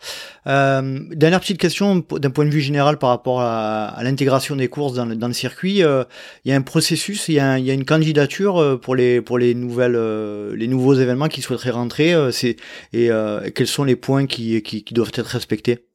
Euh, 0.47 0.99
dernière 1.11 1.39
petite 1.39 1.59
question 1.59 2.03
d'un 2.11 2.31
point 2.31 2.45
de 2.45 2.49
vue 2.49 2.61
général 2.61 2.97
par 2.97 3.09
rapport 3.09 3.41
à, 3.41 3.85
à 3.85 4.03
l'intégration 4.03 4.55
des 4.55 4.67
courses 4.67 4.93
dans 4.93 5.05
le, 5.05 5.15
dans 5.15 5.27
le 5.27 5.33
circuit. 5.33 5.83
Euh, 5.83 6.03
il 6.45 6.49
y 6.49 6.53
a 6.53 6.57
un 6.57 6.61
processus, 6.61 7.27
il 7.27 7.33
y 7.33 7.35
y 7.35 7.39
a, 7.39 7.57
une 7.73 7.85
candidature 7.85 8.57
euh, 8.57 8.75
pour 8.75 8.95
les 8.95 9.21
pour 9.21 9.37
les 9.37 9.53
nouvelles 9.53 9.95
euh, 9.95 10.55
les 10.55 10.67
nouveaux 10.67 10.95
événements 10.95 11.27
qui 11.27 11.41
souhaiteraient 11.41 11.69
rentrer. 11.69 12.15
c'est 12.31 12.55
et 12.91 13.09
quels 13.53 13.67
sont 13.67 13.83
les 13.83 13.95
points 13.95 14.25
qui, 14.25 14.61
qui, 14.63 14.83
qui 14.83 14.93
doivent 14.93 15.11
être 15.15 15.27
respectés? 15.27 15.85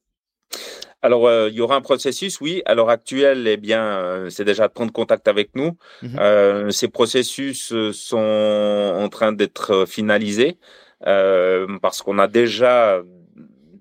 Alors, 1.01 1.29
euh, 1.29 1.49
il 1.49 1.55
y 1.55 1.61
aura 1.61 1.77
un 1.77 1.81
processus, 1.81 2.41
oui. 2.41 2.63
À 2.67 2.75
l'heure 2.75 2.91
actuelle, 2.91 3.47
eh 3.47 3.57
bien, 3.57 3.83
euh, 3.83 4.31
c'est 4.31 4.45
déjà 4.45 4.67
de 4.67 4.73
prendre 4.73 4.93
contact 4.93 5.29
avec 5.29 5.55
nous. 5.55 5.77
Mhm. 6.03 6.19
Euh, 6.19 6.71
ces 6.71 6.89
processus 6.89 7.73
sont 7.93 8.19
en 8.19 9.09
train 9.09 9.33
d'être 9.33 9.85
finalisés 9.87 10.59
parce 11.01 12.03
qu'on 12.03 12.19
a 12.19 12.29
déjà 12.29 13.03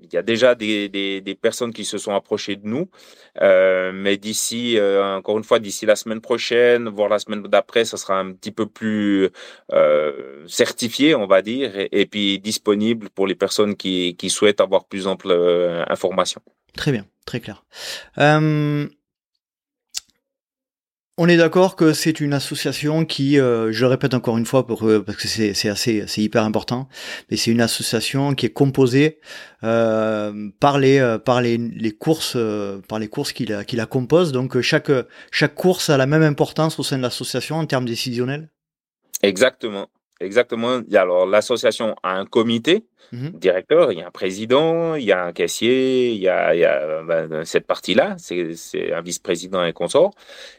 il 0.10 0.16
y 0.16 0.18
a 0.18 0.22
déjà 0.22 0.56
des, 0.56 0.88
des, 0.88 1.20
des, 1.20 1.36
personnes 1.36 1.74
qui 1.74 1.84
se 1.84 1.98
sont 1.98 2.16
approchées 2.16 2.56
de 2.56 2.66
nous, 2.66 2.90
euh, 3.42 3.92
mais 3.94 4.16
d'ici, 4.16 4.80
encore 4.80 5.38
une 5.38 5.44
fois, 5.44 5.60
d'ici 5.60 5.86
la 5.86 5.98
semaine 5.98 6.22
prochaine, 6.22 6.88
voire 6.88 7.10
la 7.10 7.20
semaine 7.20 7.44
d'après, 7.44 7.84
ça 7.84 7.98
sera 7.98 8.18
un 8.18 8.32
petit 8.32 8.52
peu 8.52 8.68
plus 8.68 9.30
euh, 9.74 10.46
certifié, 10.48 11.14
on 11.14 11.28
va 11.28 11.42
dire, 11.42 11.78
et, 11.78 11.90
et, 11.92 12.06
puis 12.06 12.40
disponible 12.40 13.10
pour 13.10 13.28
les 13.28 13.36
personnes 13.36 13.76
qui, 13.76 14.16
qui 14.16 14.30
souhaitent 14.30 14.62
avoir 14.62 14.86
plus 14.86 15.08
ample 15.08 15.32
information. 15.90 16.42
Très 16.78 16.92
bien, 16.94 17.06
très 17.26 17.42
clair. 17.42 17.66
Euh, 21.18 21.24
on 21.24 21.28
est 21.28 21.38
d'accord 21.38 21.76
que 21.76 21.94
c'est 21.94 22.20
une 22.20 22.34
association 22.34 23.06
qui, 23.06 23.40
euh, 23.40 23.72
je 23.72 23.82
le 23.82 23.88
répète 23.88 24.14
encore 24.14 24.38
une 24.38 24.46
fois 24.46 24.66
euh, 24.70 25.02
parce 25.02 25.18
que 25.18 25.28
c'est 25.28 25.70
assez, 25.70 26.06
c'est 26.08 26.22
hyper 26.22 26.44
important, 26.44 26.88
mais 27.30 27.38
c'est 27.38 27.52
une 27.52 27.62
association 27.62 28.34
qui 28.36 28.46
est 28.46 28.54
composée 28.54 29.20
par 29.62 30.80
les 30.80 31.18
par 31.26 31.42
les, 31.42 31.58
les 31.58 31.92
courses 31.92 32.38
par 32.88 33.00
les 33.00 33.08
courses 33.08 33.34
qui 33.34 33.46
la, 33.46 33.64
qui 33.64 33.76
la 33.76 33.86
composent. 33.86 34.32
Donc 34.32 34.62
chaque 34.62 34.92
chaque 35.32 35.56
course 35.56 35.90
a 35.90 35.98
la 35.98 36.06
même 36.06 36.24
importance 36.24 36.80
au 36.80 36.84
sein 36.84 36.98
de 36.98 37.02
l'association 37.02 37.58
en 37.58 37.66
termes 37.66 37.86
décisionnels. 37.86 38.50
Exactement. 39.24 39.90
Exactement. 40.20 40.82
Alors, 40.94 41.26
l'association 41.26 41.96
a 42.04 42.14
un 42.18 42.26
comité 42.26 42.86
mmh 43.12 43.30
directeur, 43.30 43.94
il 43.94 44.00
y 44.00 44.02
a 44.02 44.08
un 44.08 44.12
président, 44.12 44.96
il 44.96 45.06
y 45.06 45.14
a 45.14 45.24
un 45.24 45.32
caissier, 45.32 46.12
il 46.12 46.20
y 46.20 46.28
a, 46.28 46.54
il 46.54 46.60
y 46.60 46.66
a 46.66 47.04
ben, 47.04 47.46
cette 47.46 47.66
partie-là, 47.66 48.16
c'est 48.18 48.94
un 48.94 49.02
vice-président 49.02 49.64
et 49.64 49.72
consort. 49.72 50.12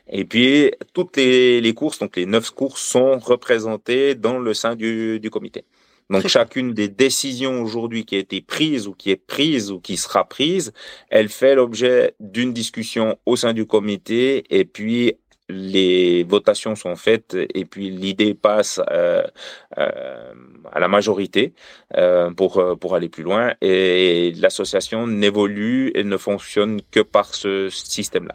Et 0.09 0.25
puis, 0.25 0.73
toutes 0.95 1.19
les, 1.19 1.61
les, 1.61 1.75
courses, 1.75 1.99
donc 1.99 2.17
les 2.17 2.25
neuf 2.25 2.51
courses, 2.51 2.81
sont 2.81 3.19
représentées 3.19 4.15
dans 4.15 4.39
le 4.39 4.55
sein 4.55 4.77
du, 4.77 5.21
du 5.21 5.29
comité. 5.29 5.65
Donc, 6.11 6.27
chacune 6.27 6.73
des 6.73 6.89
décisions 6.89 7.61
aujourd'hui 7.61 8.07
qui 8.07 8.17
a 8.17 8.19
été 8.19 8.41
prise 8.41 8.89
ou 8.89 8.95
qui 8.95 9.11
est 9.11 9.17
prise 9.17 9.71
ou 9.71 9.79
qui 9.79 9.99
sera 9.99 10.27
prise, 10.27 10.73
elle 11.11 11.29
fait 11.29 11.55
l'objet 11.55 12.15
d'une 12.19 12.55
discussion 12.55 13.19
au 13.27 13.37
sein 13.37 13.53
du 13.53 13.67
comité 13.67 14.45
et 14.49 14.65
puis 14.65 15.17
les 15.49 16.25
votations 16.25 16.75
sont 16.75 16.97
faites 16.97 17.35
et 17.35 17.65
puis 17.65 17.91
l'idée 17.91 18.35
passe 18.35 18.81
euh, 18.91 19.23
euh, 19.79 20.35
à 20.73 20.79
la 20.79 20.89
majorité 20.89 21.55
euh, 21.97 22.31
pour 22.31 22.63
pour 22.79 22.95
aller 22.95 23.09
plus 23.09 23.23
loin 23.23 23.55
et 23.61 24.33
l'association 24.37 25.07
n'évolue 25.07 25.91
et 25.95 26.05
ne 26.05 26.17
fonctionne 26.17 26.81
que 26.91 27.01
par 27.01 27.35
ce 27.35 27.69
système-là. 27.71 28.35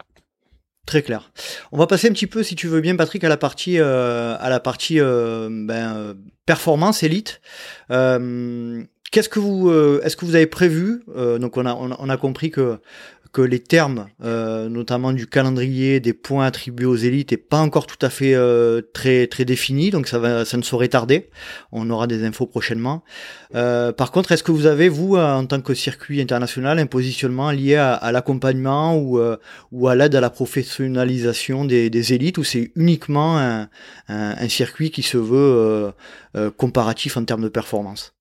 Très 0.86 1.02
clair. 1.02 1.30
On 1.72 1.78
va 1.78 1.86
passer 1.86 2.08
un 2.08 2.12
petit 2.12 2.26
peu, 2.26 2.42
si 2.42 2.56
tu 2.56 2.66
veux 2.66 2.82
bien, 2.82 2.94
Patrick, 2.94 3.24
à 3.24 3.30
la 3.30 3.38
partie 3.38 3.78
à 3.78 4.48
la 4.50 4.60
partie 4.60 5.00
ben, 5.00 6.14
performance 6.44 7.02
élite. 7.02 7.40
Qu'est-ce 7.88 9.28
que 9.28 9.38
vous, 9.38 9.72
est-ce 10.02 10.16
que 10.16 10.26
vous 10.26 10.34
avez 10.34 10.46
prévu? 10.46 11.02
Donc 11.16 11.56
on 11.56 11.64
a, 11.64 11.74
on 11.74 12.08
a 12.08 12.16
compris 12.18 12.50
que 12.50 12.80
que 13.34 13.42
les 13.42 13.58
termes, 13.58 14.06
euh, 14.22 14.68
notamment 14.68 15.12
du 15.12 15.26
calendrier, 15.26 15.98
des 15.98 16.12
points 16.12 16.46
attribués 16.46 16.86
aux 16.86 16.94
élites, 16.96 17.32
est 17.32 17.36
pas 17.36 17.58
encore 17.58 17.88
tout 17.88 17.98
à 18.00 18.08
fait 18.08 18.32
euh, 18.32 18.80
très 18.94 19.26
très 19.26 19.44
défini, 19.44 19.90
donc 19.90 20.06
ça 20.06 20.20
va, 20.20 20.44
ça 20.44 20.56
ne 20.56 20.62
saurait 20.62 20.86
tarder. 20.86 21.30
On 21.72 21.90
aura 21.90 22.06
des 22.06 22.24
infos 22.24 22.46
prochainement. 22.46 23.02
Euh, 23.56 23.92
par 23.92 24.12
contre, 24.12 24.30
est-ce 24.30 24.44
que 24.44 24.52
vous 24.52 24.66
avez 24.66 24.88
vous, 24.88 25.16
en 25.16 25.44
tant 25.46 25.60
que 25.60 25.74
circuit 25.74 26.20
international, 26.20 26.78
un 26.78 26.86
positionnement 26.86 27.50
lié 27.50 27.74
à, 27.74 28.12
l'accompagnement 28.12 28.96
ou 28.96 29.20
ou 29.72 29.88
à 29.88 29.96
l'aide 29.96 30.14
à 30.14 30.20
la 30.20 30.30
professionnalisation 30.30 31.64
des, 31.64 31.90
des 31.90 32.12
élites, 32.12 32.38
ou 32.38 32.44
c'est 32.44 32.70
uniquement 32.76 33.36
un, 33.36 33.68
un, 34.06 34.48
circuit 34.48 34.92
qui 34.92 35.02
se 35.02 35.18
veut 35.18 35.92
comparatif 36.56 37.16
en 37.16 37.24
termes 37.24 37.42
de 37.42 37.48
performance? 37.48 38.14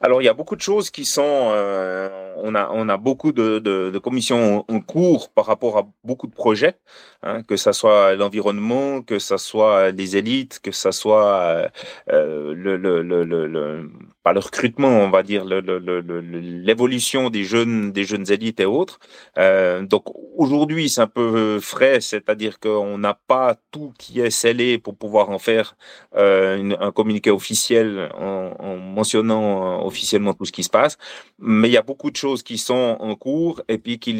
Alors, 0.00 0.22
il 0.22 0.24
y 0.24 0.28
a 0.28 0.34
beaucoup 0.34 0.56
de 0.56 0.60
choses 0.60 0.90
qui 0.90 1.04
sont. 1.04 1.22
Euh, 1.52 2.34
on, 2.38 2.54
a, 2.54 2.68
on 2.72 2.88
a 2.88 2.96
beaucoup 2.96 3.32
de, 3.32 3.58
de, 3.58 3.90
de, 3.90 3.98
commissions 3.98 4.64
en 4.68 4.80
cours 4.80 5.30
par 5.30 5.46
rapport 5.46 5.78
à 5.78 5.88
beaucoup 6.04 6.26
de 6.26 6.34
projets, 6.34 6.76
hein, 7.22 7.42
que 7.42 7.56
ce 7.56 7.72
soit 7.72 8.14
l'environnement, 8.14 9.02
que 9.02 9.18
ce 9.18 9.36
soit 9.38 9.90
les 9.92 10.16
élites, 10.16 10.60
que 10.60 10.70
ce 10.72 10.90
soit 10.90 11.70
euh, 12.10 12.54
le, 12.54 12.76
le, 12.76 13.02
le, 13.02 13.24
le, 13.24 13.90
pas 14.26 14.32
le 14.32 14.40
recrutement, 14.40 14.88
on 14.88 15.08
va 15.08 15.22
dire 15.22 15.44
l'évolution 15.44 17.30
des 17.30 17.44
jeunes, 17.44 17.92
des 17.92 18.02
jeunes 18.02 18.28
élites 18.28 18.58
et 18.58 18.64
autres. 18.64 18.98
Euh, 19.38 19.82
donc 19.82 20.02
aujourd'hui, 20.36 20.88
c'est 20.88 21.00
un 21.00 21.06
peu 21.06 21.60
frais, 21.60 22.00
c'est-à-dire 22.00 22.58
qu'on 22.58 22.98
n'a 22.98 23.14
pas 23.14 23.54
tout 23.70 23.92
qui 24.00 24.18
est 24.18 24.30
scellé 24.30 24.78
pour 24.78 24.96
pouvoir 24.96 25.30
en 25.30 25.38
faire 25.38 25.76
euh, 26.16 26.74
un 26.80 26.90
communiqué 26.90 27.30
officiel 27.30 28.10
en, 28.18 28.50
en 28.58 28.76
mentionnant 28.78 29.86
officiellement 29.86 30.34
tout 30.34 30.44
ce 30.44 30.50
qui 30.50 30.64
se 30.64 30.70
passe. 30.70 30.98
Mais 31.38 31.68
il 31.68 31.74
y 31.74 31.76
a 31.76 31.82
beaucoup 31.82 32.10
de 32.10 32.16
choses 32.16 32.42
qui 32.42 32.58
sont 32.58 32.96
en 32.98 33.14
cours 33.14 33.62
et 33.68 33.78
puis 33.78 34.00
qui, 34.00 34.12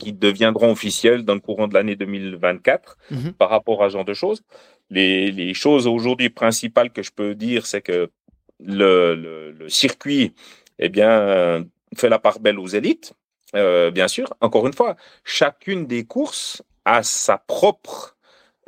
qui 0.00 0.12
deviendront 0.12 0.72
officielles 0.72 1.24
dans 1.24 1.34
le 1.34 1.40
courant 1.40 1.68
de 1.68 1.74
l'année 1.74 1.94
2024 1.94 2.98
mhm. 3.12 3.32
par 3.34 3.50
rapport 3.50 3.84
à 3.84 3.88
ce 3.88 3.92
genre 3.92 4.04
de 4.04 4.14
choses. 4.14 4.42
Les, 4.90 5.30
les 5.30 5.54
choses 5.54 5.86
aujourd'hui 5.86 6.28
principales 6.28 6.90
que 6.90 7.04
je 7.04 7.12
peux 7.12 7.36
dire, 7.36 7.66
c'est 7.66 7.82
que 7.82 8.10
le, 8.64 9.66
circuit, 9.68 10.34
eh 10.78 10.88
bien, 10.88 11.64
fait 11.96 12.08
la 12.08 12.18
part 12.18 12.40
belle 12.40 12.58
aux 12.58 12.66
élites, 12.66 13.14
euh, 13.54 13.90
bien 13.90 14.08
sûr. 14.08 14.34
Encore 14.40 14.66
une 14.66 14.72
fois, 14.72 14.96
chacune 15.24 15.86
des 15.86 16.04
courses 16.04 16.62
a 16.84 17.02
sa 17.02 17.38
propre 17.38 18.16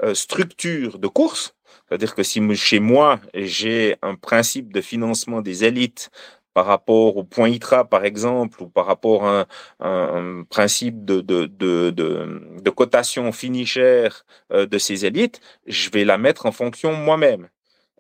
euh, 0.02 0.14
structure 0.14 0.98
de 0.98 1.08
course. 1.08 1.54
C'est-à-dire 1.88 2.14
que 2.14 2.22
si 2.22 2.40
chez 2.56 2.80
moi, 2.80 3.20
j'ai 3.34 3.96
un 4.02 4.14
principe 4.14 4.72
de 4.72 4.80
financement 4.80 5.40
des 5.40 5.64
élites 5.64 6.10
par 6.54 6.66
rapport 6.66 7.16
au 7.16 7.24
point 7.24 7.48
ITRA, 7.50 7.84
par 7.84 8.04
exemple, 8.04 8.62
ou 8.62 8.68
par 8.68 8.86
rapport 8.86 9.26
à 9.26 9.46
un, 9.80 10.42
principe 10.44 11.04
de, 11.04 12.70
cotation 12.70 13.30
finisher 13.30 14.08
euh, 14.52 14.66
de 14.66 14.78
ces 14.78 15.04
élites, 15.04 15.40
je 15.66 15.90
vais 15.90 16.04
la 16.04 16.16
mettre 16.18 16.46
en 16.46 16.52
fonction 16.52 16.94
moi-même. 16.94 17.48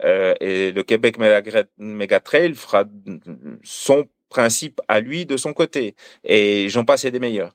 Euh, 0.04 0.34
et 0.40 0.72
le 0.72 0.82
Québec 0.82 1.16
Mega 1.78 2.20
Trail 2.20 2.54
fera 2.54 2.84
son 3.62 4.06
principe 4.28 4.80
à 4.88 5.00
lui 5.00 5.26
de 5.26 5.36
son 5.36 5.52
côté. 5.52 5.94
Et 6.24 6.68
j'en 6.68 6.84
passe 6.84 7.06
des 7.06 7.20
meilleurs. 7.20 7.52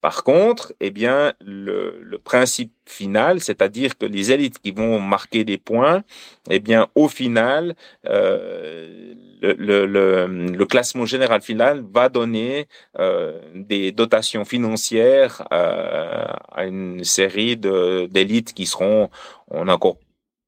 Par 0.00 0.22
contre, 0.22 0.72
eh 0.80 0.90
bien, 0.90 1.34
le, 1.40 2.00
le 2.02 2.18
principe 2.18 2.72
final, 2.86 3.40
c'est-à-dire 3.40 3.98
que 3.98 4.06
les 4.06 4.30
élites 4.30 4.60
qui 4.60 4.70
vont 4.70 5.00
marquer 5.00 5.42
des 5.44 5.58
points, 5.58 6.04
eh 6.48 6.60
bien, 6.60 6.86
au 6.94 7.08
final, 7.08 7.74
euh, 8.06 9.14
le, 9.42 9.86
le, 9.86 10.26
le, 10.26 10.66
classement 10.66 11.04
général 11.04 11.42
final 11.42 11.84
va 11.92 12.08
donner 12.08 12.68
euh, 12.98 13.40
des 13.54 13.90
dotations 13.90 14.44
financières 14.44 15.46
euh, 15.52 16.26
à 16.52 16.64
une 16.64 17.02
série 17.02 17.56
d'élites 17.56 18.54
qui 18.54 18.66
seront, 18.66 19.10
on 19.48 19.66
a 19.66 19.74
encore 19.74 19.98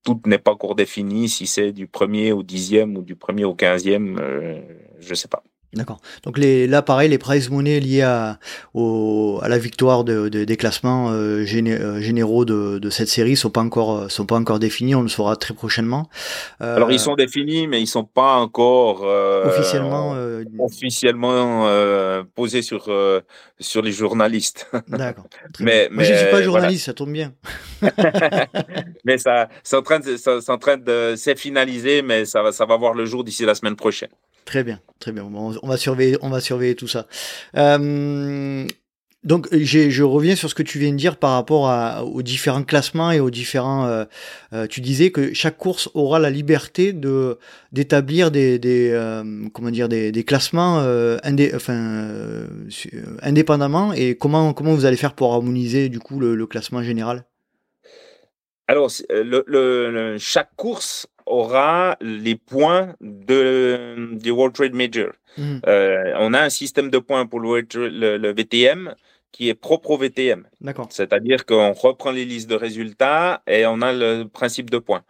tout 0.04 0.20
n'est 0.26 0.38
pas 0.38 0.52
encore 0.52 0.74
défini, 0.74 1.28
si 1.28 1.46
c'est 1.46 1.72
du 1.72 1.86
premier 1.86 2.32
au 2.32 2.42
dixième 2.42 2.96
ou 2.96 3.02
du 3.02 3.16
premier 3.16 3.44
au 3.44 3.54
quinzième, 3.54 4.18
euh, 4.18 4.60
je 4.98 5.10
ne 5.10 5.14
sais 5.14 5.28
pas. 5.28 5.42
D'accord. 5.72 6.00
Donc 6.24 6.36
les, 6.36 6.66
là, 6.66 6.82
pareil, 6.82 7.08
les 7.08 7.18
prize 7.18 7.48
money 7.48 7.78
liés 7.78 8.02
à, 8.02 8.40
au, 8.74 9.38
à 9.40 9.48
la 9.48 9.56
victoire 9.56 10.02
de, 10.02 10.28
de 10.28 10.42
des 10.42 10.56
classements 10.56 11.12
euh, 11.12 11.44
euh 11.44 12.00
généraux 12.00 12.44
de, 12.44 12.80
de, 12.80 12.90
cette 12.90 13.08
série 13.08 13.36
sont 13.36 13.50
pas 13.50 13.60
encore 13.60 13.96
euh, 13.96 14.08
sont 14.08 14.26
pas 14.26 14.34
encore 14.34 14.58
définis. 14.58 14.96
On 14.96 15.02
le 15.02 15.08
saura 15.08 15.36
très 15.36 15.54
prochainement. 15.54 16.08
Euh, 16.60 16.74
Alors 16.74 16.90
ils 16.90 16.98
sont 16.98 17.14
définis, 17.14 17.68
mais 17.68 17.80
ils 17.80 17.86
sont 17.86 18.02
pas 18.02 18.34
encore 18.34 19.02
euh, 19.04 19.46
officiellement 19.46 20.16
officiellement 20.58 21.68
posés 22.34 22.62
sur 22.62 22.90
sur 23.60 23.82
les 23.82 23.92
journalistes. 23.92 24.68
D'accord. 24.88 25.26
mais, 25.60 25.88
mais 25.92 26.04
je 26.04 26.14
suis 26.14 26.30
pas 26.32 26.42
journaliste, 26.42 26.86
ça 26.86 26.94
tombe 26.94 27.12
bien. 27.12 27.32
mais 29.04 29.18
ça 29.18 29.48
c'est 29.62 29.76
en 29.76 29.82
train 29.82 30.00
de 30.00 30.16
c'est 30.16 30.50
en 30.50 30.58
train 30.58 30.78
de 30.78 31.14
c'est 31.16 31.38
finalisé, 31.38 32.02
mais 32.02 32.24
ça 32.24 32.42
va 32.42 32.50
ça 32.50 32.66
va 32.66 32.76
voir 32.76 32.94
le 32.94 33.04
jour 33.04 33.22
d'ici 33.22 33.44
la 33.44 33.54
semaine 33.54 33.76
prochaine. 33.76 34.10
Très 34.44 34.64
bien, 34.64 34.80
très 34.98 35.12
bien. 35.12 35.24
On 35.24 35.68
va 35.68 35.76
surveiller, 35.76 36.16
on 36.22 36.28
va 36.28 36.40
surveiller 36.40 36.74
tout 36.74 36.88
ça. 36.88 37.06
Euh, 37.56 38.66
donc, 39.22 39.48
je 39.52 40.02
reviens 40.02 40.34
sur 40.34 40.48
ce 40.48 40.54
que 40.54 40.62
tu 40.62 40.78
viens 40.78 40.92
de 40.92 40.96
dire 40.96 41.18
par 41.18 41.32
rapport 41.32 41.70
aux 42.06 42.22
différents 42.22 42.62
classements 42.62 43.12
et 43.12 43.20
aux 43.20 43.28
différents. 43.28 43.86
Euh, 43.86 44.04
euh, 44.54 44.66
tu 44.66 44.80
disais 44.80 45.10
que 45.10 45.34
chaque 45.34 45.58
course 45.58 45.90
aura 45.92 46.18
la 46.18 46.30
liberté 46.30 46.94
de 46.94 47.38
d'établir 47.70 48.30
des, 48.30 48.58
comment 49.52 49.70
dire 49.70 49.88
des, 49.90 50.24
classements 50.24 50.78
indépendamment. 53.22 53.92
Et 53.92 54.16
comment 54.16 54.54
comment 54.54 54.74
vous 54.74 54.86
allez 54.86 54.96
faire 54.96 55.12
pour 55.12 55.34
harmoniser 55.34 55.90
du 55.90 55.98
coup 55.98 56.18
le, 56.18 56.46
classement 56.46 56.82
général? 56.82 57.24
Alors, 58.68 58.90
chaque 60.18 60.56
course 60.56 61.06
aura 61.30 61.96
les 62.00 62.36
points 62.36 62.94
de, 63.00 64.10
du 64.12 64.30
World 64.30 64.54
Trade 64.54 64.74
Major. 64.74 65.12
Mmh. 65.38 65.58
Euh, 65.66 66.14
on 66.18 66.34
a 66.34 66.40
un 66.40 66.50
système 66.50 66.90
de 66.90 66.98
points 66.98 67.26
pour 67.26 67.40
le, 67.40 67.60
le, 68.18 68.32
VTM 68.32 68.94
qui 69.32 69.48
est 69.48 69.54
propre 69.54 69.90
au 69.90 69.96
VTM. 69.96 70.46
C'est-à-dire 70.90 71.46
qu'on 71.46 71.72
reprend 71.72 72.10
les 72.10 72.24
listes 72.24 72.50
de 72.50 72.56
résultats 72.56 73.42
et 73.46 73.64
on 73.66 73.80
a 73.80 73.92
le 73.92 74.24
principe 74.24 74.70
de 74.70 74.78
points. 74.78 75.02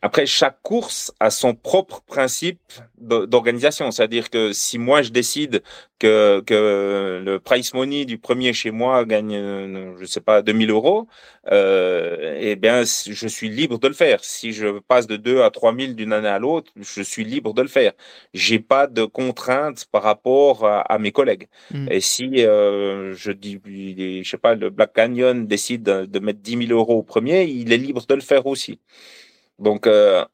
Après, 0.00 0.26
chaque 0.26 0.62
course 0.62 1.12
a 1.18 1.30
son 1.30 1.54
propre 1.54 2.02
principe 2.02 2.60
d'organisation. 2.98 3.90
C'est-à-dire 3.90 4.30
que 4.30 4.52
si 4.52 4.78
moi 4.78 5.02
je 5.02 5.10
décide 5.10 5.62
que, 5.98 6.40
que 6.46 7.20
le 7.24 7.40
price 7.40 7.74
money 7.74 8.04
du 8.04 8.18
premier 8.18 8.52
chez 8.52 8.70
moi 8.70 9.04
gagne, 9.04 9.96
je 9.98 10.04
sais 10.04 10.20
pas, 10.20 10.42
2000 10.42 10.70
euros, 10.70 11.08
euh, 11.50 12.36
eh 12.40 12.54
bien, 12.56 12.82
je 12.82 13.28
suis 13.28 13.48
libre 13.48 13.78
de 13.78 13.88
le 13.88 13.94
faire. 13.94 14.22
Si 14.22 14.52
je 14.52 14.78
passe 14.80 15.06
de 15.06 15.16
2 15.16 15.42
à 15.42 15.50
3000 15.50 15.96
d'une 15.96 16.12
année 16.12 16.28
à 16.28 16.38
l'autre, 16.38 16.70
je 16.76 17.02
suis 17.02 17.24
libre 17.24 17.52
de 17.52 17.62
le 17.62 17.68
faire. 17.68 17.92
J'ai 18.34 18.60
pas 18.60 18.86
de 18.86 19.04
contraintes 19.04 19.86
par 19.90 20.02
rapport 20.02 20.64
à, 20.66 20.98
mes 20.98 21.12
collègues. 21.12 21.48
Mm. 21.72 21.88
Et 21.90 22.00
si 22.00 22.46
euh, 22.46 23.14
je 23.14 23.32
dis, 23.32 23.60
je 24.22 24.28
sais 24.28 24.38
pas, 24.38 24.54
le 24.54 24.70
Black 24.70 24.92
Canyon 24.92 25.46
décide 25.46 25.82
de, 25.82 26.04
de 26.04 26.18
mettre 26.18 26.40
10 26.40 26.68
000 26.68 26.78
euros 26.78 26.98
au 26.98 27.02
premier, 27.02 27.44
il 27.44 27.72
est 27.72 27.78
libre 27.78 28.04
de 28.06 28.14
le 28.14 28.20
faire 28.20 28.46
aussi. 28.46 28.78
Donc, 29.58 29.86
euh, 29.86 30.24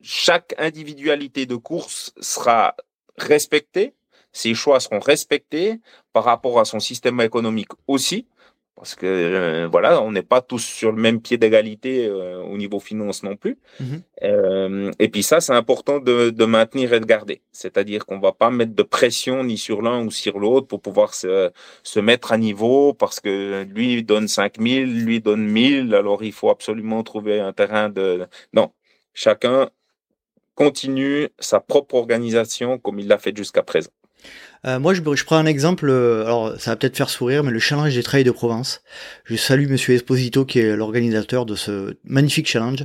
chaque 0.00 0.54
individualité 0.58 1.46
de 1.46 1.56
course 1.56 2.12
sera 2.20 2.74
respectée, 3.18 3.94
ses 4.32 4.54
choix 4.54 4.80
seront 4.80 5.00
respectés 5.00 5.80
par 6.12 6.24
rapport 6.24 6.60
à 6.60 6.64
son 6.64 6.80
système 6.80 7.20
économique 7.20 7.70
aussi 7.86 8.26
parce 8.80 8.94
que 8.94 9.04
euh, 9.04 9.68
voilà, 9.70 10.00
on 10.00 10.10
n'est 10.10 10.22
pas 10.22 10.40
tous 10.40 10.64
sur 10.64 10.90
le 10.90 10.98
même 10.98 11.20
pied 11.20 11.36
d'égalité 11.36 12.06
euh, 12.06 12.40
au 12.40 12.56
niveau 12.56 12.80
finance 12.80 13.22
non 13.22 13.36
plus. 13.36 13.58
Mhm. 13.78 14.02
Euh, 14.22 14.90
et 14.98 15.10
puis 15.10 15.22
ça, 15.22 15.42
c'est 15.42 15.52
important 15.52 15.98
de, 15.98 16.30
de, 16.30 16.44
maintenir 16.46 16.94
et 16.94 17.00
de 17.00 17.04
garder. 17.04 17.42
C'est-à-dire 17.52 18.06
qu'on 18.06 18.18
va 18.20 18.32
pas 18.32 18.48
mettre 18.48 18.74
de 18.74 18.82
pression 18.82 19.44
ni 19.44 19.58
sur 19.58 19.82
l'un 19.82 20.02
ou 20.06 20.10
sur 20.10 20.38
l'autre 20.38 20.66
pour 20.66 20.80
pouvoir 20.80 21.12
se, 21.12 21.50
se 21.82 22.00
mettre 22.00 22.32
à 22.32 22.38
niveau 22.38 22.94
parce 22.94 23.20
que 23.20 23.64
lui 23.64 24.02
donne 24.02 24.28
5000, 24.28 25.04
lui 25.04 25.20
donne 25.20 25.44
1000, 25.44 25.94
alors 25.94 26.24
il 26.24 26.32
faut 26.32 26.48
absolument 26.48 27.02
trouver 27.02 27.38
un 27.38 27.52
terrain 27.52 27.90
de... 27.90 28.26
Non, 28.54 28.72
chacun 29.12 29.68
continue 30.54 31.28
sa 31.38 31.60
propre 31.60 31.96
organisation 31.96 32.78
comme 32.78 32.98
il 32.98 33.08
l'a 33.08 33.18
fait 33.18 33.36
jusqu'à 33.36 33.62
présent. 33.62 33.90
Euh, 34.66 34.78
moi, 34.78 34.92
je, 34.92 35.00
je, 35.00 35.24
prends 35.24 35.36
un 35.36 35.46
exemple, 35.46 35.88
euh, 35.88 36.24
alors 36.24 36.60
ça 36.60 36.72
va 36.72 36.76
peut-être 36.76 36.96
faire 36.96 37.08
sourire, 37.08 37.42
mais 37.42 37.50
le 37.50 37.58
challenge 37.58 37.94
des 37.94 38.02
trails 38.02 38.24
de 38.24 38.30
Provence. 38.30 38.82
Je 39.24 39.36
salue 39.36 39.68
Monsieur 39.68 39.94
Esposito, 39.94 40.44
qui 40.44 40.58
est 40.58 40.76
l'organisateur 40.76 41.46
de 41.46 41.54
ce 41.54 41.96
magnifique 42.04 42.46
challenge, 42.46 42.84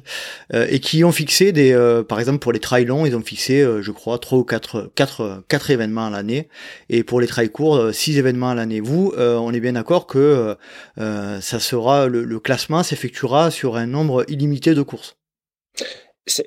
euh, 0.53 0.67
et 0.69 0.79
qui 0.79 1.03
ont 1.03 1.11
fixé 1.11 1.51
des, 1.51 1.73
euh, 1.73 2.03
par 2.03 2.19
exemple 2.19 2.39
pour 2.39 2.53
les 2.53 2.59
trails 2.59 2.85
longs, 2.85 3.05
ils 3.05 3.15
ont 3.15 3.21
fixé, 3.21 3.65
je 3.81 3.91
crois, 3.91 4.19
trois 4.19 4.37
ou 4.37 4.45
quatre, 4.45 4.91
quatre, 4.95 5.43
quatre 5.49 5.69
événements 5.69 6.07
à 6.07 6.09
l'année, 6.09 6.47
et 6.89 7.03
pour 7.03 7.19
les 7.19 7.27
trails 7.27 7.49
courts, 7.49 7.93
six 7.93 8.17
événements 8.17 8.49
à 8.49 8.55
l'année. 8.55 8.79
Vous, 8.79 9.13
on 9.17 9.53
est 9.53 9.59
bien 9.59 9.73
d'accord 9.73 10.07
que 10.07 10.55
ça 10.97 11.59
sera 11.59 12.07
le, 12.07 12.23
le 12.23 12.39
classement 12.39 12.83
s'effectuera 12.83 13.51
sur 13.51 13.75
un 13.75 13.85
nombre 13.85 14.23
illimité 14.29 14.73
de 14.73 14.81
courses. 14.81 15.17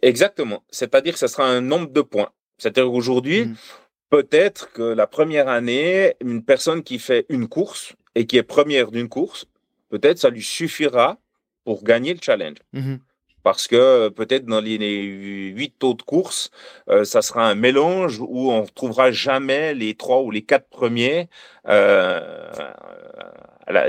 Exactement. 0.02 0.64
C'est-à-dire 0.70 1.12
que 1.12 1.18
ce 1.18 1.26
sera 1.26 1.46
un 1.46 1.60
nombre 1.60 1.90
de 1.92 2.00
points. 2.00 2.30
C'est-à-dire 2.58 2.86
qu'aujourd'hui, 2.86 3.44
mmh 3.44 3.54
peut-être 4.10 4.72
que 4.72 4.82
la 4.82 5.06
première 5.06 5.48
année, 5.48 6.14
une 6.20 6.42
personne 6.42 6.82
qui 6.82 6.98
fait 6.98 7.26
une 7.28 7.48
course 7.48 7.94
et 8.14 8.26
qui 8.26 8.36
est 8.36 8.42
première 8.42 8.90
d'une 8.90 9.08
course, 9.08 9.46
peut-être 9.90 10.18
ça 10.18 10.30
lui 10.30 10.42
suffira 10.42 11.18
pour 11.64 11.84
gagner 11.84 12.14
le 12.14 12.20
challenge. 12.22 12.58
Mmh 12.72 12.96
Parce 13.42 13.66
que 13.66 14.08
peut-être 14.08 14.46
dans 14.46 14.60
les 14.60 14.76
huit 15.54 15.82
autres 15.84 16.04
courses, 16.04 16.50
euh, 16.88 17.04
ça 17.04 17.22
sera 17.22 17.48
un 17.48 17.54
mélange 17.54 18.20
où 18.20 18.50
on 18.50 18.62
ne 18.62 18.66
retrouvera 18.66 19.10
jamais 19.12 19.74
les 19.74 19.94
trois 19.94 20.22
ou 20.22 20.30
les 20.30 20.42
quatre 20.42 20.68
premiers, 20.68 21.28
euh, 21.68 22.20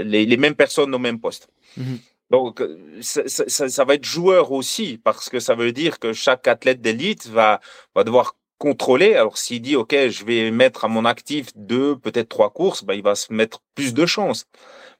les, 0.03 0.25
les, 0.25 0.37
mêmes 0.37 0.55
personnes 0.55 0.93
au 0.93 0.99
même 0.99 1.19
poste. 1.19 1.49
Mmh 1.77 1.95
Donc, 2.31 2.61
ça, 3.01 3.21
ça, 3.27 3.69
ça, 3.69 3.85
va 3.85 3.95
être 3.95 4.05
joueur 4.05 4.51
aussi, 4.51 4.99
parce 5.03 5.29
que 5.29 5.39
ça 5.39 5.55
veut 5.55 5.71
dire 5.71 5.99
que 5.99 6.13
chaque 6.13 6.47
athlète 6.47 6.81
d'élite 6.81 7.27
va, 7.27 7.59
va 7.95 8.03
devoir 8.03 8.35
contrôler. 8.59 9.15
Alors 9.15 9.37
s'il 9.39 9.61
dit 9.61 9.75
OK, 9.75 9.95
je 10.09 10.23
vais 10.25 10.51
mettre 10.51 10.85
à 10.85 10.87
mon 10.87 11.05
actif 11.05 11.47
deux, 11.55 11.97
peut-être 11.97 12.29
trois 12.29 12.51
courses, 12.51 12.83
ben, 12.83 12.93
il 12.93 13.01
va 13.03 13.15
se 13.15 13.33
mettre 13.33 13.61
plus 13.73 13.93
de 13.95 14.05
chances. 14.05 14.45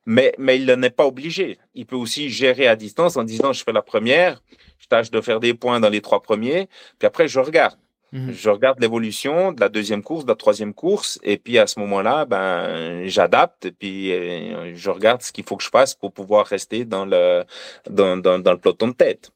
Mais 0.07 0.34
mais 0.39 0.57
il 0.57 0.66
n'est 0.66 0.89
pas 0.89 1.05
obligé. 1.05 1.60
Il 1.76 1.86
peut 1.86 1.95
aussi 1.95 2.30
gérer 2.30 2.68
à 2.68 2.76
distance 2.76 3.18
en 3.18 3.24
disant 3.24 3.53
je 3.53 3.64
fais 3.64 3.74
la 3.74 3.84
première, 3.84 4.41
je 4.80 4.88
tâche 4.88 5.12
de 5.12 5.22
faire 5.22 5.39
des 5.39 5.53
points 5.53 5.80
dans 5.80 5.89
les 5.89 6.01
trois 6.01 6.22
premiers, 6.22 6.68
puis 6.97 7.05
après 7.05 7.28
je 7.28 7.39
regarde. 7.39 7.78
Mmh 8.12 8.32
je 8.32 8.49
regarde 8.49 8.80
l'évolution 8.80 9.51
de 9.51 9.62
la 9.62 9.70
deuxième 9.70 10.01
course, 10.01 10.24
de 10.26 10.32
la 10.32 10.36
troisième 10.36 10.74
course, 10.74 11.20
et 11.22 11.38
puis 11.38 11.60
à 11.60 11.68
ce 11.68 11.80
moment-là, 11.80 12.26
ben 12.26 13.05
j'adapte, 13.07 13.66
et 13.66 13.72
puis 13.72 14.12
euh, 14.12 14.74
je 14.76 14.89
regarde 14.89 15.22
ce 15.22 15.32
qu'il 15.32 15.43
faut 15.43 15.57
que 15.57 15.64
je 15.64 15.70
fasse 15.70 15.93
pour 15.93 16.12
pouvoir 16.12 16.47
rester 16.47 16.86
dans 16.86 17.05
le 17.05 17.43
dans, 17.88 18.18
dans, 18.18 18.39
dans 18.39 18.51
le 18.51 18.57
peloton 18.57 18.88
de 18.88 18.93
tête. 18.93 19.32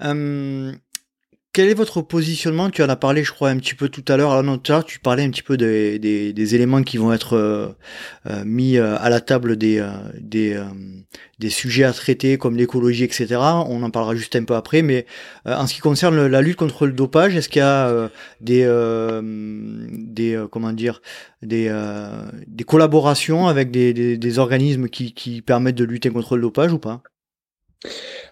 Hum, 0.00 0.78
quel 1.58 1.70
est 1.70 1.74
votre 1.74 2.02
positionnement? 2.02 2.70
Tu 2.70 2.84
en 2.84 2.88
as 2.88 2.94
parlé, 2.94 3.24
je 3.24 3.32
crois, 3.32 3.48
un 3.48 3.56
petit 3.56 3.74
peu 3.74 3.88
tout 3.88 4.04
à 4.06 4.16
l'heure. 4.16 4.30
Alors, 4.30 4.60
tout 4.60 4.72
à 4.72 4.76
l'heure, 4.76 4.84
tu 4.84 5.00
parlais 5.00 5.24
un 5.24 5.30
petit 5.30 5.42
peu 5.42 5.56
des, 5.56 6.54
éléments 6.54 6.84
qui 6.84 6.98
vont 6.98 7.12
être 7.12 7.36
euh, 7.36 7.66
euh 8.30 8.44
mis 8.44 8.76
euh, 8.76 8.96
à 8.96 9.10
la 9.10 9.20
table 9.20 9.56
des, 9.56 9.82
sujets 11.48 11.82
à 11.82 11.92
traiter, 11.92 12.38
comme 12.38 12.56
l'écologie, 12.56 13.02
etc. 13.02 13.38
On 13.66 13.82
en 13.82 13.90
parlera 13.90 14.14
juste 14.14 14.36
un 14.36 14.44
peu 14.44 14.54
après. 14.54 14.82
Mais 14.82 15.04
en 15.46 15.66
ce 15.66 15.74
qui 15.74 15.80
concerne 15.80 16.28
la 16.28 16.42
lutte 16.42 16.58
contre 16.58 16.86
le 16.86 16.92
dopage, 16.92 17.34
est-ce 17.34 17.48
qu'il 17.48 17.58
y 17.58 17.64
a 17.64 18.08
des, 18.40 18.64
collaborations 22.68 23.48
avec 23.48 23.72
des, 23.72 24.38
organismes 24.38 24.88
qui 24.88 25.42
permettent 25.44 25.74
de 25.74 25.84
lutter 25.84 26.10
contre 26.10 26.36
le 26.36 26.42
dopage 26.42 26.72
ou 26.72 26.78
pas? 26.78 27.02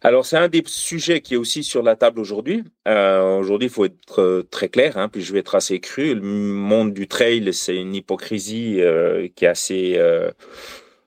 Alors, 0.02 0.26
c'est 0.26 0.36
un 0.36 0.48
des 0.48 0.62
sujets 0.66 1.20
qui 1.20 1.34
est 1.34 1.36
aussi 1.36 1.62
sur 1.64 1.82
la 1.82 1.96
table 1.96 2.20
aujourd'hui. 2.20 2.64
Euh, 2.86 3.38
aujourd'hui, 3.38 3.68
il 3.68 3.72
faut 3.72 3.84
être 3.84 4.20
euh, 4.20 4.42
très 4.50 4.68
clair, 4.68 4.96
hein, 4.96 5.08
puis 5.08 5.22
je 5.22 5.32
vais 5.32 5.40
être 5.40 5.54
assez 5.54 5.80
cru. 5.80 6.14
Le 6.14 6.20
monde 6.22 6.92
du 6.92 7.08
trail, 7.08 7.52
c'est 7.52 7.76
une 7.76 7.94
hypocrisie 7.94 8.80
euh, 8.80 9.28
qui 9.34 9.44
est 9.44 9.48
assez, 9.48 10.00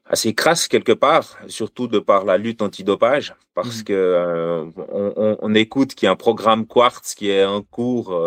assez 0.06 0.34
crasse 0.34 0.68
quelque 0.68 0.92
part, 0.92 1.38
surtout 1.48 1.88
de 1.88 2.00
par 2.00 2.26
la 2.26 2.38
lutte 2.38 2.62
antidopage, 2.62 3.36
parce 3.54 3.82
mmh. 3.82 3.84
que 3.84 4.66
on, 4.92 5.38
on, 5.40 5.56
écoute 5.56 5.94
qu'il 5.94 6.08
y 6.08 6.10
a 6.10 6.12
un 6.12 6.16
programme 6.16 6.66
Quartz 6.66 7.14
qui 7.16 7.30
est 7.30 7.46
en 7.46 7.62
cours, 7.62 8.20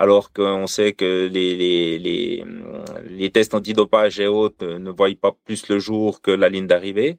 alors 0.00 0.32
qu'on 0.32 0.66
sait 0.66 0.94
que 0.94 1.28
les, 1.30 1.54
les, 1.54 2.42
les, 3.10 3.30
tests 3.30 3.54
antidopage 3.54 4.18
et 4.18 4.26
autres 4.26 4.64
ne 4.66 4.90
voient 4.90 5.10
pas 5.20 5.32
plus 5.44 5.68
le 5.68 5.78
jour 5.78 6.22
que 6.22 6.30
la 6.30 6.48
ligne 6.48 6.66
d'arrivée. 6.66 7.18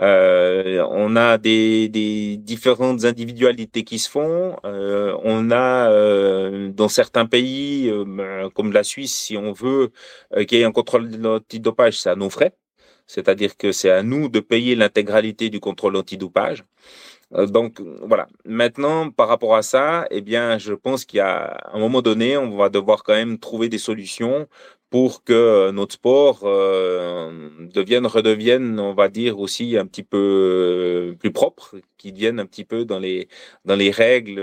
Euh, 0.00 0.84
on 0.90 1.14
a 1.14 1.38
des, 1.38 1.88
des, 1.88 2.36
différentes 2.36 3.04
individualités 3.04 3.84
qui 3.84 4.00
se 4.00 4.10
font. 4.10 4.56
Euh, 4.64 5.16
on 5.22 5.52
a 5.52 5.92
euh, 5.92 6.68
dans 6.72 6.88
certains 6.88 7.26
pays, 7.26 7.92
comme 8.54 8.72
la 8.72 8.82
Suisse, 8.82 9.14
si 9.14 9.36
on 9.36 9.52
veut 9.52 9.92
qu'il 10.48 10.58
y 10.58 10.62
ait 10.62 10.64
un 10.64 10.72
contrôle 10.72 11.08
antidopage, 11.24 12.00
c'est 12.00 12.10
à 12.10 12.16
nos 12.16 12.30
frais. 12.30 12.52
C'est-à-dire 13.06 13.56
que 13.56 13.70
c'est 13.70 13.90
à 13.90 14.02
nous 14.02 14.28
de 14.28 14.40
payer 14.40 14.74
l'intégralité 14.74 15.48
du 15.48 15.60
contrôle 15.60 15.94
antidopage. 15.96 16.64
Euh, 17.34 17.46
donc 17.46 17.80
voilà. 18.02 18.28
Maintenant, 18.44 19.10
par 19.10 19.28
rapport 19.28 19.56
à 19.56 19.62
ça, 19.62 20.06
eh 20.10 20.20
bien, 20.20 20.58
je 20.58 20.72
pense 20.72 21.04
qu'il 21.04 21.18
y 21.18 21.20
a 21.20 21.58
un 21.72 21.78
moment 21.78 22.02
donné, 22.02 22.36
on 22.36 22.56
va 22.56 22.68
devoir 22.68 23.02
quand 23.02 23.14
même 23.14 23.38
trouver 23.38 23.68
des 23.68 23.78
solutions 23.78 24.48
pour 24.90 25.24
que 25.24 25.70
notre 25.72 25.94
sport 25.94 26.40
euh, 26.44 27.50
devienne, 27.74 28.06
redevienne, 28.06 28.78
on 28.78 28.94
va 28.94 29.08
dire 29.08 29.40
aussi 29.40 29.76
un 29.76 29.86
petit 29.86 30.04
peu 30.04 31.12
euh, 31.14 31.16
plus 31.16 31.32
propre, 31.32 31.74
qu'il 31.98 32.14
devienne 32.14 32.38
un 32.38 32.46
petit 32.46 32.64
peu 32.64 32.84
dans 32.84 33.00
les 33.00 33.28
dans 33.64 33.74
les 33.76 33.90
règles 33.90 34.40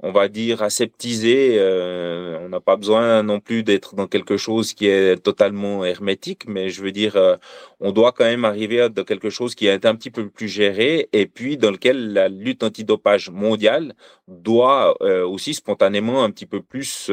on 0.00 0.12
va 0.12 0.28
dire, 0.28 0.62
aseptisé. 0.62 1.56
Euh, 1.58 2.38
on 2.42 2.48
n'a 2.48 2.60
pas 2.60 2.76
besoin 2.76 3.22
non 3.22 3.40
plus 3.40 3.62
d'être 3.62 3.94
dans 3.94 4.06
quelque 4.06 4.36
chose 4.36 4.74
qui 4.74 4.86
est 4.88 5.16
totalement 5.22 5.84
hermétique, 5.84 6.46
mais 6.48 6.68
je 6.68 6.82
veux 6.82 6.92
dire, 6.92 7.16
euh, 7.16 7.36
on 7.80 7.92
doit 7.92 8.12
quand 8.12 8.24
même 8.24 8.44
arriver 8.44 8.80
à 8.82 8.90
quelque 8.90 9.30
chose 9.30 9.54
qui 9.54 9.66
est 9.66 9.86
un 9.86 9.94
petit 9.94 10.10
peu 10.10 10.28
plus 10.28 10.48
géré 10.48 11.08
et 11.12 11.26
puis 11.26 11.56
dans 11.56 11.70
lequel 11.70 12.12
la 12.12 12.28
lutte 12.28 12.62
antidopage 12.62 13.30
mondiale 13.30 13.94
doit 14.28 14.96
euh, 15.02 15.26
aussi 15.26 15.54
spontanément 15.54 16.24
un 16.24 16.30
petit 16.30 16.46
peu 16.46 16.62
plus 16.62 17.10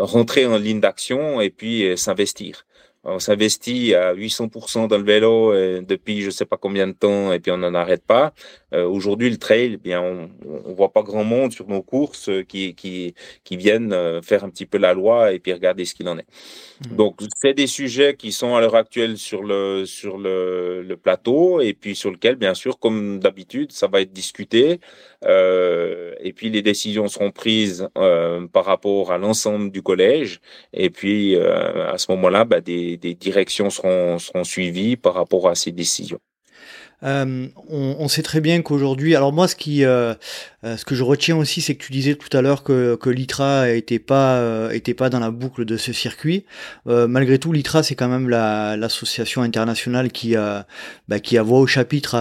rentrer 0.00 0.46
en 0.46 0.58
ligne 0.58 0.80
d'action 0.80 1.40
et 1.40 1.50
puis 1.50 1.96
s'investir 1.96 2.66
on 3.04 3.18
s'investit 3.18 3.94
à 3.94 4.14
800% 4.14 4.88
dans 4.88 4.98
le 4.98 5.04
vélo 5.04 5.52
depuis 5.82 6.22
je 6.22 6.30
sais 6.30 6.46
pas 6.46 6.56
combien 6.56 6.86
de 6.86 6.92
temps 6.92 7.32
et 7.32 7.38
puis 7.38 7.52
on 7.52 7.58
n'en 7.58 7.74
arrête 7.74 8.04
pas. 8.04 8.32
Euh, 8.74 8.86
aujourd'hui, 8.86 9.30
le 9.30 9.36
trail, 9.36 9.72
eh 9.74 9.76
bien, 9.76 10.02
on, 10.02 10.28
on 10.64 10.74
voit 10.74 10.92
pas 10.92 11.02
grand 11.02 11.24
monde 11.24 11.52
sur 11.52 11.68
nos 11.68 11.82
courses 11.82 12.30
qui, 12.48 12.74
qui, 12.74 13.14
qui 13.44 13.56
viennent 13.56 13.92
euh, 13.92 14.20
faire 14.20 14.44
un 14.44 14.50
petit 14.50 14.66
peu 14.66 14.78
la 14.78 14.94
loi 14.94 15.32
et 15.32 15.38
puis 15.38 15.52
regarder 15.52 15.84
ce 15.84 15.94
qu'il 15.94 16.08
en 16.08 16.18
est. 16.18 16.26
Mmh. 16.90 16.96
Donc, 16.96 17.20
c'est 17.36 17.54
des 17.54 17.66
sujets 17.66 18.16
qui 18.16 18.32
sont 18.32 18.54
à 18.56 18.60
l'heure 18.60 18.74
actuelle 18.74 19.16
sur 19.16 19.42
le, 19.42 19.84
sur 19.86 20.18
le, 20.18 20.82
le, 20.82 20.96
plateau 20.96 21.60
et 21.60 21.74
puis 21.74 21.94
sur 21.94 22.10
lequel, 22.10 22.36
bien 22.36 22.54
sûr, 22.54 22.78
comme 22.78 23.20
d'habitude, 23.20 23.72
ça 23.72 23.86
va 23.86 24.00
être 24.00 24.12
discuté. 24.12 24.80
Euh, 25.24 26.14
et 26.20 26.32
puis, 26.32 26.50
les 26.50 26.62
décisions 26.62 27.08
seront 27.08 27.30
prises 27.30 27.88
euh, 27.96 28.46
par 28.48 28.64
rapport 28.64 29.12
à 29.12 29.18
l'ensemble 29.18 29.70
du 29.70 29.82
collège. 29.82 30.40
Et 30.72 30.90
puis, 30.90 31.36
euh, 31.36 31.92
à 31.92 31.98
ce 31.98 32.10
moment-là, 32.12 32.44
bah, 32.44 32.60
des, 32.60 32.96
des 32.96 33.14
directions 33.14 33.70
seront, 33.70 34.18
seront 34.18 34.44
suivies 34.44 34.96
par 34.96 35.14
rapport 35.14 35.48
à 35.48 35.54
ces 35.54 35.72
décisions. 35.72 36.20
Euh, 37.02 37.48
on, 37.68 37.96
on, 37.98 38.08
sait 38.08 38.22
très 38.22 38.40
bien 38.40 38.62
qu'aujourd'hui, 38.62 39.14
alors 39.14 39.32
moi, 39.32 39.48
ce 39.48 39.56
qui, 39.56 39.84
euh, 39.84 40.14
euh, 40.64 40.76
ce 40.76 40.84
que 40.84 40.94
je 40.94 41.02
retiens 41.02 41.36
aussi, 41.36 41.60
c'est 41.60 41.74
que 41.74 41.84
tu 41.84 41.92
disais 41.92 42.14
tout 42.14 42.34
à 42.34 42.40
l'heure 42.40 42.62
que, 42.62 42.96
que 42.96 43.10
l'ITRA 43.10 43.70
était 43.70 43.98
pas, 43.98 44.36
euh, 44.36 44.70
était 44.70 44.94
pas 44.94 45.10
dans 45.10 45.20
la 45.20 45.30
boucle 45.30 45.64
de 45.64 45.76
ce 45.76 45.92
circuit. 45.92 46.46
Euh, 46.86 47.06
malgré 47.06 47.38
tout, 47.38 47.52
l'ITRA, 47.52 47.82
c'est 47.82 47.94
quand 47.94 48.08
même 48.08 48.28
l'association 48.28 49.42
internationale 49.42 50.10
qui 50.10 50.36
a, 50.36 50.66
bah, 51.08 51.20
qui 51.20 51.36
a 51.36 51.42
voix 51.42 51.60
au 51.60 51.66
chapitre, 51.66 52.16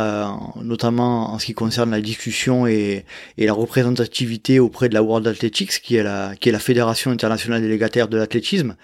notamment 0.62 1.34
en 1.34 1.40
ce 1.40 1.46
qui 1.46 1.54
concerne 1.54 1.92
la 1.92 2.02
discussion 2.02 2.68
et, 2.68 3.06
et 3.38 3.46
la 3.46 3.54
représentativité 3.54 4.60
auprès 4.60 4.90
de 4.90 4.94
la 4.94 5.04
World 5.04 5.26
Athletics, 5.28 5.82
qui 5.82 5.96
est 5.96 6.04
la, 6.04 6.34
qui 6.40 6.50
est 6.50 6.52
la 6.52 6.60
fédération 6.60 7.12
internationale 7.12 7.62
délégataire 7.62 8.10
de 8.10 8.18
l'athlétisme. 8.18 8.76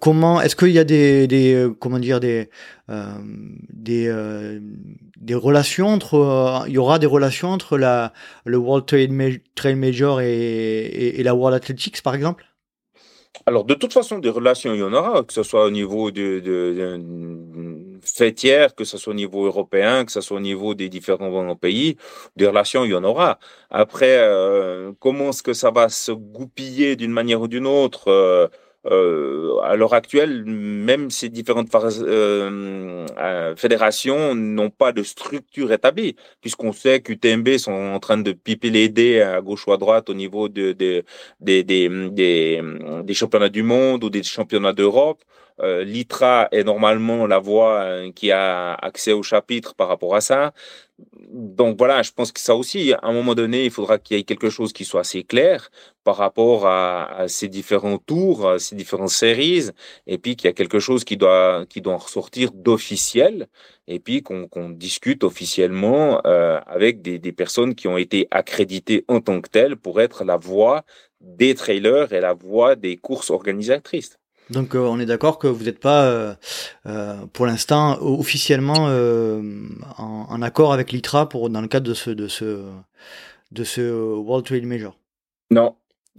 comment, 0.00 0.40
est-ce 0.40 0.54
qu'il 0.54 0.70
y 0.70 0.78
a 0.78 0.84
des, 0.84 1.26
des, 1.26 1.68
comment 1.80 1.98
dire, 1.98 2.20
des, 2.20 2.48
des, 2.88 4.60
des 5.20 5.34
relations 5.34 5.88
entre, 5.88 6.64
il 6.68 6.74
y 6.74 6.78
aura 6.78 6.98
des 6.98 7.06
relations 7.06 7.50
entre 7.50 7.76
la, 7.76 8.12
le 8.44 8.56
World 8.56 8.86
Trail, 8.86 9.08
Major 9.76 10.20
et, 10.20 11.22
la 11.22 11.34
World 11.34 11.56
Athletics, 11.56 12.02
par 12.02 12.14
exemple? 12.14 12.44
Alors, 13.46 13.64
de 13.64 13.74
toute 13.74 13.92
façon, 13.92 14.18
des 14.18 14.30
relations, 14.30 14.74
il 14.74 14.80
y 14.80 14.82
en 14.82 14.92
aura, 14.92 15.22
que 15.22 15.32
ce 15.32 15.42
soit 15.42 15.64
au 15.64 15.70
niveau 15.70 16.10
de, 16.10 16.40
de, 16.40 17.98
fêtière, 18.02 18.74
que 18.74 18.84
ce 18.84 18.98
soit 18.98 19.12
au 19.12 19.16
niveau 19.16 19.46
européen, 19.46 20.04
que 20.04 20.12
ce 20.12 20.20
soit 20.20 20.36
au 20.36 20.40
niveau 20.40 20.74
des 20.74 20.88
différents 20.88 21.56
pays, 21.56 21.96
des 22.36 22.46
relations, 22.46 22.84
il 22.84 22.90
y 22.90 22.94
en 22.94 23.04
aura. 23.04 23.38
Après, 23.70 24.18
euh, 24.18 24.92
comment 24.98 25.30
est-ce 25.30 25.42
que 25.42 25.52
ça 25.52 25.70
va 25.70 25.88
se 25.88 26.12
goupiller 26.12 26.96
d'une 26.96 27.12
manière 27.12 27.40
ou 27.40 27.48
d'une 27.48 27.66
autre 27.66 28.08
euh, 28.08 28.48
euh, 28.86 29.58
à 29.62 29.74
l'heure 29.76 29.92
actuelle, 29.92 30.44
même 30.44 31.10
ces 31.10 31.28
différentes 31.28 31.74
euh, 31.74 33.06
euh, 33.18 33.56
fédérations 33.56 34.34
n'ont 34.36 34.70
pas 34.70 34.92
de 34.92 35.02
structure 35.02 35.72
établie, 35.72 36.14
puisqu'on 36.40 36.72
sait 36.72 37.00
qu'UTMB 37.00 37.58
sont 37.58 37.72
en 37.72 37.98
train 37.98 38.18
de 38.18 38.32
piper 38.32 38.70
les 38.70 38.88
dés 38.88 39.20
à 39.20 39.40
gauche 39.40 39.66
ou 39.66 39.72
à 39.72 39.76
droite 39.78 40.08
au 40.10 40.14
niveau 40.14 40.48
de, 40.48 40.72
de, 40.72 41.04
des, 41.40 41.62
des 41.68 43.14
championnats 43.14 43.48
du 43.48 43.62
monde 43.64 44.04
ou 44.04 44.10
des 44.10 44.22
championnats 44.22 44.72
d'Europe. 44.72 45.22
Euh, 45.60 45.84
L'ITRA 45.84 46.48
est 46.52 46.64
normalement 46.64 47.26
la 47.26 47.38
voie 47.38 47.80
euh, 47.80 48.12
qui 48.12 48.30
a 48.32 48.74
accès 48.74 49.12
au 49.12 49.22
chapitre 49.22 49.74
par 49.74 49.88
rapport 49.88 50.14
à 50.14 50.20
ça. 50.20 50.52
Donc 51.30 51.78
voilà, 51.78 52.02
je 52.02 52.10
pense 52.12 52.32
que 52.32 52.40
ça 52.40 52.56
aussi, 52.56 52.92
à 52.92 53.00
un 53.02 53.12
moment 53.12 53.34
donné, 53.34 53.64
il 53.64 53.70
faudra 53.70 53.98
qu'il 53.98 54.16
y 54.16 54.20
ait 54.20 54.24
quelque 54.24 54.50
chose 54.50 54.72
qui 54.72 54.84
soit 54.84 55.02
assez 55.02 55.22
clair 55.22 55.70
par 56.04 56.16
rapport 56.16 56.66
à, 56.66 57.28
ces 57.28 57.48
différents 57.48 57.98
tours, 57.98 58.48
à 58.48 58.58
ces 58.58 58.74
différentes 58.74 59.10
séries, 59.10 59.70
et 60.06 60.18
puis 60.18 60.36
qu'il 60.36 60.48
y 60.48 60.50
a 60.50 60.54
quelque 60.54 60.80
chose 60.80 61.04
qui 61.04 61.16
doit 61.16 61.66
qui 61.68 61.80
doit 61.82 61.96
ressortir 61.96 62.50
d'officiel, 62.52 63.46
et 63.86 64.00
puis 64.00 64.22
qu'on 64.22 64.70
discute 64.70 65.22
officiellement 65.24 66.20
euh, 66.26 66.60
avec 66.66 67.02
des, 67.02 67.18
des 67.18 67.32
personnes 67.32 67.74
qui 67.74 67.88
ont 67.88 67.98
été 67.98 68.26
accréditées 68.30 69.04
en 69.08 69.20
tant 69.20 69.40
que 69.40 69.48
telles 69.50 69.76
pour 69.76 70.00
être 70.00 70.24
la 70.24 70.36
voix 70.36 70.84
des 71.20 71.54
trailers 71.54 72.12
et 72.12 72.20
la 72.20 72.34
voix 72.34 72.76
des 72.76 72.96
courses 72.96 73.30
organisatrices. 73.30 74.17
Donc 74.50 74.74
euh, 74.74 74.78
on 74.78 74.98
est 74.98 75.06
d'accord 75.06 75.38
que 75.38 75.46
vous 75.46 75.64
n'êtes 75.64 75.80
pas, 75.80 76.04
euh, 76.04 76.34
euh, 76.86 77.14
pour 77.32 77.46
l'instant, 77.46 77.98
officiellement 78.00 78.88
en, 79.98 80.26
en, 80.28 80.42
accord 80.42 80.72
avec 80.72 80.92
l'ITRA 80.92 81.28
pour 81.28 81.50
dans 81.50 81.60
le 81.60 81.68
cadre 81.68 81.86
de 81.86 81.94
ce 81.94 82.10
de 82.10 82.28
ce 82.28 82.64
de 83.52 83.64
ce 83.64 83.80
World 83.82 84.46
Trade 84.46 84.64
Major. 84.64 84.96
Non, 85.50 85.76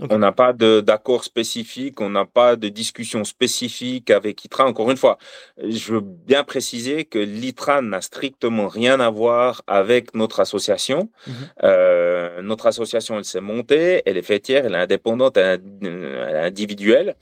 on 0.09 0.17
n'a 0.17 0.32
pas 0.32 0.53
d'accord 0.53 1.23
spécifique, 1.23 2.01
on 2.01 2.09
n'a 2.09 2.25
pas 2.25 2.55
de 2.55 2.69
discussion 2.69 3.23
spécifique 3.23 4.09
avec 4.09 4.43
ITRA. 4.45 4.65
Encore 4.65 4.89
une 4.89 4.97
fois, 4.97 5.17
je 5.61 5.93
veux 5.93 6.01
bien 6.01 6.43
préciser 6.43 7.05
que 7.05 7.19
l'ITRA 7.19 7.82
n'a 7.82 8.01
strictement 8.01 8.67
rien 8.67 8.99
à 8.99 9.09
voir 9.09 9.61
avec 9.67 10.15
notre 10.15 10.39
association. 10.39 11.09
Mhm. 11.27 12.41
Notre 12.41 12.67
association, 12.67 13.17
elle 13.17 13.25
s'est 13.25 13.41
montée, 13.41 14.01
elle 14.05 14.17
est 14.17 14.23
fêtière, 14.23 14.65
elle 14.65 14.73
est 14.73 14.80
indépendante, 14.80 15.38
elle 15.38 15.61
est 15.84 16.39
individuelle. 16.39 17.15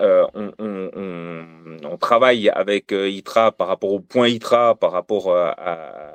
Euh, 0.00 0.26
on, 0.34 1.96
travaille 1.98 2.48
avec 2.48 2.92
euh, 2.92 3.08
ITRA 3.08 3.52
par 3.52 3.68
rapport 3.68 3.92
au 3.92 4.00
point 4.00 4.28
ITRA, 4.28 4.74
par 4.74 4.90
rapport 4.92 5.36
à, 5.36 6.12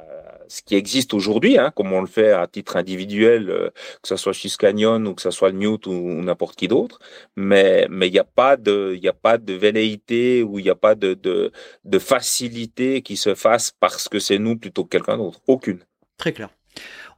ce 0.49 0.61
qui 0.61 0.75
existe 0.75 1.13
aujourd'hui, 1.13 1.57
hein, 1.57 1.71
comme 1.75 1.93
on 1.93 2.01
le 2.01 2.07
fait 2.07 2.31
à 2.31 2.47
titre 2.47 2.77
individuel, 2.77 3.49
euh, 3.49 3.69
que 4.01 4.07
ce 4.07 4.15
soit 4.15 4.33
chez 4.33 4.49
Canyon 4.49 5.05
ou 5.07 5.13
que 5.13 5.21
ce 5.21 5.31
soit 5.31 5.51
Newt 5.51 5.87
ou, 5.87 5.93
n'importe 5.93 6.55
qui 6.55 6.67
d'autre. 6.67 6.99
Mais 7.35 7.87
il 7.89 8.11
n'y 8.11 8.19
a 8.19 8.23
pas 8.23 8.57
de 8.57 9.53
velléité 9.53 10.43
ou 10.43 10.59
il 10.59 10.63
n'y 10.63 10.69
a 10.69 10.75
pas 10.75 10.95
de, 10.95 11.13
de 11.13 11.51
de 11.85 11.99
facilité 11.99 13.01
qui 13.01 13.17
se 13.17 13.35
fasse 13.35 13.71
parce 13.79 14.09
que 14.09 14.19
c'est 14.19 14.39
nous 14.39 14.57
plutôt 14.57 14.83
que 14.83 14.89
quelqu'un 14.89 15.17
d'autre. 15.17 15.39
Aucune. 15.47 15.79
Très 16.17 16.33
clair. 16.33 16.49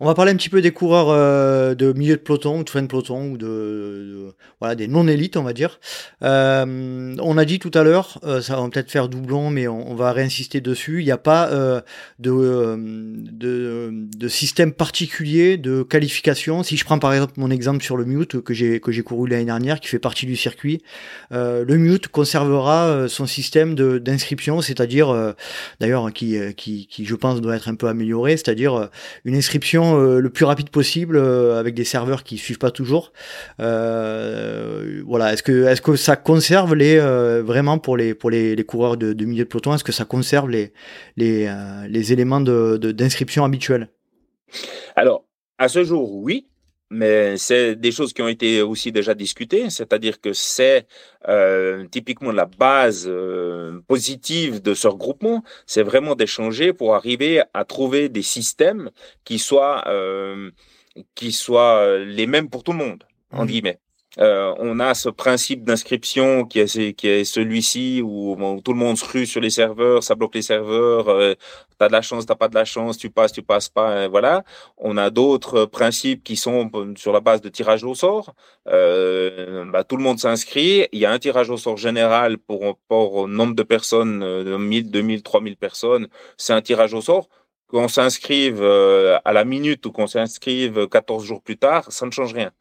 On 0.02 0.06
va 0.06 0.14
parler 0.14 0.32
un 0.32 0.38
petit 0.38 0.50
peu 0.50 0.62
des 0.62 0.72
coureurs 0.72 1.10
euh, 1.10 1.76
de 1.76 1.91
milieu 1.91 2.16
de 2.16 2.22
peloton 2.22 2.60
ou 2.60 2.64
de 2.64 2.70
fin 2.70 2.82
de 2.82 2.88
peloton 2.88 3.32
ou 3.32 3.38
de, 3.38 4.34
voilà 4.62 4.76
des 4.76 4.88
non 4.88 5.10
élites 5.10 5.36
on 5.36 5.43
va 5.43 5.52
dire. 5.52 5.82
Euh, 6.24 7.18
on 7.20 7.38
a 7.38 7.43
dit 7.43 7.60
tout 7.60 7.72
à 7.74 7.84
l'heure, 7.84 8.18
euh, 8.24 8.41
ça 8.41 8.56
va 8.56 8.70
peut-être 8.70 8.89
faire 8.89 9.10
doublon, 9.10 9.50
mais 9.50 9.68
on, 9.68 9.95
va 9.95 10.14
réinsister 10.14 10.62
dessus. 10.62 11.02
Il 11.02 11.06
n'y 11.06 11.12
a 11.12 11.18
pas 11.18 11.50
de, 12.20 12.78
de, 12.80 13.91
de 13.91 14.28
système 14.30 14.72
particulier 14.72 15.58
de 15.58 15.84
qualification. 15.84 16.64
Si 16.64 16.78
je 16.78 16.86
prends 16.86 17.00
par 17.00 17.12
exemple 17.12 17.34
mon 17.36 17.52
exemple 17.52 17.84
sur 17.84 17.97
le 17.97 18.06
Mute 18.06 18.39
que 18.39 18.54
j'ai 18.54 18.80
que 18.80 18.93
j'ai 18.93 19.02
couru 19.02 19.28
l'année 19.28 19.45
dernière, 19.45 19.82
qui 19.82 19.89
fait 19.89 20.00
partie 20.00 20.26
du 20.26 20.38
circuit, 20.38 20.82
le 21.32 21.76
Mute 21.76 22.08
conservera 22.08 23.08
son 23.10 23.28
système 23.28 23.76
d'inscription, 23.76 24.62
c'est-à-dire 24.62 25.36
d'ailleurs 25.82 26.14
qui, 26.14 26.38
qui 26.56 26.88
qui 26.88 27.04
je 27.04 27.16
pense 27.16 27.41
doit 27.41 27.58
être 27.58 27.68
un 27.68 27.76
peu 27.76 27.88
amélioré, 27.89 28.38
c'est-à-dire 28.38 28.89
une 29.26 29.36
inscription 29.36 29.89
d'inscription 29.96 30.20
le 30.20 30.30
plus 30.30 30.46
rapide 30.46 30.70
possible 30.70 31.18
avec 31.18 31.76
des 31.76 31.84
serveurs 31.84 32.24
qui 32.24 32.38
suivent 32.38 32.60
pas 32.60 32.72
toujours. 32.72 33.12
voilà, 33.58 35.34
est-ce 35.34 35.44
que 35.44 35.66
est-ce 35.66 35.82
que 35.82 35.96
ça 35.96 36.16
conserve 36.16 36.76
les 36.76 37.00
vraiment 37.42 37.78
pour 37.78 37.98
les 37.98 38.14
pour 38.14 38.30
les, 38.30 38.56
coureurs 38.64 38.98
de, 38.98 39.14
de, 39.14 39.26
milieu 39.26 39.44
de 39.44 39.50
peloton, 39.50 39.74
est-ce 39.74 39.84
que 39.84 39.92
ça 39.92 40.06
conserve 40.06 40.50
les 40.50 40.74
les, 41.18 41.52
les 41.88 42.14
éléments 42.14 42.42
de 42.42 42.78
d'inscription 42.78 43.44
habituels? 43.44 43.90
Alors 44.96 45.26
à 45.58 45.68
ce 45.68 45.84
jour, 45.84 46.16
oui 46.16 46.48
mais 46.90 47.38
c'est 47.38 47.76
des 47.76 47.92
choses 47.92 48.14
qui 48.14 48.22
ont 48.22 48.28
été 48.28 48.62
aussi 48.62 48.92
déjà 48.92 49.14
discutées, 49.14 49.70
c'est-à-dire 49.70 50.20
que 50.22 50.34
c'est 50.34 50.88
euh, 51.28 51.88
typiquement 51.88 52.32
la 52.32 52.46
base 52.46 53.06
euh, 53.08 53.82
positive 53.88 54.62
de 54.62 54.74
ce 54.74 54.88
regroupement, 54.88 55.44
c'est 55.66 55.84
vraiment 55.84 56.16
d'échanger 56.16 56.74
pour 56.74 56.96
arriver 56.96 57.42
à 57.54 57.66
trouver 57.66 58.10
des 58.10 58.24
systèmes 58.24 58.90
qui 59.24 59.40
soient 59.40 59.84
euh, 59.88 60.52
qui 61.16 61.32
soient 61.32 61.98
les 62.00 62.28
mêmes 62.28 62.50
pour 62.50 62.64
tout 62.64 62.72
le 62.72 62.80
monde, 62.80 63.04
en 63.32 63.44
mmh. 63.44 63.48
guillemets. 63.48 63.80
Euh, 64.18 64.55
on 64.57 64.80
a 64.80 64.95
ce 64.95 65.07
principe 65.10 65.64
d'inscription 65.64 66.43
qui 66.45 66.60
est, 66.60 67.24
celui-ci 67.24 68.01
où, 68.03 68.36
tout 68.66 68.74
le 68.74 68.80
monde 68.80 68.97
se 68.97 69.05
rue 69.05 69.28
sur 69.28 69.39
les 69.39 69.51
serveurs, 69.51 70.03
ça 70.03 70.16
bloque 70.16 70.34
les 70.34 70.41
serveurs, 70.41 71.10
euh, 71.10 71.36
tu 71.78 71.86
as 71.86 71.88
de 71.88 71.93
la 71.93 72.01
chance, 72.01 72.26
t'as 72.26 72.36
pas 72.36 72.47
de 72.47 72.55
la 72.55 72.66
chance, 72.66 72.97
tu 72.97 73.12
passes, 73.12 73.32
tu 73.32 73.43
passes 73.43 73.70
pas, 73.70 74.07
voilà. 74.07 74.43
On 74.78 74.97
a 74.97 75.12
d'autres 75.12 75.66
principes 75.66 76.24
qui 76.24 76.38
sont 76.38 76.72
sur 76.97 77.14
la 77.14 77.20
base 77.20 77.41
de 77.41 77.49
tirage 77.49 77.84
au 77.84 77.93
sort. 77.93 78.34
Euh, 78.68 79.66
bah, 79.66 79.84
tout 79.84 79.95
le 79.95 80.03
monde 80.03 80.20
s'inscrit, 80.20 80.88
il 80.91 80.99
y 80.99 81.05
a 81.05 81.12
un 81.12 81.20
tirage 81.20 81.51
au 81.51 81.57
sort 81.57 81.78
général 81.78 82.39
pour, 82.39 82.80
pour 82.88 83.28
nombre 83.28 83.53
de 83.55 83.64
personnes, 83.64 84.22
de 84.22 84.57
1000, 84.57 84.89
2000, 84.89 85.22
3000 85.22 85.55
personnes, 85.55 86.07
c'est 86.38 86.53
un 86.53 86.62
tirage 86.62 86.93
au 86.95 87.01
sort 87.01 87.30
qu'on 87.68 87.88
s'inscrive 87.88 88.64
à 88.64 89.32
la 89.34 89.45
minute 89.45 89.86
ou 89.86 89.91
qu'on 89.91 90.07
s'inscrive 90.07 90.88
14 90.88 91.24
jours 91.24 91.43
plus 91.43 91.57
tard, 91.57 91.91
ça 91.91 92.07
ne 92.07 92.12
change 92.12 92.34
rien. 92.34 92.51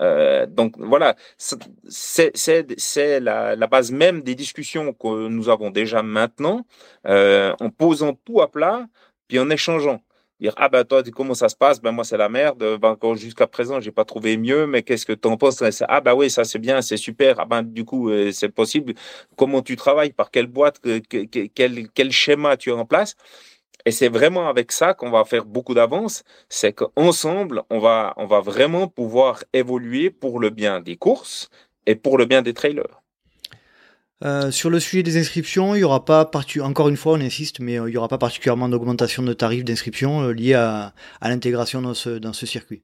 Euh, 0.00 0.46
donc 0.46 0.74
voilà, 0.78 1.16
c'est 1.38 3.20
la, 3.20 3.66
base 3.66 3.92
même 3.92 4.22
des 4.22 4.34
discussions 4.34 4.92
que 4.92 5.28
nous 5.28 5.48
avons 5.48 5.70
déjà 5.70 6.02
maintenant, 6.02 6.64
euh, 7.06 7.54
en 7.60 7.70
posant 7.70 8.14
tout 8.14 8.40
à 8.40 8.50
plat, 8.50 8.86
puis 9.28 9.38
en 9.38 9.50
échangeant. 9.50 10.00
Dire 10.42 10.54
ah 10.56 10.68
ben 10.68 10.82
toi 10.82 11.04
comment 11.14 11.34
ça 11.34 11.48
se 11.48 11.54
passe? 11.54 11.80
Ben 11.80 11.92
moi 11.92 12.02
c'est 12.02 12.16
la 12.16 12.28
merde. 12.28 12.76
Ben, 12.80 12.96
jusqu'à 13.14 13.46
présent 13.46 13.78
j'ai 13.80 13.92
pas 13.92 14.04
trouvé 14.04 14.36
mieux 14.36 14.66
mais 14.66 14.82
qu'est-ce 14.82 15.06
que 15.06 15.12
tu 15.12 15.28
en 15.28 15.36
penses 15.36 15.62
ah 15.88 16.00
ben 16.00 16.14
oui 16.14 16.30
ça 16.30 16.42
c'est 16.42 16.58
bien 16.58 16.82
c'est 16.82 16.96
super. 16.96 17.38
Ah 17.38 17.44
ben 17.44 17.62
du 17.62 17.84
coup 17.84 18.10
euh, 18.10 18.32
c'est 18.32 18.48
possible. 18.48 18.94
Comment 19.36 19.62
tu 19.62 19.76
travailles? 19.76 20.12
Par 20.12 20.32
quelle 20.32 20.48
boîte? 20.48 20.80
Quel, 21.54 21.88
quel 21.90 22.10
schéma 22.10 22.56
tu 22.56 22.72
as 22.72 22.74
en 22.74 22.84
place? 22.84 23.14
Et 23.84 23.90
c'est 23.90 24.08
vraiment 24.08 24.48
avec 24.48 24.72
ça 24.72 24.94
qu'on 24.94 25.10
va 25.10 25.24
faire 25.24 25.44
beaucoup 25.44 25.74
d'avance, 25.74 26.22
c'est 26.48 26.72
qu'ensemble, 26.72 27.62
on 27.70 27.78
va, 27.78 28.14
on 28.16 28.26
va 28.26 28.40
vraiment 28.40 28.88
pouvoir 28.88 29.44
évoluer 29.52 30.10
pour 30.10 30.40
le 30.40 30.50
bien 30.50 30.80
des 30.80 30.96
courses 30.96 31.48
et 31.86 31.94
pour 31.94 32.18
le 32.18 32.26
bien 32.26 32.42
des 32.42 32.54
trailers. 32.54 33.02
Euh, 34.24 34.52
sur 34.52 34.70
le 34.70 34.78
sujet 34.78 35.02
des 35.02 35.18
inscriptions, 35.18 35.74
il 35.74 35.80
y 35.80 35.84
aura 35.84 36.04
pas 36.04 36.30
encore 36.60 36.88
une 36.88 36.96
fois, 36.96 37.14
on 37.14 37.20
insiste, 37.20 37.58
mais 37.58 37.78
euh, 37.78 37.88
il 37.88 37.92
n'y 37.92 37.96
aura 37.96 38.08
pas 38.08 38.18
particulièrement 38.18 38.68
d'augmentation 38.68 39.22
de 39.24 39.32
tarifs 39.32 39.64
d'inscription 39.64 40.22
euh, 40.22 40.32
liée 40.32 40.54
à, 40.54 40.94
l'integration 41.20 41.82
dans 41.82 41.94
ce, 41.94 42.10
dans 42.10 42.32
ce 42.32 42.46
circuit. 42.46 42.82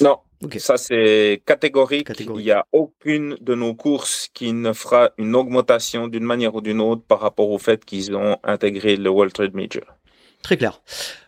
Non, 0.00 0.18
ça 0.58 0.76
c'est 0.76 1.42
catégorique. 1.46 2.08
catégorique. 2.08 2.42
Il 2.42 2.46
n'y 2.46 2.50
a 2.50 2.66
aucune 2.72 3.36
de 3.40 3.54
nos 3.54 3.74
courses 3.74 4.28
qui 4.34 4.52
ne 4.52 4.72
fera 4.72 5.10
une 5.18 5.36
augmentation 5.36 6.08
d'une 6.08 6.24
manière 6.24 6.56
ou 6.56 6.60
d'une 6.60 6.80
autre 6.80 7.02
par 7.06 7.20
rapport 7.20 7.50
au 7.50 7.58
fait 7.58 7.84
qu'ils 7.84 8.16
ont 8.16 8.38
intégré 8.42 8.96
le 8.96 9.08
World 9.08 9.32
Trade 9.32 9.54
Major. 9.54 9.84
Très 10.42 10.56
clair. 10.56 10.80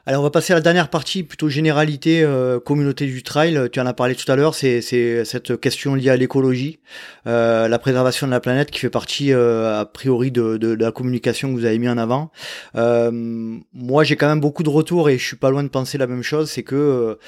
Alors 0.07 0.21
on 0.21 0.25
va 0.25 0.31
passer 0.31 0.53
à 0.53 0.57
la 0.57 0.61
dernière 0.61 0.91
partie, 0.91 1.23
plutôt 1.23 1.49
généralité, 1.49 2.23
euh, 2.23 2.59
communauté 2.59 3.07
du 3.07 3.23
trail. 3.23 3.69
Tu 3.73 3.79
en 3.81 3.87
as 3.87 3.95
parlé 3.95 4.15
tout 4.17 4.31
à 4.31 4.35
l'heure, 4.35 4.55
c'est 4.55 4.81
cette 4.83 5.59
question 5.61 5.95
liée 5.95 6.11
à 6.11 6.17
l'écologie, 6.17 6.81
euh, 7.27 7.69
la 7.69 7.79
préservation 7.79 8.27
de 8.27 8.33
la 8.33 8.41
planète 8.41 8.71
qui 8.73 8.81
fait 8.81 8.91
partie 8.91 9.33
euh, 9.33 9.81
a 9.81 9.87
priori 9.87 10.33
de, 10.33 10.57
de, 10.57 10.75
de, 10.75 10.85
la 10.85 10.91
communication 10.91 11.49
que 11.49 11.55
vous 11.55 11.65
avez 11.65 11.79
mis 11.79 11.89
en 11.89 11.97
avant. 11.97 12.33
moi 12.75 14.05
j'ai 14.05 14.17
quand 14.17 14.29
même 14.29 14.41
beaucoup 14.41 14.65
de 14.65 14.69
retours 14.69 15.09
et 15.09 15.17
je 15.17 15.25
suis 15.25 15.37
pas 15.37 15.51
loin 15.51 15.63
de 15.63 15.69
penser 15.69 15.97
la 15.97 16.09
même 16.09 16.23
chose, 16.23 16.51
c'est 16.51 16.65
que 16.65 17.19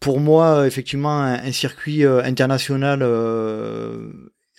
pour 0.00 0.20
moi 0.20 0.66
effectivement 0.66 1.20
un 1.22 1.52
circuit 1.52 2.04
international 2.04 3.00
euh, 3.02 4.10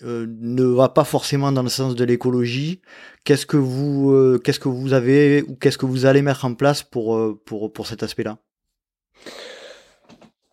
ne 0.01 0.63
va 0.63 0.89
pas 0.89 1.03
forcément 1.03 1.51
dans 1.51 1.63
le 1.63 1.69
sens 1.69 1.95
de 1.95 2.03
l'écologie. 2.03 2.81
Qu'est-ce 3.23 3.45
que 3.45 3.57
vous, 3.57 4.11
euh, 4.11 4.39
qu'est-ce 4.43 4.59
que 4.59 4.69
vous 4.69 4.93
avez 4.93 5.43
ou 5.43 5.55
qu'est-ce 5.55 5.77
que 5.77 5.85
vous 5.85 6.05
allez 6.05 6.21
mettre 6.21 6.45
en 6.45 6.53
place 6.53 6.83
pour 6.83 7.15
euh, 7.15 7.39
pour 7.45 7.73
pour 7.73 7.87
cet 7.87 8.03
aspect-là? 8.03 8.37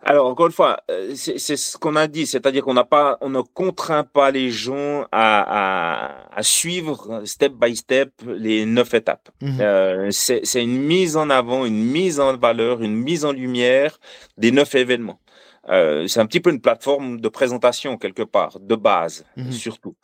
Alors 0.07 0.27
encore 0.27 0.49
une 0.49 0.53
fois, 0.53 0.81
c'est 1.15 1.39
ce 1.39 1.79
qu'on 1.79 1.97
a 1.97 2.07
dit, 2.07 2.27
c'est-à-dire 2.27 2.63
qu'on 2.63 2.75
n'a 2.75 2.85
pas, 2.85 3.17
on 3.23 3.31
ne 3.31 3.41
contraint 3.41 4.05
pas 4.05 4.31
les 4.31 4.51
gens 4.51 5.07
à, 5.11 6.37
à, 6.37 6.43
suivre 6.43 7.23
step 7.25 7.55
by 7.55 7.75
step 7.75 8.11
les 8.27 8.67
neuf 8.67 8.93
étapes. 8.93 9.31
Mmh. 9.41 10.11
c'est 10.11 10.63
une 10.63 10.79
mise 10.79 11.17
en 11.17 11.31
avant, 11.31 11.65
une 11.65 11.83
mise 11.83 12.21
en 12.21 12.37
valeur, 12.37 12.83
une 12.83 12.97
mise 12.97 13.25
en 13.25 13.33
lumière 13.33 13.99
des 14.37 14.51
neuf 14.51 14.75
événements. 14.75 15.21
Euh, 15.69 16.07
c'est 16.07 16.21
un 16.21 16.27
petit 16.27 16.41
peu 16.41 16.51
une 16.51 16.61
plateforme 16.61 17.21
de 17.21 17.29
présentation 17.29 17.97
quelque 17.97 18.23
part, 18.23 18.61
de 18.61 18.75
base 18.75 19.25
mmh 19.37 19.51
surtout. 19.53 19.97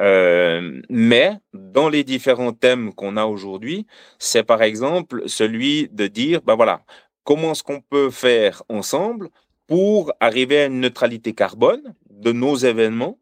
Euh, 0.00 0.80
mais 0.88 1.32
dans 1.52 1.88
les 1.88 2.04
différents 2.04 2.52
thèmes 2.52 2.92
qu'on 2.94 3.16
a 3.16 3.24
aujourd'hui, 3.24 3.86
c'est 4.18 4.44
par 4.44 4.62
exemple 4.62 5.22
celui 5.26 5.88
de 5.88 6.06
dire, 6.06 6.40
ben 6.42 6.54
voilà, 6.54 6.82
comment 7.24 7.52
est-ce 7.52 7.62
qu'on 7.62 7.80
peut 7.80 8.10
faire 8.10 8.62
ensemble 8.68 9.28
pour 9.66 10.12
arriver 10.20 10.62
à 10.62 10.66
une 10.66 10.80
neutralité 10.80 11.34
carbone 11.34 11.94
de 12.10 12.32
nos 12.32 12.56
événements 12.56 13.18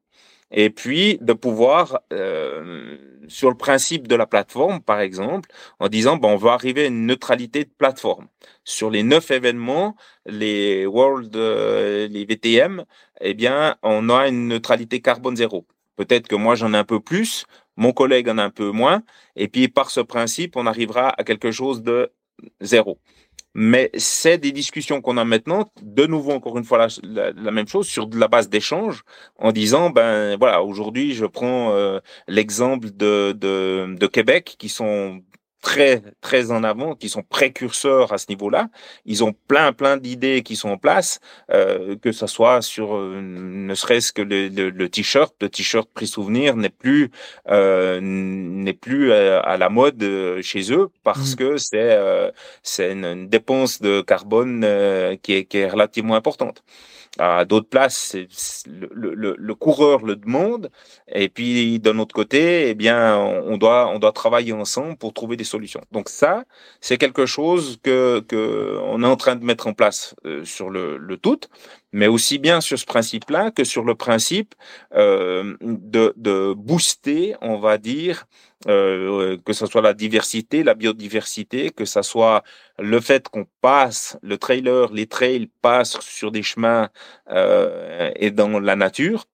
et 0.50 0.70
puis 0.70 1.18
de 1.20 1.32
pouvoir, 1.32 2.00
euh, 2.12 2.96
sur 3.28 3.50
le 3.50 3.56
principe 3.56 4.08
de 4.08 4.14
la 4.14 4.26
plateforme, 4.26 4.80
par 4.80 5.00
exemple, 5.00 5.50
en 5.78 5.88
disant, 5.88 6.16
bon, 6.16 6.32
on 6.32 6.36
va 6.36 6.52
arriver 6.52 6.84
à 6.84 6.86
une 6.86 7.06
neutralité 7.06 7.64
de 7.64 7.70
plateforme. 7.70 8.28
Sur 8.64 8.90
les 8.90 9.02
neuf 9.02 9.30
événements, 9.30 9.96
les 10.26 10.86
World, 10.86 11.34
euh, 11.36 12.08
les 12.08 12.24
VTM, 12.24 12.84
eh 13.20 13.34
bien, 13.34 13.76
on 13.82 14.08
a 14.10 14.28
une 14.28 14.48
neutralité 14.48 15.00
carbone 15.00 15.36
zéro. 15.36 15.66
Peut-être 15.96 16.28
que 16.28 16.36
moi, 16.36 16.54
j'en 16.54 16.74
ai 16.74 16.76
un 16.76 16.84
peu 16.84 17.00
plus, 17.00 17.46
mon 17.76 17.92
collègue 17.92 18.28
en 18.28 18.38
a 18.38 18.44
un 18.44 18.50
peu 18.50 18.70
moins, 18.70 19.02
et 19.36 19.48
puis 19.48 19.68
par 19.68 19.90
ce 19.90 20.00
principe, 20.00 20.56
on 20.56 20.66
arrivera 20.66 21.10
à 21.18 21.24
quelque 21.24 21.50
chose 21.50 21.82
de 21.82 22.12
zéro. 22.60 22.98
Mais 23.58 23.90
c'est 23.96 24.36
des 24.36 24.52
discussions 24.52 25.00
qu'on 25.00 25.16
a 25.16 25.24
maintenant, 25.24 25.72
de 25.80 26.04
nouveau, 26.04 26.32
encore 26.32 26.58
une 26.58 26.64
fois, 26.64 26.88
la, 27.02 27.32
même 27.50 27.66
chose, 27.66 27.86
sur 27.86 28.06
de 28.06 28.18
la 28.18 28.28
base 28.28 28.50
d'échange, 28.50 29.02
en 29.38 29.50
disant, 29.50 29.88
ben 29.88 30.36
voilà, 30.36 30.62
aujourd'hui, 30.62 31.14
je 31.14 31.24
prends 31.24 31.72
euh, 31.72 31.98
l'exemple 32.28 32.90
de, 32.90 33.32
de, 33.32 33.96
de 33.98 34.06
Québec, 34.06 34.56
qui 34.58 34.68
sont 34.68 35.22
très 35.66 36.00
très 36.20 36.52
en 36.52 36.62
avant, 36.62 36.94
qui 36.94 37.08
sont 37.08 37.24
précurseurs 37.24 38.12
à 38.12 38.18
ce 38.18 38.26
niveau-là. 38.28 38.68
Ils 39.04 39.24
ont 39.24 39.34
plein 39.48 39.72
plein 39.72 39.96
d'idées 39.96 40.44
qui 40.44 40.54
sont 40.54 40.68
en 40.68 40.78
place, 40.78 41.18
euh, 41.50 41.96
que 41.96 42.12
ce 42.12 42.28
soit 42.28 42.62
sur 42.62 42.94
euh, 42.94 43.20
ne 43.20 43.74
serait-ce 43.74 44.12
que 44.12 44.22
le, 44.22 44.46
le, 44.48 44.88
t-shirt, 44.88 45.34
le 45.40 45.48
t-shirt 45.48 45.88
prix 45.92 46.06
souvenir 46.06 46.54
n'est 46.54 46.76
plus 46.84 47.10
euh, 47.48 47.98
n'est 48.00 48.74
plus 48.74 49.12
à, 49.12 49.56
la 49.56 49.68
mode 49.68 50.04
chez 50.40 50.72
eux 50.72 50.88
parce 51.02 51.32
mmh. 51.32 51.36
que 51.36 51.56
c'est 51.56 51.98
c'est 52.62 52.92
une, 52.92 53.28
dépense 53.28 53.80
de 53.80 54.02
carbone 54.02 54.60
qui 55.22 55.32
est, 55.34 55.44
qui 55.46 55.58
est 55.58 55.68
relativement 55.68 56.14
importante 56.14 56.62
à 57.18 57.44
d'autres 57.44 57.68
places, 57.68 58.16
le, 58.66 59.14
le, 59.14 59.36
le, 59.38 59.54
coureur 59.54 60.04
le 60.04 60.16
demande, 60.16 60.70
et 61.08 61.28
puis 61.28 61.78
d'un 61.80 61.98
autre 61.98 62.14
côté, 62.14 62.68
eh 62.68 62.74
bien, 62.74 63.16
on 63.18 63.56
doit, 63.56 63.88
on 63.88 63.98
doit 63.98 64.12
travailler 64.12 64.52
ensemble 64.52 64.96
pour 64.96 65.12
trouver 65.12 65.36
des 65.36 65.44
solutions. 65.44 65.80
Donc 65.92 66.08
ça, 66.08 66.44
c'est 66.80 66.98
quelque 66.98 67.26
chose 67.26 67.78
que, 67.82 68.20
que 68.20 68.78
on 68.84 69.02
est 69.02 69.06
en 69.06 69.16
train 69.16 69.36
de 69.36 69.44
mettre 69.44 69.66
en 69.66 69.72
place 69.74 70.14
euh, 70.24 70.44
sur 70.44 70.70
le, 70.70 70.96
le 70.98 71.16
tout, 71.16 71.40
mais 71.92 72.06
aussi 72.06 72.38
bien 72.38 72.60
sur 72.60 72.78
ce 72.78 72.84
principe-là 72.84 73.50
que 73.50 73.64
sur 73.64 73.84
le 73.84 73.94
principe 73.94 74.54
euh, 74.94 75.56
de, 75.60 76.52
booster, 76.54 77.36
on 77.40 77.58
va 77.58 77.78
dire, 77.78 78.26
euh, 78.68 79.38
que 79.44 79.52
ce 79.52 79.66
soit 79.66 79.82
la 79.82 79.94
diversité, 79.94 80.62
la 80.62 80.74
biodiversité, 80.74 81.70
que 81.70 81.84
ce 81.84 82.02
soit 82.02 82.42
le 82.78 83.00
fait 83.00 83.28
qu'on 83.28 83.46
passe, 83.60 84.18
le 84.22 84.38
trailer, 84.38 84.92
les 84.92 85.06
trails 85.06 85.48
passent 85.62 86.00
sur 86.00 86.30
des 86.30 86.42
chemins 86.42 86.90
euh, 87.30 88.10
et 88.16 88.30
dans 88.30 88.58
la 88.60 88.76
nature. 88.76 89.26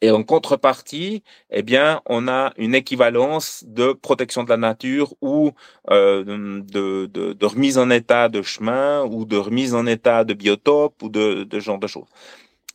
Et 0.00 0.10
en 0.10 0.22
contrepartie, 0.22 1.22
eh 1.50 1.62
bien, 1.62 2.02
on 2.06 2.28
a 2.28 2.52
une 2.56 2.74
équivalence 2.74 3.64
de 3.66 3.92
protection 3.92 4.44
de 4.44 4.50
la 4.50 4.56
nature 4.56 5.14
ou 5.20 5.52
euh, 5.90 6.62
de, 6.62 7.06
de, 7.06 7.32
de, 7.32 7.46
remise 7.46 7.78
en 7.78 7.90
état 7.90 8.28
de 8.28 8.42
chemin 8.42 9.04
ou 9.04 9.24
de 9.24 9.36
remise 9.36 9.74
en 9.74 9.86
état 9.86 10.24
de 10.24 10.34
biotope 10.34 11.02
ou 11.02 11.08
de, 11.08 11.44
de 11.44 11.60
ce 11.60 11.64
genre 11.64 11.78
de 11.78 11.86
choses. 11.88 12.06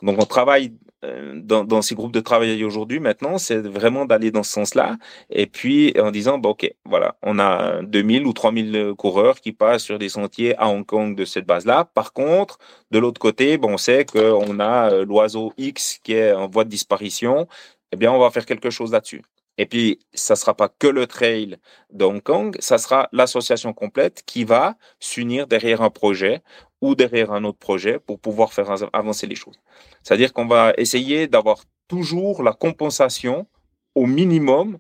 Donc, 0.01 0.21
on 0.21 0.26
travaille 0.26 0.74
euh, 1.03 1.33
dans, 1.43 1.81
ces 1.81 1.95
groupes 1.95 2.13
de 2.13 2.19
travail 2.19 2.63
aujourd'hui, 2.63 2.99
maintenant, 2.99 3.37
c'est 3.37 3.59
vraiment 3.59 4.05
d'aller 4.05 4.31
dans 4.31 4.43
ce 4.43 4.51
sens-là. 4.51 4.97
Et 5.29 5.47
puis, 5.47 5.93
en 5.99 6.11
disant, 6.11 6.37
bon, 6.37 6.51
OK, 6.51 6.71
voilà, 6.85 7.15
on 7.21 7.39
a 7.39 7.81
2000 7.83 8.25
ou 8.25 8.33
3000 8.33 8.93
coureurs 8.97 9.39
qui 9.41 9.51
passent 9.51 9.83
sur 9.83 9.99
des 9.99 10.09
sentiers 10.09 10.57
à 10.57 10.69
Hong 10.69 10.85
Kong 10.85 11.15
de 11.15 11.25
cette 11.25 11.45
base-là. 11.45 11.85
Par 11.93 12.13
contre, 12.13 12.57
de 12.91 12.99
l'autre 12.99 13.19
côté, 13.19 13.57
bon, 13.57 13.73
on 13.73 13.77
sait 13.77 14.05
qu'on 14.05 14.59
a 14.59 14.91
euh, 14.91 15.05
l'oiseau 15.05 15.53
X 15.57 15.99
qui 16.03 16.13
est 16.13 16.33
en 16.33 16.47
voie 16.47 16.63
de 16.63 16.69
disparition. 16.69 17.47
Eh 17.91 17.95
bien, 17.95 18.11
on 18.11 18.19
va 18.19 18.31
faire 18.31 18.45
quelque 18.45 18.69
chose 18.69 18.91
là-dessus. 18.91 19.21
Et 19.57 19.65
puis, 19.67 19.99
ça 20.13 20.33
ne 20.33 20.37
sera 20.37 20.55
pas 20.55 20.67
que 20.67 20.87
le 20.87 21.05
trail 21.05 21.57
de 21.91 22.05
Hong 22.05 22.21
Kong, 22.21 22.55
ça 22.59 22.77
sera 22.79 23.07
l'association 23.11 23.73
complète 23.73 24.23
qui 24.25 24.45
va 24.45 24.75
s'unir 24.99 25.47
derrière 25.47 25.81
un 25.81 25.91
projet 25.91 26.41
ou 26.84 26.95
derrière 26.95 27.31
un 27.31 27.45
autre 27.45 27.59
projet 27.69 27.97
pour 27.97 28.19
pouvoir 28.19 28.51
faire 28.51 28.69
avancer 28.91 29.25
les 29.25 29.36
choses. 29.43 29.57
C'est-à-dire 30.03 30.34
qu'on 30.34 30.47
va 30.47 30.73
essayer 30.77 31.27
d'avoir 31.27 31.59
toujours 31.88 32.43
la 32.43 32.51
compensation 32.51 33.47
au 33.95 34.05
minimum 34.05 34.79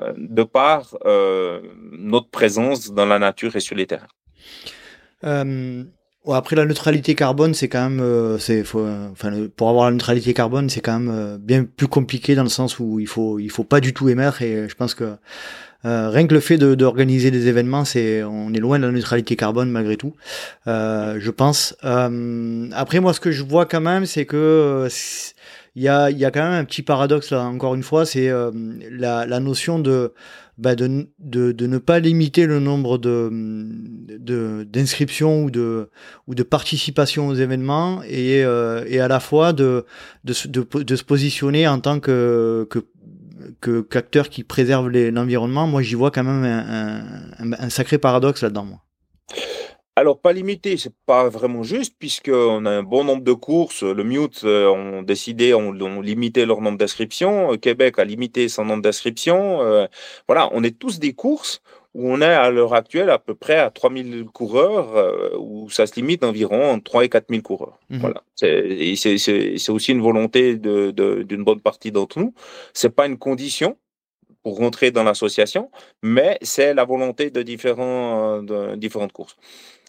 euh, 0.00 0.12
de 0.16 0.44
par 0.44 0.96
euh, 1.06 1.60
notre 1.90 2.30
présence 2.30 2.92
dans 2.92 3.04
la 3.04 3.18
nature 3.18 3.56
et 3.56 3.60
sur 3.68 3.74
les 3.74 3.88
terrains. 3.88 4.14
Euh, 5.24 5.82
après 6.28 6.54
la 6.54 6.66
neutralité 6.66 7.16
carbone, 7.16 7.52
c'est 7.54 7.68
quand 7.68 7.90
même, 7.90 8.38
c'est, 8.38 8.62
enfin, 8.62 9.48
pour 9.56 9.70
avoir 9.70 9.86
la 9.86 9.90
neutralité 9.90 10.32
carbone, 10.34 10.70
c'est 10.70 10.80
quand 10.80 11.00
même 11.00 11.38
bien 11.38 11.64
plus 11.64 11.88
compliqué 11.88 12.36
dans 12.36 12.44
le 12.44 12.48
sens 12.60 12.78
où 12.78 13.00
il 13.00 13.08
faut, 13.08 13.40
il 13.40 13.50
faut 13.50 13.64
pas 13.64 13.80
du 13.80 13.92
tout 13.92 14.08
émettre 14.08 14.42
et 14.42 14.68
je 14.68 14.74
pense 14.76 14.94
que 14.94 15.16
euh, 15.84 16.10
rien 16.10 16.26
que 16.26 16.34
le 16.34 16.40
fait 16.40 16.58
d'organiser 16.58 17.30
des 17.30 17.48
événements, 17.48 17.84
c'est, 17.84 18.22
on 18.22 18.52
est 18.52 18.58
loin 18.58 18.78
de 18.78 18.86
la 18.86 18.92
neutralité 18.92 19.36
carbone 19.36 19.70
malgré 19.70 19.96
tout. 19.96 20.14
je 20.66 21.30
pense. 21.30 21.76
après 21.82 23.00
moi, 23.00 23.12
ce 23.14 23.20
que 23.20 23.30
je 23.30 23.42
vois 23.42 23.66
quand 23.66 23.80
même, 23.80 24.06
c'est 24.06 24.26
que 24.26 24.88
il 25.76 25.82
y 25.82 25.88
a, 25.88 26.10
y 26.10 26.24
a 26.24 26.30
quand 26.30 26.42
même 26.42 26.60
un 26.60 26.64
petit 26.64 26.82
paradoxe 26.82 27.30
là. 27.30 27.42
Encore 27.44 27.74
une 27.74 27.82
fois, 27.82 28.04
c'est 28.04 28.30
la, 28.90 29.26
la 29.26 29.40
notion 29.40 29.78
de 29.78 30.12
bah 30.60 30.74
de, 30.74 31.08
de, 31.18 31.52
de, 31.52 31.66
ne 31.66 31.78
pas 31.78 32.00
limiter 32.00 32.44
le 32.44 32.60
nombre 32.60 32.98
de 32.98 33.30
d'inscriptions 34.64 35.44
ou 35.44 35.50
de 35.50 35.88
ou 36.26 36.34
de 36.34 36.42
participation 36.42 37.28
aux 37.28 37.34
événements 37.34 38.02
et, 38.02 38.44
euh, 38.44 38.84
et 38.86 39.00
à 39.00 39.08
la 39.08 39.20
fois 39.20 39.54
de, 39.54 39.86
de, 40.24 40.34
de, 40.82 40.96
se 40.96 41.04
positionner 41.04 41.66
en 41.66 41.80
tant 41.80 41.98
que 41.98 42.66
que 42.68 42.80
que 43.60 43.80
qu'acteur 43.80 44.28
qui 44.28 44.44
préserve 44.44 44.88
l'environnement. 44.88 45.66
Moi, 45.66 45.82
j'y 45.82 45.94
vois 45.94 46.10
quand 46.10 46.24
même 46.24 46.44
un, 46.44 47.70
sacré 47.70 47.98
paradoxe 47.98 48.42
là-dedans. 48.42 48.66
Alors, 49.96 50.20
pas 50.20 50.32
limité, 50.32 50.76
c'est 50.76 50.94
pas 51.04 51.28
vraiment 51.28 51.62
juste, 51.62 51.94
puisqu'on 51.98 52.64
a 52.64 52.70
un 52.70 52.82
bon 52.82 53.04
nombre 53.04 53.22
de 53.22 53.32
courses. 53.32 53.82
Le 53.82 54.02
Mute 54.02 54.42
euh, 54.44 54.68
ont 54.68 55.02
décidé, 55.02 55.52
ont, 55.52 55.72
limité 56.00 56.46
leur 56.46 56.62
nombre 56.62 56.78
d'inscriptions. 56.78 57.56
Québec 57.58 57.98
a 57.98 58.04
limité 58.04 58.48
son 58.48 58.64
nombre 58.64 58.82
d'inscriptions. 58.82 59.60
Euh, 59.60 59.86
voilà, 60.26 60.48
on 60.52 60.62
est 60.62 60.78
tous 60.78 61.00
des 61.00 61.12
courses 61.12 61.60
où 61.94 62.12
on 62.12 62.20
est 62.20 62.24
à 62.24 62.50
l'heure 62.50 62.74
actuelle 62.74 63.10
à 63.10 63.18
peu 63.18 63.34
près 63.34 63.58
à 63.58 63.70
3000 63.70 64.26
coureurs, 64.32 64.96
euh, 64.96 65.36
où 65.38 65.68
ça 65.70 65.86
se 65.86 65.94
limite 65.96 66.22
environ 66.22 66.70
entre 66.70 66.84
3 66.84 67.04
et 67.04 67.08
4000 67.08 67.42
coureurs. 67.42 67.78
Mmh 67.90 67.98
voilà. 67.98 68.22
C'est 68.36 69.70
aussi 69.70 69.92
une 69.92 70.00
volonté 70.00 70.56
d'une 70.56 70.92
de, 70.92 71.42
bonne 71.42 71.60
partie 71.60 71.90
d'entre 71.90 72.18
nous. 72.18 72.32
C'est 72.72 72.94
pas 72.94 73.06
une 73.06 73.18
condition, 73.18 73.76
pour 74.42 74.56
rentrer 74.56 74.90
dans 74.90 75.02
l'association, 75.02 75.70
mais 76.02 76.38
c'est 76.42 76.72
la 76.72 76.84
volonté 76.84 77.30
de, 77.30 77.42
différents, 77.42 78.42
de 78.42 78.74
différentes 78.76 79.12
courses. 79.12 79.36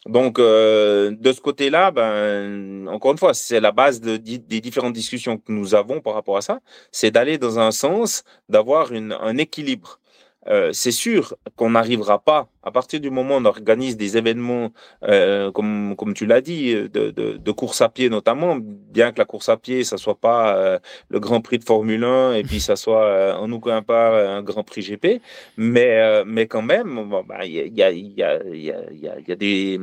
Donc, 0.08 0.39
euh, 0.39 1.12
de 1.12 1.32
ce 1.32 1.39
côté-là, 1.41 1.91
ben, 1.91 2.88
encore 2.88 3.12
une 3.12 3.20
fois, 3.20 3.34
c'est 3.34 3.60
la 3.60 3.72
base 3.72 4.02
de, 4.02 4.18
des 4.18 4.60
différentes 4.60 4.93
discussions 4.93 5.38
que 5.38 5.52
nous 5.52 5.76
avons 5.76 6.02
par 6.02 6.16
rapport 6.16 6.38
à 6.38 6.41
ça, 6.41 6.60
c'est 6.91 7.12
d'aller 7.12 7.38
dans 7.38 7.60
un 7.60 7.72
sens 7.72 8.24
d'avoir 8.49 8.91
un 8.91 9.38
équilibre 9.38 10.01
euh, 10.48 10.72
c'est 10.74 10.92
sûr 10.92 11.36
qu'on 11.56 11.72
n'arrivera 11.72 12.20
pas, 12.20 12.50
à 12.64 12.72
partir 12.72 13.00
du 13.00 13.12
moment 13.12 13.36
où 13.36 13.39
on 13.39 13.46
organise 13.46 13.96
des 13.96 14.18
événements, 14.18 14.72
euh, 15.04 15.52
comme, 15.52 15.96
comme 15.96 16.14
tu 16.14 16.26
l'as 16.26 16.42
dit, 16.42 16.74
de, 16.74 16.88
de, 16.88 17.38
de, 17.38 17.52
course 17.52 17.82
à 17.82 17.89
pied 17.89 18.10
notamment, 18.10 18.58
bien 18.60 19.12
que 19.12 19.20
la 19.20 19.26
course 19.26 19.50
à 19.50 19.58
pied, 19.58 19.84
ça 19.84 19.98
soit 19.98 20.20
pas 20.20 20.56
euh, 20.58 20.80
le 21.10 21.20
Grand 21.20 21.42
Prix 21.42 21.60
de 21.60 21.64
Formule 21.64 22.04
1 22.04 22.34
et 22.34 22.44
puis 22.44 22.60
ça 22.60 22.76
soit 22.76 23.38
en 23.39 23.52
aucun 23.52 23.84
pas 23.84 24.38
un 24.38 24.42
Grand 24.42 24.64
Prix 24.64 24.82
GP, 24.82 25.22
mais, 25.58 26.24
mais 26.26 26.48
quand 26.48 26.64
même, 26.64 27.12
il 27.44 27.52
y, 27.52 27.84
a, 27.84 27.92
y, 27.92 28.24
a, 28.24 28.44
y, 28.44 28.72
a, 28.72 29.20
y 29.20 29.32
a 29.32 29.36
des, 29.36 29.80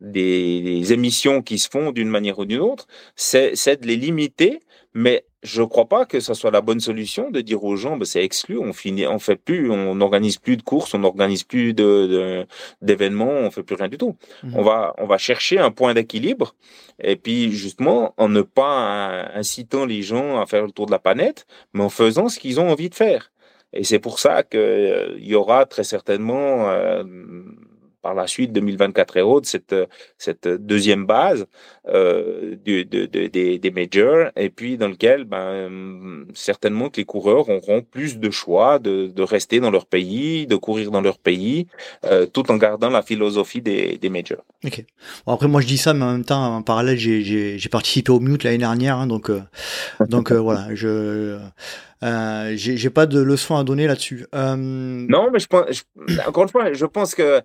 des, 0.00 0.92
émissions 0.92 1.42
qui 1.42 1.58
se 1.58 1.68
font 1.68 1.92
d'une 1.92 2.08
manière 2.08 2.38
ou 2.38 2.44
d'une 2.44 2.60
autre, 2.60 2.86
c'est 3.16 3.80
de 3.80 3.86
les 3.86 3.96
limiter, 3.96 4.60
mais 4.92 5.24
je 5.44 5.60
ne 5.60 5.66
crois 5.66 5.84
pas 5.84 6.06
que 6.06 6.20
ce 6.20 6.34
soit 6.34 6.50
la 6.50 6.62
bonne 6.62 6.80
solution 6.80 7.30
de 7.30 7.40
dire 7.42 7.62
aux 7.62 7.76
gens, 7.76 7.96
ben, 7.96 8.04
c'est 8.04 8.24
exclu, 8.24 8.58
on 8.58 8.72
finit, 8.72 9.06
on 9.06 9.18
fait 9.18 9.36
plus, 9.36 9.70
on 9.70 9.94
n'organise 9.94 10.38
plus 10.38 10.56
de 10.56 10.62
courses, 10.62 10.94
on 10.94 11.00
n'organise 11.00 11.44
plus 11.44 11.74
de, 11.74 12.46
d'événements, 12.80 13.30
on 13.30 13.50
fait 13.50 13.62
plus 13.62 13.76
rien 13.76 13.88
du 13.88 13.98
tout. 13.98 14.16
Mmh. 14.42 14.56
On 14.56 14.62
va, 14.62 14.94
on 14.98 15.06
va 15.06 15.18
chercher 15.18 15.58
un 15.58 15.70
point 15.70 15.92
d'équilibre, 15.94 16.54
et 16.98 17.16
puis 17.16 17.52
justement 17.52 18.14
en 18.16 18.28
ne 18.28 18.40
pas 18.40 19.28
incitant 19.34 19.84
les 19.84 20.02
gens 20.02 20.40
à 20.40 20.46
faire 20.46 20.64
le 20.64 20.72
tour 20.72 20.86
de 20.86 20.92
la 20.92 20.98
planète, 20.98 21.46
mais 21.74 21.82
en 21.82 21.90
faisant 21.90 22.28
ce 22.28 22.38
qu'ils 22.38 22.58
ont 22.58 22.70
envie 22.70 22.88
de 22.88 22.94
faire. 22.94 23.30
Et 23.74 23.84
c'est 23.84 23.98
pour 23.98 24.20
ça 24.20 24.44
qu'il 24.44 24.60
euh, 24.60 25.18
y 25.18 25.34
aura 25.34 25.66
très 25.66 25.84
certainement 25.84 26.70
euh, 26.70 27.02
par 28.04 28.14
la 28.14 28.26
suite 28.26 28.52
2024 28.52 29.16
et 29.16 29.22
autres, 29.22 29.48
cette, 29.48 29.74
cette 30.18 30.46
deuxième 30.46 31.06
base 31.06 31.46
euh, 31.88 32.54
des, 32.62 32.84
des 32.84 33.70
majors, 33.70 34.28
et 34.36 34.50
puis 34.50 34.76
dans 34.76 34.88
lequel 34.88 35.24
ben, 35.24 36.26
certainement 36.34 36.90
que 36.90 36.98
les 36.98 37.06
coureurs 37.06 37.48
auront 37.48 37.80
plus 37.80 38.18
de 38.18 38.30
choix 38.30 38.78
de, 38.78 39.06
de 39.06 39.22
rester 39.22 39.58
dans 39.58 39.70
leur 39.70 39.86
pays, 39.86 40.46
de 40.46 40.56
courir 40.56 40.90
dans 40.90 41.00
leur 41.00 41.18
pays, 41.18 41.66
euh, 42.04 42.26
tout 42.26 42.50
en 42.52 42.58
gardant 42.58 42.90
la 42.90 43.00
philosophie 43.00 43.62
des, 43.62 43.96
des 43.96 44.10
majors. 44.10 44.44
Ok. 44.66 44.84
Bon, 45.26 45.32
après, 45.32 45.48
moi 45.48 45.62
je 45.62 45.66
dis 45.66 45.78
ça, 45.78 45.94
mais 45.94 46.04
en 46.04 46.12
même 46.12 46.26
temps, 46.26 46.56
en 46.56 46.62
parallèle, 46.62 46.98
j'ai 46.98 47.68
participé 47.70 48.12
au 48.12 48.20
Mute 48.20 48.44
l'année 48.44 48.58
dernière, 48.58 48.98
hein, 48.98 49.06
donc, 49.06 49.30
euh, 49.30 49.40
donc 50.10 50.30
voilà, 50.30 50.74
je 50.74 51.38
euh, 52.04 52.52
j'ai 52.54 52.90
pas 52.90 53.06
de 53.06 53.20
leçon 53.20 53.56
à 53.56 53.64
donner 53.64 53.86
là-dessus. 53.86 54.26
Euh... 54.34 54.56
Non, 54.56 55.30
mais 55.32 55.38
je 55.38 55.46
pense, 55.46 55.64
encore 56.26 56.42
une 56.44 56.48
fois, 56.50 56.72
je 56.72 56.84
pense 56.84 57.14
que 57.14 57.40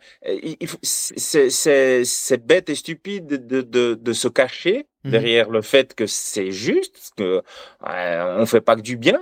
c'est 0.84 2.46
bête 2.46 2.70
et 2.70 2.76
stupide 2.76 3.48
de, 3.48 3.62
de, 3.62 3.94
de 3.94 4.14
se 4.14 4.28
cacher 4.28 4.86
mmh 5.06 5.12
derrière 5.12 5.50
le 5.50 5.62
fait 5.62 5.96
que 5.96 6.06
c'est 6.08 6.52
juste, 6.52 7.14
que 7.16 7.42
euh, 7.88 8.36
on 8.38 8.46
fait 8.46 8.60
pas 8.60 8.76
que 8.76 8.82
du 8.82 8.98
bien. 8.98 9.18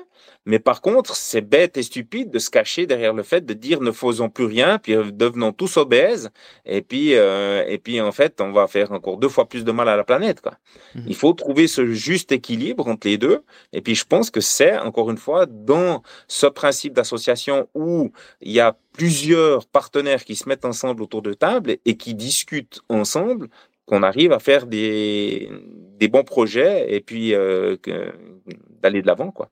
Mais 0.47 0.59
par 0.59 0.79
contre, 0.79 1.13
c'est 1.13 1.41
bête 1.41 1.75
et 1.75 1.83
stupide 1.83 2.31
de 2.31 2.39
se 2.39 2.49
cacher 2.49 2.85
derrière 2.85 3.13
le 3.13 3.21
fait 3.21 3.45
de 3.45 3.53
dire 3.53 3.81
ne 3.81 3.91
faisons 3.91 4.29
plus 4.29 4.45
rien, 4.45 4.79
puis 4.79 4.95
euh, 4.95 5.11
devenons 5.11 5.51
tous 5.51 5.75
obèses, 5.75 6.29
et 6.65 6.81
puis 6.81 7.15
euh, 7.15 7.65
et 7.67 7.77
puis 7.77 7.99
en 7.99 8.13
fait, 8.13 8.39
on 8.39 8.53
va 8.53 8.65
faire 8.67 8.93
encore 8.93 9.17
deux 9.17 9.27
fois 9.27 9.49
plus 9.49 9.65
de 9.65 9.71
mal 9.73 9.89
à 9.89 9.97
la 9.97 10.05
planète. 10.05 10.39
Quoi. 10.39 10.53
Mmh. 10.95 11.01
Il 11.05 11.15
faut 11.15 11.33
trouver 11.33 11.67
ce 11.67 11.85
juste 11.87 12.31
équilibre 12.31 12.87
entre 12.87 13.07
les 13.07 13.17
deux. 13.17 13.43
Et 13.73 13.81
puis 13.81 13.93
je 13.93 14.05
pense 14.05 14.31
que 14.31 14.39
c'est 14.39 14.77
encore 14.77 15.11
une 15.11 15.17
fois 15.17 15.45
dans 15.45 16.01
ce 16.29 16.47
principe 16.47 16.93
d'association 16.93 17.67
où 17.75 18.13
il 18.39 18.53
y 18.53 18.61
a 18.61 18.77
plusieurs 18.93 19.67
partenaires 19.67 20.23
qui 20.23 20.37
se 20.37 20.47
mettent 20.47 20.65
ensemble 20.65 21.03
autour 21.03 21.21
de 21.21 21.33
table 21.33 21.75
et 21.83 21.97
qui 21.97 22.15
discutent 22.15 22.79
ensemble 22.87 23.49
qu'on 23.85 24.01
arrive 24.01 24.31
à 24.31 24.39
faire 24.39 24.65
des, 24.65 25.49
des 25.99 26.07
bons 26.07 26.23
projets 26.23 26.93
et 26.93 27.01
puis 27.01 27.33
euh, 27.33 27.75
d'aller 28.81 29.01
de 29.01 29.07
l'avant 29.07 29.31
quoi. 29.31 29.49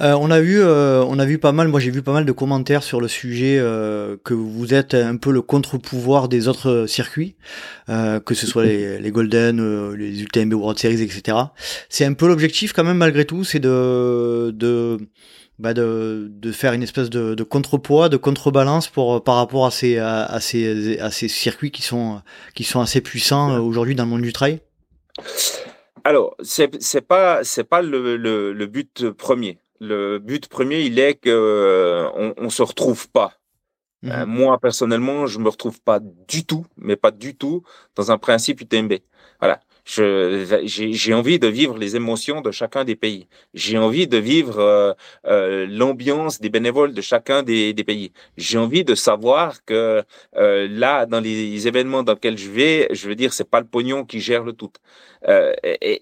Euh, 0.00 0.14
on 0.18 0.30
a 0.30 0.40
vu, 0.40 0.60
euh, 0.60 1.04
on 1.04 1.18
a 1.18 1.26
vu 1.26 1.38
pas 1.38 1.52
mal. 1.52 1.68
Moi, 1.68 1.78
j'ai 1.80 1.90
vu 1.90 2.02
pas 2.02 2.12
mal 2.12 2.24
de 2.24 2.32
commentaires 2.32 2.82
sur 2.82 3.00
le 3.00 3.08
sujet 3.08 3.58
euh, 3.58 4.16
que 4.24 4.32
vous 4.32 4.72
êtes 4.72 4.94
un 4.94 5.16
peu 5.16 5.30
le 5.30 5.42
contre-pouvoir 5.42 6.28
des 6.28 6.48
autres 6.48 6.86
circuits, 6.86 7.36
que 7.86 8.34
ce 8.34 8.46
soit 8.46 8.64
les, 8.64 8.98
les 8.98 9.10
Golden, 9.10 9.92
les 9.94 10.22
UTMB 10.22 10.54
World 10.54 10.78
Series, 10.78 11.02
etc. 11.02 11.36
C'est 11.88 12.04
un 12.04 12.14
peu 12.14 12.28
l'objectif 12.28 12.72
quand 12.72 12.84
même, 12.84 12.96
malgré 12.96 13.24
tout, 13.24 13.44
c'est 13.44 13.58
de, 13.58 14.50
de, 14.54 14.98
bah 15.58 15.74
de, 15.74 16.28
de 16.30 16.52
faire 16.52 16.72
une 16.72 16.82
espèce 16.82 17.10
de, 17.10 17.34
de 17.34 17.42
contrepoids, 17.42 18.08
de 18.08 18.16
contrebalance 18.16 18.88
pour 18.88 19.22
par 19.22 19.36
rapport 19.36 19.66
à 19.66 19.70
ces, 19.70 19.98
à, 19.98 20.40
ces, 20.40 20.98
à 20.98 21.10
ces 21.10 21.28
circuits 21.28 21.70
qui 21.70 21.82
sont, 21.82 22.22
qui 22.54 22.64
sont 22.64 22.80
assez 22.80 23.00
puissants 23.00 23.58
aujourd'hui 23.58 23.94
dans 23.94 24.04
le 24.04 24.10
monde 24.10 24.22
du 24.22 24.32
trail. 24.32 24.60
Alors, 26.04 26.34
c'est 26.42 26.70
c'est 26.80 27.02
pas 27.02 27.42
pas 27.68 27.82
le, 27.82 28.16
le, 28.16 28.54
le 28.54 28.66
but 28.66 29.10
premier 29.10 29.58
le 29.80 30.18
but 30.18 30.46
premier, 30.48 30.82
il 30.82 30.98
est 30.98 31.14
que 31.14 31.30
euh, 31.30 32.32
on, 32.36 32.50
se 32.50 32.62
retrouve 32.62 33.08
pas. 33.08 33.34
Euh, 34.04 34.24
mmh 34.24 34.28
moi, 34.28 34.58
personnellement, 34.58 35.26
je 35.26 35.38
me 35.38 35.48
retrouve 35.48 35.80
pas 35.82 36.00
du 36.00 36.44
tout, 36.44 36.66
mais 36.76 36.96
pas 36.96 37.10
du 37.10 37.34
tout, 37.34 37.62
dans 37.96 38.12
un 38.12 38.18
principe 38.18 38.60
UTMB. 38.60 38.94
Voilà. 39.40 39.60
J'ai 39.90 41.14
envie 41.14 41.38
de 41.38 41.48
vivre 41.48 41.76
les 41.76 41.96
émotions 41.96 42.40
de 42.40 42.50
chacun 42.50 42.84
des 42.84 42.96
pays. 42.96 43.26
J'ai 43.54 43.78
envie 43.78 44.06
de 44.06 44.18
vivre 44.18 44.58
euh, 44.58 44.92
euh, 45.26 45.66
l'ambiance 45.68 46.40
des 46.40 46.48
bénévoles 46.48 46.94
de 46.94 47.00
chacun 47.00 47.42
des, 47.42 47.72
des 47.72 47.84
pays. 47.84 48.12
J'ai 48.36 48.58
envie 48.58 48.84
de 48.84 48.94
savoir 48.94 49.64
que 49.64 50.04
euh, 50.36 50.68
là, 50.70 51.06
dans 51.06 51.20
les 51.20 51.66
événements 51.66 52.02
dans 52.02 52.14
lesquels 52.14 52.38
je 52.38 52.50
vais, 52.50 52.88
je 52.92 53.08
veux 53.08 53.16
dire, 53.16 53.32
c'est 53.32 53.48
pas 53.48 53.60
le 53.60 53.66
pognon 53.66 54.04
qui 54.04 54.20
gère 54.20 54.44
le 54.44 54.52
tout. 54.52 54.72
Euh, 55.28 55.52
et, 55.64 56.00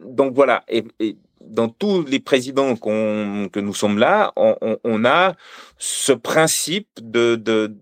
donc 0.00 0.34
voilà. 0.34 0.64
Et, 0.68 0.84
et, 1.00 1.16
dans 1.40 1.68
tous 1.68 2.04
les 2.04 2.18
présidents 2.20 2.76
qu'on 2.76 3.48
que 3.52 3.60
nous 3.60 3.74
sommes 3.74 3.98
là, 3.98 4.32
on, 4.36 4.56
on, 4.60 4.78
on 4.84 5.04
a 5.04 5.34
ce 5.78 6.12
principe 6.12 6.88
de, 7.00 7.36
de 7.36 7.74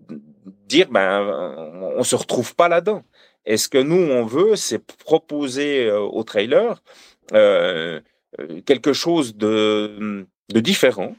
dire 0.67 0.87
ben 0.91 1.09
on 1.97 2.03
se 2.03 2.15
retrouve 2.15 2.55
pas 2.55 2.67
là-dedans. 2.69 3.03
Et 3.47 3.55
ce 3.55 3.69
que 3.69 3.77
nous, 3.77 3.95
on 3.95 4.25
veut, 4.25 4.57
c'est 4.57 4.79
proposer 4.79 5.85
euh, 5.87 6.01
aux 6.01 6.23
trailers 6.23 6.83
euh, 7.33 8.01
euh, 8.39 8.61
quelque 8.65 8.91
chose 8.91 9.37
de, 9.37 10.27
différent, 10.49 11.15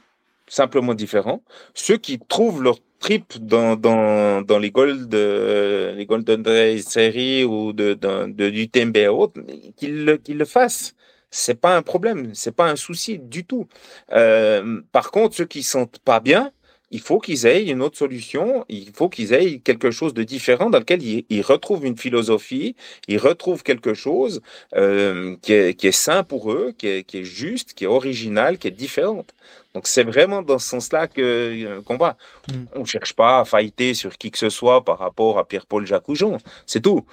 simplement 0.47 0.93
différent. 0.93 1.41
Ceux 1.73 1.97
qui 1.97 2.19
trouvent 2.19 2.61
leur 2.61 2.77
trip 2.99 3.33
dans, 3.39 3.75
dans, 3.75 4.43
dans 4.43 4.59
les 4.59 4.69
Gold, 4.69 5.11
les 5.11 6.05
Golden 6.05 6.45
Race 6.45 6.83
Series 6.83 7.45
ou 7.45 7.73
de, 7.73 7.95
de, 7.95 8.49
du 8.49 8.69
TMB 8.69 8.97
et 8.97 9.07
autres, 9.07 9.41
qu'ils 9.75 10.05
le, 10.05 10.17
qu'ils 10.17 10.37
le 10.37 10.45
fassent. 10.45 10.95
C'est 11.31 11.59
pas 11.59 11.77
un 11.77 11.81
problème, 11.81 12.33
c'est 12.33 12.55
pas 12.55 12.69
un 12.69 12.75
souci 12.75 13.19
du 13.19 13.45
tout. 13.45 13.67
Euh, 14.11 14.81
par 14.91 15.11
contre, 15.11 15.35
ceux 15.35 15.45
qui 15.45 15.63
sentent 15.63 15.99
pas 15.99 16.19
bien, 16.19 16.51
il 16.91 16.99
faut 16.99 17.19
qu'ils 17.19 17.45
aient 17.45 17.65
une 17.65 17.81
autre 17.81 17.97
solution, 17.97 18.65
il 18.69 18.91
faut 18.93 19.09
qu'ils 19.09 19.33
aient 19.33 19.59
quelque 19.59 19.91
chose 19.91 20.13
de 20.13 20.23
différent 20.23 20.69
dans 20.69 20.79
lequel 20.79 21.01
ils, 21.03 21.41
retrouvent 21.41 21.85
une 21.85 21.97
philosophie, 21.97 22.75
ils 23.07 23.17
retrouvent 23.17 23.63
quelque 23.63 23.93
chose 23.93 24.41
euh, 24.75 25.35
qui, 25.41 25.53
est, 25.53 25.73
qui, 25.75 25.87
est, 25.87 25.91
sain 25.91 26.23
pour 26.23 26.51
eux, 26.51 26.73
qui 26.77 26.87
est, 26.87 27.03
qui 27.03 27.19
est, 27.19 27.23
juste, 27.23 27.73
qui 27.73 27.83
est 27.83 27.87
original, 27.87 28.57
qui 28.57 28.67
est 28.67 28.71
différente. 28.71 29.33
Donc 29.75 29.87
c'est 29.87 30.03
vraiment 30.03 30.41
dans 30.41 30.57
ce 30.57 30.67
sens-là 30.69 31.07
que 31.07 31.21
euh, 31.21 31.81
qu'on 31.81 31.97
va. 31.97 32.17
Mm. 32.47 32.53
On 32.75 32.85
cherche 32.85 33.13
pas 33.13 33.41
à 33.41 33.45
fighter 33.45 33.93
sur 33.93 34.17
qui 34.17 34.31
que 34.31 34.37
ce 34.37 34.49
soit 34.49 34.83
par 34.83 34.97
rapport 34.97 35.37
à 35.37 35.47
Pierre-Paul 35.47 35.85
Jacoujon, 35.85 36.39
c'est 36.65 36.81
tout. 36.81 37.05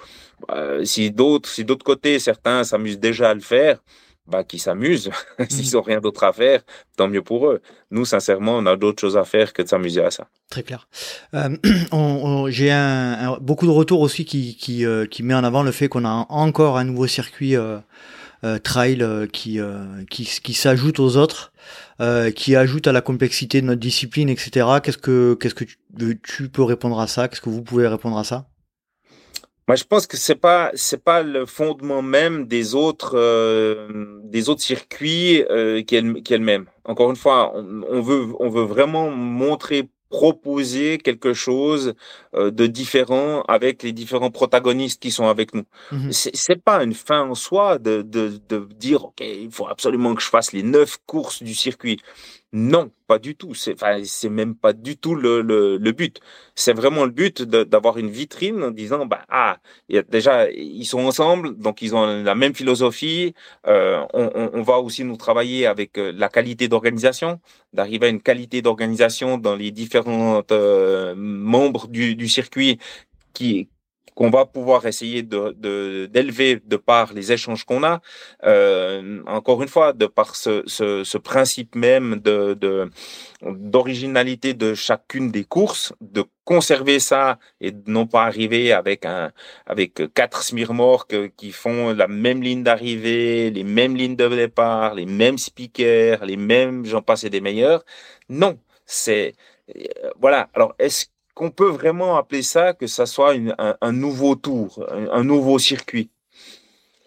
Euh, 0.51 0.83
si 0.85 1.11
d'autres, 1.11 1.49
si 1.49 1.63
d'autres 1.65 1.85
côtés 1.85 2.19
certains 2.19 2.63
s'amusent 2.63 2.99
déjà 2.99 3.29
à 3.29 3.33
le 3.33 3.41
faire, 3.41 3.79
bah, 4.27 4.43
qui 4.43 4.59
s'amusent. 4.59 5.09
S'ils 5.49 5.73
n'ont 5.73 5.81
mmh. 5.81 5.85
rien 5.85 5.99
d'autre 6.01 6.23
à 6.23 6.33
faire, 6.33 6.61
tant 6.95 7.07
mieux 7.07 7.21
pour 7.21 7.47
eux. 7.47 7.61
Nous, 7.91 8.05
sincèrement, 8.05 8.57
on 8.57 8.65
a 8.65 8.75
d'autres 8.75 8.99
choses 8.99 9.17
à 9.17 9.23
faire 9.23 9.53
que 9.53 9.61
de 9.61 9.67
s'amuser 9.67 10.03
à 10.03 10.11
ça. 10.11 10.27
Très 10.49 10.63
clair. 10.63 10.87
Euh, 11.33 12.47
J'ai 12.49 12.71
un, 12.71 13.37
beaucoup 13.39 13.65
de 13.65 13.71
retours 13.71 14.01
aussi 14.01 14.25
qui, 14.25 14.55
qui, 14.55 14.85
euh, 14.85 15.05
qui 15.05 15.23
met 15.23 15.33
en 15.33 15.43
avant 15.43 15.63
le 15.63 15.71
fait 15.71 15.87
qu'on 15.87 16.05
a 16.05 16.25
encore 16.29 16.77
un 16.77 16.83
nouveau 16.83 17.07
circuit 17.07 17.55
euh, 17.55 17.79
euh 18.43 18.59
trail 18.59 19.01
euh, 19.01 19.27
qui, 19.27 19.59
qui, 20.09 20.25
qui 20.25 20.53
s'ajoute 20.53 20.99
aux 20.99 21.17
autres, 21.17 21.51
qui 22.35 22.55
ajoute 22.55 22.87
à 22.87 22.91
la 22.91 23.01
complexité 23.01 23.61
de 23.61 23.67
notre 23.67 23.81
discipline, 23.81 24.29
etc. 24.29 24.67
Qu'est-ce 24.83 24.97
que, 24.97 25.35
qu'est-ce 25.39 25.55
que 25.55 25.63
tu, 25.63 25.77
tu 26.21 26.49
peux 26.49 26.63
répondre 26.63 26.99
à 26.99 27.07
ça? 27.07 27.27
Qu'est-ce 27.27 27.41
que 27.41 27.49
vous 27.49 27.63
pouvez 27.63 27.87
répondre 27.87 28.17
à 28.17 28.23
ça? 28.23 28.47
Moi, 29.67 29.75
je 29.75 29.83
pense 29.83 30.07
que 30.07 30.15
c'est 30.15 30.35
pas 30.35 30.71
c'est 30.75 31.03
pas 31.03 31.23
le 31.23 31.45
fondement 31.45 32.01
même 32.01 32.47
des 32.47 32.73
autres 32.73 33.17
euh, 33.17 34.19
des 34.23 34.47
autres 34.47 34.61
circuits 34.61 35.43
euh, 35.49 35.83
qui 35.83 35.97
est 35.97 36.21
qui 36.23 36.33
est 36.33 36.37
le 36.37 36.45
même. 36.45 36.67
Encore 36.85 37.09
une 37.09 37.17
fois, 37.17 37.51
on, 37.53 37.83
on, 37.89 38.01
veut 38.01 38.27
on 38.39 38.49
veut 38.49 38.63
vraiment 38.63 39.09
montrer 39.09 39.89
proposer 40.09 40.97
quelque 40.99 41.33
chose 41.33 41.93
euh, 42.33 42.49
de 42.49 42.65
différent 42.65 43.41
avec 43.49 43.83
les 43.83 43.91
différents 43.91 44.31
protagonistes 44.31 45.01
qui 45.01 45.11
sont 45.11 45.27
avec 45.27 45.53
nous. 45.53 45.65
Mmh 45.91 46.11
C'est 46.11 46.63
pas 46.63 46.81
une 46.83 46.93
fin 46.93 47.21
en 47.23 47.35
soi 47.35 47.77
de, 47.77 48.01
de, 48.01 48.39
de 48.47 48.67
dire 48.75 49.05
ok 49.05 49.19
il 49.19 49.51
faut 49.51 49.67
absolument 49.67 50.15
que 50.15 50.21
je 50.21 50.29
fasse 50.29 50.53
les 50.53 50.63
neuf 50.63 50.97
courses 51.05 51.43
du 51.43 51.53
circuit. 51.53 51.99
Non, 52.53 52.91
pas 53.07 53.19
du 53.19 53.35
tout. 53.35 53.53
C'est 53.53 53.73
enfin, 53.73 54.01
c'est 54.05 54.29
même 54.29 54.55
pas 54.55 54.71
du 54.71 54.95
tout 54.97 55.15
le, 55.15 55.41
le, 55.41 55.77
le 55.77 55.91
but. 55.91 56.21
C'est 56.55 56.71
vraiment 56.73 57.03
le 57.03 57.11
but 57.11 57.41
d'avoir 57.41 57.97
une 57.97 58.09
vitrine 58.09 58.63
en 58.63 58.71
disant 58.71 59.05
bah 59.05 59.25
ah 59.27 59.57
déjà 59.89 60.49
ils 60.51 60.85
sont 60.85 60.99
ensemble 60.99 61.57
donc 61.57 61.81
ils 61.81 61.93
ont 61.93 62.23
la 62.23 62.35
même 62.35 62.55
philosophie. 62.55 63.33
Euh, 63.67 64.05
on, 64.13 64.31
on, 64.33 64.49
on, 64.53 64.61
va 64.61 64.77
aussi 64.79 65.03
nous 65.03 65.17
travailler 65.17 65.65
avec 65.67 65.97
euh, 65.97 66.13
la 66.15 66.29
qualité 66.29 66.69
d'organisation, 66.69 67.41
d'arriver 67.73 68.07
à 68.07 68.09
une 68.09 68.21
qualité 68.21 68.61
d'organisation 68.61 69.37
dans 69.37 69.55
les 69.55 69.71
différents 69.71 70.41
euh, 70.51 71.15
membres 71.17 71.87
du, 71.89 72.15
du 72.15 72.29
circuit 72.29 72.79
qui 73.33 73.69
qu'on 74.17 74.31
va 74.31 74.45
pouvoir 74.45 74.87
essayer 74.87 75.21
de 75.21 76.07
d'élever 76.07 76.59
de, 76.65 76.75
par 76.75 77.13
les 77.13 77.31
échanges 77.31 77.63
qu'on 77.65 77.83
a. 77.83 78.01
Euh, 78.43 79.21
encore 79.27 79.61
une 79.61 79.67
fois, 79.69 79.93
de 79.93 80.07
par 80.07 80.35
ce, 80.35 80.63
ce, 80.65 81.03
ce 81.03 81.17
principe 81.19 81.75
même 81.75 82.15
de 82.15 82.57
d'originalité 83.43 84.55
de, 84.55 84.73
chacune 84.73 85.29
des 85.29 85.43
courses, 85.43 85.93
de 86.01 86.23
conserver 86.45 86.99
ça 86.99 87.37
et 87.61 87.71
de 87.71 87.91
non 87.91 88.07
pas 88.07 88.23
arriver 88.23 88.73
avec 88.73 89.05
un 89.05 89.31
avec 89.67 89.91
quatre 90.15 90.41
smirmorques 90.41 91.35
qui 91.35 91.51
font 91.51 91.93
la 91.93 92.07
même 92.07 92.41
ligne 92.41 92.63
d'arrivée, 92.63 93.51
les 93.51 93.63
mêmes 93.63 93.95
lignes 93.95 94.15
de 94.15 94.27
départ, 94.29 94.95
les 94.95 95.05
mêmes 95.05 95.37
speakers, 95.37 96.25
les 96.25 96.37
mêmes 96.37 96.85
j'en 96.85 97.03
passe 97.03 97.23
et 97.23 97.29
des 97.29 97.41
meilleurs. 97.41 97.83
Non, 98.29 98.57
c'est 98.87 99.35
euh, 99.75 100.09
voilà. 100.19 100.49
Alors 100.55 100.73
est-ce 100.79 101.05
qu'on 101.37 101.51
peut 101.51 101.69
vraiment 101.69 102.17
appeler 102.17 102.41
ça 102.41 102.73
que 102.73 102.87
ça 102.87 103.05
soit 103.05 103.35
un, 103.59 103.91
nouveau 103.91 104.35
tour, 104.35 104.83
un, 104.89 105.23
nouveau 105.23 105.59
circuit. 105.59 106.09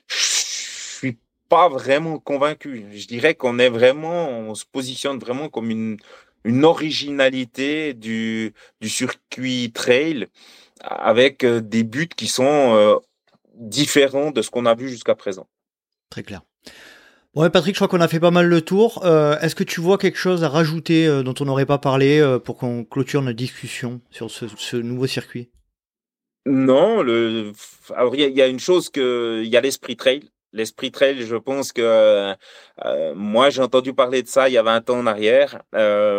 Je 0.06 0.16
suis 0.16 1.18
pas 1.48 1.68
vraiment 1.68 2.20
convaincu. 2.20 2.86
Je 2.92 3.08
dirais 3.08 3.34
qu'on 3.34 3.58
est 3.58 3.68
vraiment, 3.68 4.28
on 4.28 4.54
se 4.54 4.64
positionne 4.64 5.18
vraiment 5.18 5.48
comme 5.48 5.70
une, 5.70 5.98
originalité 6.64 7.92
du, 7.92 8.54
du 8.80 8.88
circuit 8.88 9.72
trail 9.74 10.28
avec 10.80 11.44
euh, 11.44 11.60
des 11.60 11.82
buts 11.82 12.08
qui 12.16 12.28
sont 12.28 12.74
euh, 12.76 12.96
différents 13.56 14.30
de 14.30 14.40
ce 14.42 14.48
qu'on 14.48 14.64
a 14.64 14.74
vu 14.74 14.88
jusqu'à 14.88 15.16
présent. 15.16 15.46
Très 16.08 16.22
clair. 16.22 16.40
Bon, 17.32 17.48
Patrick, 17.48 17.76
je 17.76 17.78
crois 17.78 17.86
qu'on 17.86 18.02
a 18.02 18.08
fait 18.08 18.18
pas 18.18 18.32
mal 18.32 18.48
le 18.48 18.60
tour. 18.60 19.04
Euh, 19.04 19.38
Est-ce 19.38 19.54
que 19.54 19.62
tu 19.62 19.80
vois 19.80 19.98
quelque 19.98 20.18
chose 20.18 20.42
à 20.42 20.48
rajouter 20.48 21.06
euh, 21.06 21.22
dont 21.22 21.34
on 21.38 21.44
n'aurait 21.44 21.64
pas 21.64 21.78
parlé 21.78 22.18
euh, 22.18 22.40
pour 22.40 22.56
qu'on 22.56 22.82
clôture 22.82 23.22
notre 23.22 23.36
discussion 23.36 24.00
sur 24.10 24.32
ce, 24.32 24.46
ce 24.56 24.76
nouveau 24.76 25.06
circuit? 25.06 25.48
Non, 26.44 27.02
le... 27.02 27.52
alors 27.94 28.16
il 28.16 28.22
y, 28.22 28.32
y, 28.32 28.42
a 28.42 28.48
une 28.48 28.58
chose 28.58 28.90
que 28.90 29.42
il 29.44 29.48
y 29.48 29.56
a 29.56 29.60
l'esprit 29.60 29.94
trail. 29.96 30.28
L'esprit 30.52 30.90
trail, 30.90 31.24
je 31.24 31.36
pense 31.36 31.70
que 31.70 31.82
euh, 32.84 33.14
moi 33.14 33.50
j'ai 33.50 33.62
entendu 33.62 33.94
parler 33.94 34.24
de 34.24 34.26
ça 34.26 34.48
il 34.48 34.54
y 34.54 34.58
a 34.58 34.64
20 34.64 34.90
ans 34.90 34.98
en 34.98 35.06
arrière. 35.06 35.62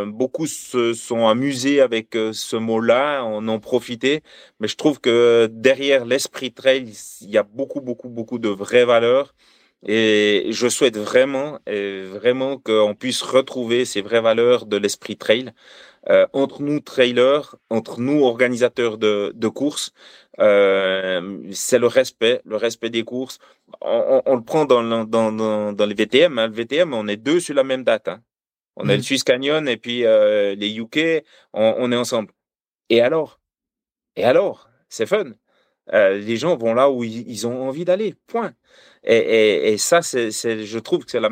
beaucoup 0.08 0.48
se 0.48 0.94
sont 0.94 1.28
amusés 1.28 1.82
avec 1.82 2.16
ce 2.32 2.56
mot-là, 2.56 3.24
en 3.26 3.46
ont 3.50 3.60
profité, 3.60 4.22
mais 4.62 4.70
je 4.70 4.78
trouve 4.78 5.02
que 5.02 5.50
derrière 5.52 6.06
l'esprit 6.06 6.54
trail, 6.54 6.94
il 7.20 7.30
y 7.30 7.38
a 7.38 7.44
beaucoup, 7.44 7.82
beaucoup, 7.82 8.08
beaucoup 8.08 8.40
de 8.40 8.48
vraies 8.48 8.86
valeurs 8.86 9.34
et 9.88 10.48
je 10.52 10.68
souhaite 10.68 10.98
vraiment, 10.98 11.60
vraiment 11.66 12.58
qu'on 12.58 12.96
puisse 12.98 13.22
retrouver 13.22 13.86
ces 13.86 14.02
vraies 14.02 14.22
valeurs 14.22 14.66
de 14.66 14.78
l'esprit 14.78 15.18
trail 15.18 15.54
euh, 16.10 16.26
entre 16.34 16.64
nous 16.64 16.80
trailers, 16.80 17.56
entre 17.70 18.00
nous 18.02 18.24
organisateurs 18.24 18.98
de, 18.98 19.34
de 19.36 19.48
courses. 19.48 19.94
Euh, 20.40 21.44
c'est 21.52 21.78
le 21.78 21.86
respect, 21.86 22.42
le 22.44 22.56
respect 22.56 22.90
des 22.90 23.04
courses. 23.04 23.38
On, 23.82 24.22
on, 24.26 24.36
le 24.36 24.44
prend 24.44 24.66
dans, 24.66 24.82
dans, 25.06 25.32
dans, 25.32 25.74
dans 25.74 25.86
les 25.86 25.94
VTM. 25.94 26.40
Hein. 26.40 26.48
Le 26.48 26.54
VTM, 26.54 26.94
on 26.96 27.08
est 27.08 27.18
deux 27.18 27.40
sur 27.40 27.54
la 27.54 27.64
même 27.64 27.84
date. 27.84 28.08
Hein. 28.08 28.24
On 28.78 28.90
a 28.90 28.94
le 28.94 29.00
mmh. 29.00 29.04
Swiss 29.04 29.24
Canyon 29.24 29.68
et 29.68 29.78
puis 29.78 30.06
euh, 30.06 30.56
les 30.56 30.76
UK, 30.76 31.24
on, 31.54 31.76
on, 31.78 31.92
est 31.92 31.96
ensemble. 31.96 32.32
Et 32.90 33.02
alors? 33.02 33.40
Et 34.16 34.24
alors? 34.24 34.70
C'est 34.90 35.06
fun. 35.06 35.34
Euh, 35.94 36.18
les 36.18 36.38
gens 36.38 36.56
vont 36.56 36.74
là 36.74 36.90
où 36.90 37.04
ils, 37.04 37.48
ont 37.48 37.68
envie 37.68 37.86
d'aller. 37.86 38.16
Point. 38.28 38.54
Et, 39.04 39.16
et, 39.18 39.74
et 39.74 39.78
ça, 39.78 40.02
c'est, 40.02 40.32
je 40.32 40.80
trouve 40.80 41.06
que 41.06 41.12
c'est 41.12 41.20
la, 41.20 41.30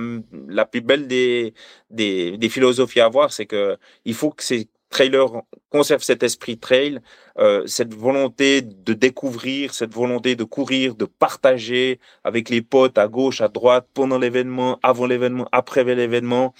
la 0.47 0.66
plus 0.66 0.82
belle 0.82 1.07
des, 1.07 1.53
des, 1.89 2.38
des 2.38 2.49
philosophies 2.49 2.99
à 2.99 3.05
avoir, 3.05 3.32
c'est 3.32 3.45
que 3.45 3.78
il 4.05 4.14
faut 4.14 4.32
que 4.32 4.43
ces 4.43 4.68
trailers 4.89 5.43
conservent 5.70 6.03
cet 6.03 6.24
esprit 6.24 6.57
trail, 6.57 6.99
euh, 7.38 7.66
cette 7.68 7.93
volonté 7.93 8.62
de 8.62 8.93
découvrir, 8.93 9.74
cette 9.74 9.93
volonté 9.93 10.36
de 10.36 10.43
courir, 10.43 10.95
de 10.95 11.05
partager 11.05 11.99
avec 12.24 12.49
les 12.49 12.62
potes 12.62 12.97
à 12.97 13.07
gauche, 13.07 13.41
à 13.41 13.47
droite, 13.47 13.88
pendant 13.93 14.18
l'événement, 14.18 14.80
avant 14.84 15.05
l'événement, 15.05 15.47
après 15.51 15.84
l'événement, 15.84 16.53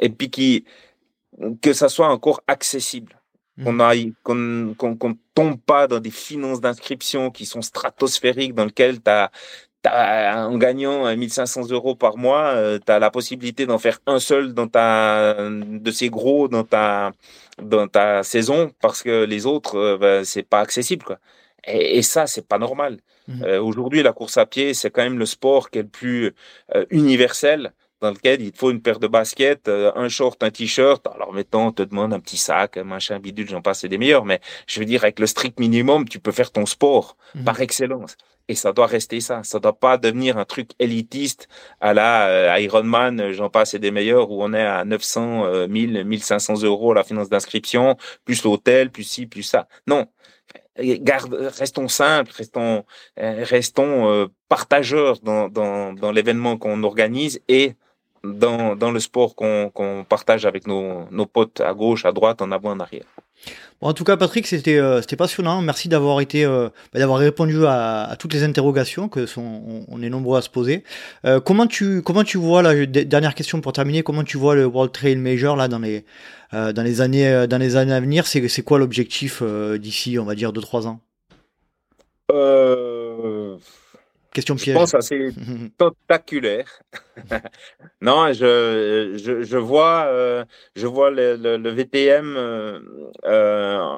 et 0.00 0.08
puis 0.10 0.30
qui, 0.30 0.64
que 1.60 1.72
ça 1.72 1.88
soit 1.88 2.08
encore 2.08 2.42
accessible. 2.46 3.21
Qu'on 3.62 4.74
qu'on 4.74 4.96
qu'on 4.96 5.18
tombe 5.34 5.60
pas 5.60 5.86
dans 5.86 6.00
des 6.00 6.10
finances 6.10 6.60
d'inscription 6.60 7.30
qui 7.30 7.44
sont 7.44 7.60
stratosphériques 7.60 8.54
dans 8.54 8.64
lesquelles 8.64 9.02
tu 9.02 9.10
as 9.10 9.30
en 9.84 10.56
gagnant 10.58 11.14
1500 11.14 11.70
euros 11.70 11.94
par 11.94 12.16
mois, 12.16 12.52
euh, 12.54 12.78
tu 12.84 12.90
as 12.92 12.98
la 12.98 13.10
possibilité 13.10 13.66
d'en 13.66 13.78
faire 13.78 13.98
un 14.06 14.20
seul 14.20 14.54
dans 14.54 14.68
ta, 14.68 15.50
de 15.50 15.90
ces 15.90 16.08
gros 16.08 16.48
dans 16.48 16.64
ta, 16.64 17.12
dans 17.60 17.88
ta 17.88 18.22
saison 18.22 18.70
parce 18.80 19.02
que 19.02 19.24
les 19.24 19.44
autres, 19.46 19.76
euh, 19.76 19.98
ben, 19.98 20.24
c'est 20.24 20.44
pas 20.44 20.60
accessible. 20.60 21.04
Quoi. 21.04 21.18
Et, 21.66 21.98
et 21.98 22.02
ça, 22.02 22.26
c'est 22.26 22.46
pas 22.46 22.58
normal. 22.58 22.98
Mmh. 23.28 23.44
Euh, 23.44 23.62
aujourd'hui, 23.62 24.02
la 24.02 24.12
course 24.12 24.36
à 24.36 24.46
pied, 24.46 24.74
c'est 24.74 24.90
quand 24.90 25.02
même 25.02 25.18
le 25.18 25.26
sport 25.26 25.70
qui 25.70 25.78
est 25.78 25.82
le 25.82 25.88
plus 25.88 26.34
euh, 26.74 26.84
universel 26.90 27.72
dans 28.02 28.10
lequel 28.10 28.42
il 28.42 28.52
te 28.52 28.58
faut 28.58 28.70
une 28.70 28.82
paire 28.82 28.98
de 28.98 29.06
baskets, 29.06 29.68
euh, 29.68 29.92
un 29.94 30.08
short, 30.08 30.42
un 30.42 30.50
t-shirt. 30.50 31.06
Alors, 31.06 31.32
mettons, 31.32 31.68
on 31.68 31.72
te 31.72 31.82
demande 31.82 32.12
un 32.12 32.20
petit 32.20 32.36
sac, 32.36 32.76
un 32.76 32.84
machin, 32.84 33.20
bidule, 33.20 33.48
j'en 33.48 33.62
passe, 33.62 33.80
c'est 33.80 33.88
des 33.88 33.96
meilleurs. 33.96 34.24
Mais 34.24 34.40
je 34.66 34.80
veux 34.80 34.84
dire, 34.84 35.04
avec 35.04 35.20
le 35.20 35.26
strict 35.26 35.60
minimum, 35.60 36.08
tu 36.08 36.18
peux 36.18 36.32
faire 36.32 36.50
ton 36.50 36.66
sport 36.66 37.16
mmh. 37.34 37.44
par 37.44 37.60
excellence. 37.60 38.16
Et 38.48 38.56
ça 38.56 38.72
doit 38.72 38.86
rester 38.86 39.20
ça. 39.20 39.44
Ça 39.44 39.60
doit 39.60 39.78
pas 39.78 39.98
devenir 39.98 40.36
un 40.36 40.44
truc 40.44 40.70
élitiste 40.80 41.48
à 41.80 41.94
la 41.94 42.26
euh, 42.26 42.58
Ironman, 42.58 43.30
j'en 43.30 43.48
passe, 43.48 43.74
et 43.74 43.78
des 43.78 43.92
meilleurs, 43.92 44.32
où 44.32 44.42
on 44.42 44.52
est 44.52 44.66
à 44.66 44.84
900, 44.84 45.68
1000, 45.68 46.04
1500 46.04 46.62
euros 46.64 46.92
la 46.92 47.04
finance 47.04 47.28
d'inscription, 47.28 47.96
plus 48.24 48.42
l'hôtel, 48.42 48.90
plus 48.90 49.04
ci, 49.04 49.26
plus 49.26 49.44
ça. 49.44 49.68
Non 49.86 50.08
garde, 50.78 51.34
restons 51.34 51.88
simples, 51.88 52.32
restons, 52.34 52.84
euh, 53.18 53.44
restons 53.44 54.10
euh, 54.10 54.26
partageurs 54.48 55.20
dans, 55.20 55.48
dans, 55.48 55.92
dans 55.92 56.12
l'événement 56.12 56.56
qu'on 56.56 56.82
organise 56.82 57.40
et 57.48 57.74
dans, 58.24 58.76
dans 58.76 58.90
le 58.90 59.00
sport 59.00 59.34
qu'on 59.34 60.06
partage 60.08 60.46
avec 60.46 60.66
nos, 60.66 61.08
nos 61.10 61.26
potes 61.26 61.60
à 61.60 61.74
gauche, 61.74 62.04
à 62.04 62.12
droite, 62.12 62.42
en 62.42 62.52
avant, 62.52 62.70
en 62.70 62.80
arrière. 62.80 63.04
Bon, 63.80 63.88
en 63.88 63.92
tout 63.92 64.04
cas, 64.04 64.16
Patrick, 64.16 64.46
c'était 64.46 64.78
euh, 64.78 65.00
passionnant. 65.18 65.60
Merci 65.62 65.88
d'avoir 65.88 66.20
été 66.20 66.44
euh, 66.44 66.68
bah, 66.92 67.00
d'avoir 67.00 67.18
répondu 67.18 67.66
à, 67.66 68.04
à, 68.04 68.16
toutes 68.16 68.32
les 68.32 68.44
interrogations 68.44 69.08
que 69.08 69.26
sont 69.26 69.84
on, 69.88 70.02
est 70.02 70.10
nombreux 70.10 70.38
à 70.38 70.42
se 70.42 70.48
poser. 70.48 70.84
Euh, 71.24 71.40
comment 71.40 71.66
tu 71.66 72.02
comment 72.02 72.22
tu 72.22 72.38
vois 72.38 72.62
la 72.62 72.86
dernière 72.86 73.34
question 73.34 73.60
pour 73.60 73.72
terminer 73.72 74.02
Comment 74.02 74.22
tu 74.22 74.36
vois 74.36 74.54
le 74.54 74.66
World 74.66 74.92
Trail 74.92 75.16
Major 75.16 75.56
là 75.56 75.66
dans 75.66 75.80
les 75.80 76.04
euh, 76.54 76.72
dans 76.72 76.82
les 76.82 77.00
années 77.00 77.46
dans 77.48 77.58
les 77.58 77.74
années 77.74 77.94
à 77.94 78.00
venir? 78.00 78.26
C'est 78.26 78.46
c'est 78.46 78.62
quoi 78.62 78.78
l'objectif 78.78 79.42
d'ici, 79.42 80.18
on 80.18 80.24
va 80.24 80.36
dire, 80.36 80.52
2-3 80.52 80.86
ans? 80.86 81.00
Euh 82.30 83.56
Question 84.32 84.56
piège. 84.56 84.74
Je 84.74 84.80
pense 84.80 84.94
assez 84.94 85.30
tentaculaire. 85.78 86.80
non, 88.00 88.32
je, 88.32 89.18
je, 89.22 89.42
je, 89.42 89.56
vois, 89.58 90.04
euh, 90.06 90.44
je 90.74 90.86
vois 90.86 91.10
le, 91.10 91.36
le, 91.36 91.56
le 91.58 91.70
VTM, 91.70 92.34
euh, 92.36 92.80
euh, 93.24 93.96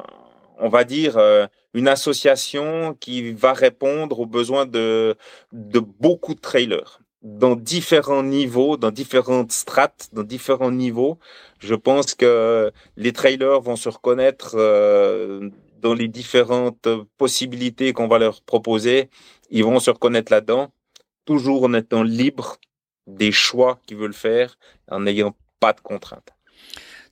on 0.59 0.69
va 0.69 0.85
dire, 0.85 1.19
euh, 1.19 1.47
une 1.73 1.89
association 1.89 2.95
qui 2.99 3.33
va 3.33 3.53
répondre 3.53 4.21
aux 4.21 4.27
besoins 4.27 4.67
de, 4.67 5.17
de 5.53 5.79
beaucoup 5.81 6.35
de 6.35 6.41
trailers 6.41 7.01
dans 7.23 7.57
différents 7.57 8.23
niveaux, 8.23 8.77
dans 8.77 8.91
différentes 8.91 9.51
strates, 9.51 10.11
dans 10.13 10.23
différents 10.23 10.71
niveaux. 10.71 11.19
Je 11.59 11.75
pense 11.75 12.15
que 12.15 12.71
les 12.97 13.13
trailers 13.13 13.61
vont 13.63 13.77
se 13.77 13.89
reconnaître 13.89 14.57
euh, 14.57 15.49
dans 15.85 15.95
les 15.95 16.09
différentes 16.09 16.89
possibilités 17.19 17.93
qu'on 17.93 18.09
va 18.09 18.19
leur 18.19 18.43
proposer 18.43 19.11
ils 19.51 19.65
vont 19.65 19.79
se 19.79 19.91
reconnaître 19.91 20.33
là-dedans, 20.33 20.73
toujours 21.25 21.65
en 21.65 21.75
étant 21.75 22.03
libres 22.03 22.57
des 23.07 23.33
choix 23.33 23.79
qu'ils 23.87 23.99
veulent 23.99 24.15
faire, 24.15 24.57
en 24.91 25.01
n'ayant 25.01 25.37
pas 25.61 25.73
de 25.73 25.81
contraintes. 25.81 26.31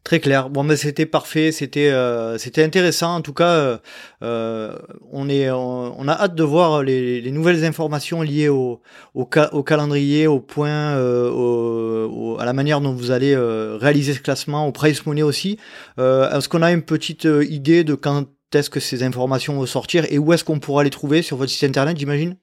Très 0.02 0.18
clair. 0.18 0.50
Bon, 0.50 0.64
mais 0.64 0.76
c'était 0.76 1.06
parfait, 1.06 1.52
c'était 1.52 1.90
euh, 1.90 2.36
c'était 2.36 2.64
intéressant. 2.64 3.14
En 3.14 3.20
tout 3.20 3.32
cas, 3.32 3.50
euh, 3.50 3.78
euh 4.22 4.76
on 5.12 5.28
est 5.28 5.48
on, 5.52 6.08
a 6.08 6.12
hâte 6.12 6.34
de 6.34 6.42
voir 6.42 6.82
les, 6.82 7.20
les 7.20 7.30
nouvelles 7.30 7.64
informations 7.64 8.20
liées 8.20 8.48
au 8.48 8.82
au, 9.14 9.26
calendrier, 9.26 10.26
au 10.26 10.40
point, 10.40 10.96
euh, 10.96 12.36
à 12.38 12.44
la 12.44 12.52
manière 12.52 12.80
dont 12.80 12.92
vous 12.92 13.12
allez 13.12 13.32
euh, 13.32 13.78
réaliser 13.80 14.14
ce 14.14 14.20
classement, 14.20 14.66
au 14.66 14.72
price 14.72 15.06
money 15.06 15.22
aussi. 15.22 15.58
Est-ce 15.98 16.48
qu'on 16.48 16.62
a 16.62 16.72
une 16.72 16.82
petite 16.82 17.28
idée 17.48 17.84
de 17.84 17.94
quand 17.94 18.26
est-ce 18.55 18.70
que 18.70 18.80
ces 18.80 19.03
informations 19.03 19.55
vont 19.55 19.66
sortir 19.66 20.07
et 20.11 20.18
où 20.18 20.32
est-ce 20.32 20.44
qu'on 20.44 20.61
pourra 20.61 20.84
les 20.84 20.90
trouver 20.90 21.22
sur 21.22 21.36
votre 21.36 21.50
site 21.50 21.64
internet, 21.64 21.98
j'imagine? 21.98 22.36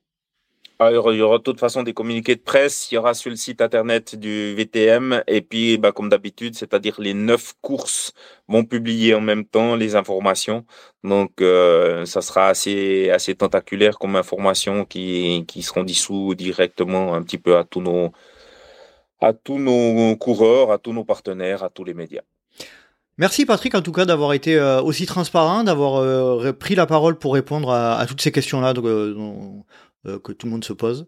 Ah, 0.82 0.92
il 0.92 1.18
y 1.18 1.22
aura 1.22 1.40
de 1.40 1.44
toute 1.44 1.60
façon 1.60 1.84
des 1.84 1.94
communiqués 1.94 2.38
de 2.38 2.42
presse, 2.42 2.90
il 2.90 2.96
y 2.96 2.98
aura 2.98 3.14
sur 3.14 3.30
le 3.30 3.36
site 3.36 3.60
internet 3.62 4.16
du 4.16 4.56
VTM 4.56 5.24
et 5.28 5.42
puis 5.42 5.78
bah, 5.78 5.92
comme 5.92 6.08
d'habitude, 6.08 6.56
c'est-à-dire 6.56 6.96
les 7.02 7.14
neuf 7.14 7.54
courses 7.62 8.14
vont 8.48 8.64
publier 8.64 9.14
en 9.14 9.20
même 9.20 9.44
temps 9.44 9.76
les 9.76 9.96
informations. 9.96 10.66
Donc 11.04 11.42
euh, 11.42 12.06
ça 12.06 12.22
sera 12.22 12.48
assez 12.48 13.10
assez 13.10 13.36
tentaculaire 13.36 14.00
comme 14.00 14.16
information 14.16 14.86
qui 14.86 15.44
qui 15.50 15.64
seront 15.64 15.84
dissous 15.84 16.34
directement 16.34 17.14
un 17.14 17.24
petit 17.24 17.38
peu 17.38 17.58
à 17.58 17.66
tous 17.66 17.82
nos 17.82 18.14
à 19.22 19.34
tous 19.34 19.60
nos 19.60 20.16
coureurs, 20.18 20.72
à 20.72 20.78
tous 20.78 20.94
nos 20.94 21.06
partenaires, 21.06 21.64
à 21.64 21.70
tous 21.70 21.84
les 21.84 21.94
médias. 21.94 22.24
Merci 23.20 23.46
Patrick 23.46 23.76
en 23.76 23.82
tout 23.82 23.92
cas 23.92 24.06
d'avoir 24.06 24.32
été 24.32 24.56
euh, 24.56 24.82
aussi 24.82 25.06
transparent, 25.06 25.66
d'avoir 25.66 25.98
euh, 25.98 26.54
pris 26.54 26.74
la 26.74 26.86
parole 26.86 27.18
pour 27.18 27.34
répondre 27.34 27.70
à, 27.70 28.06
toutes 28.08 28.22
ces 28.22 28.32
questions-là 28.32 28.74
euh, 28.78 29.54
que 30.24 30.32
tout 30.32 30.48
le 30.48 30.52
monde 30.52 30.64
se 30.64 30.72
pose. 30.72 31.06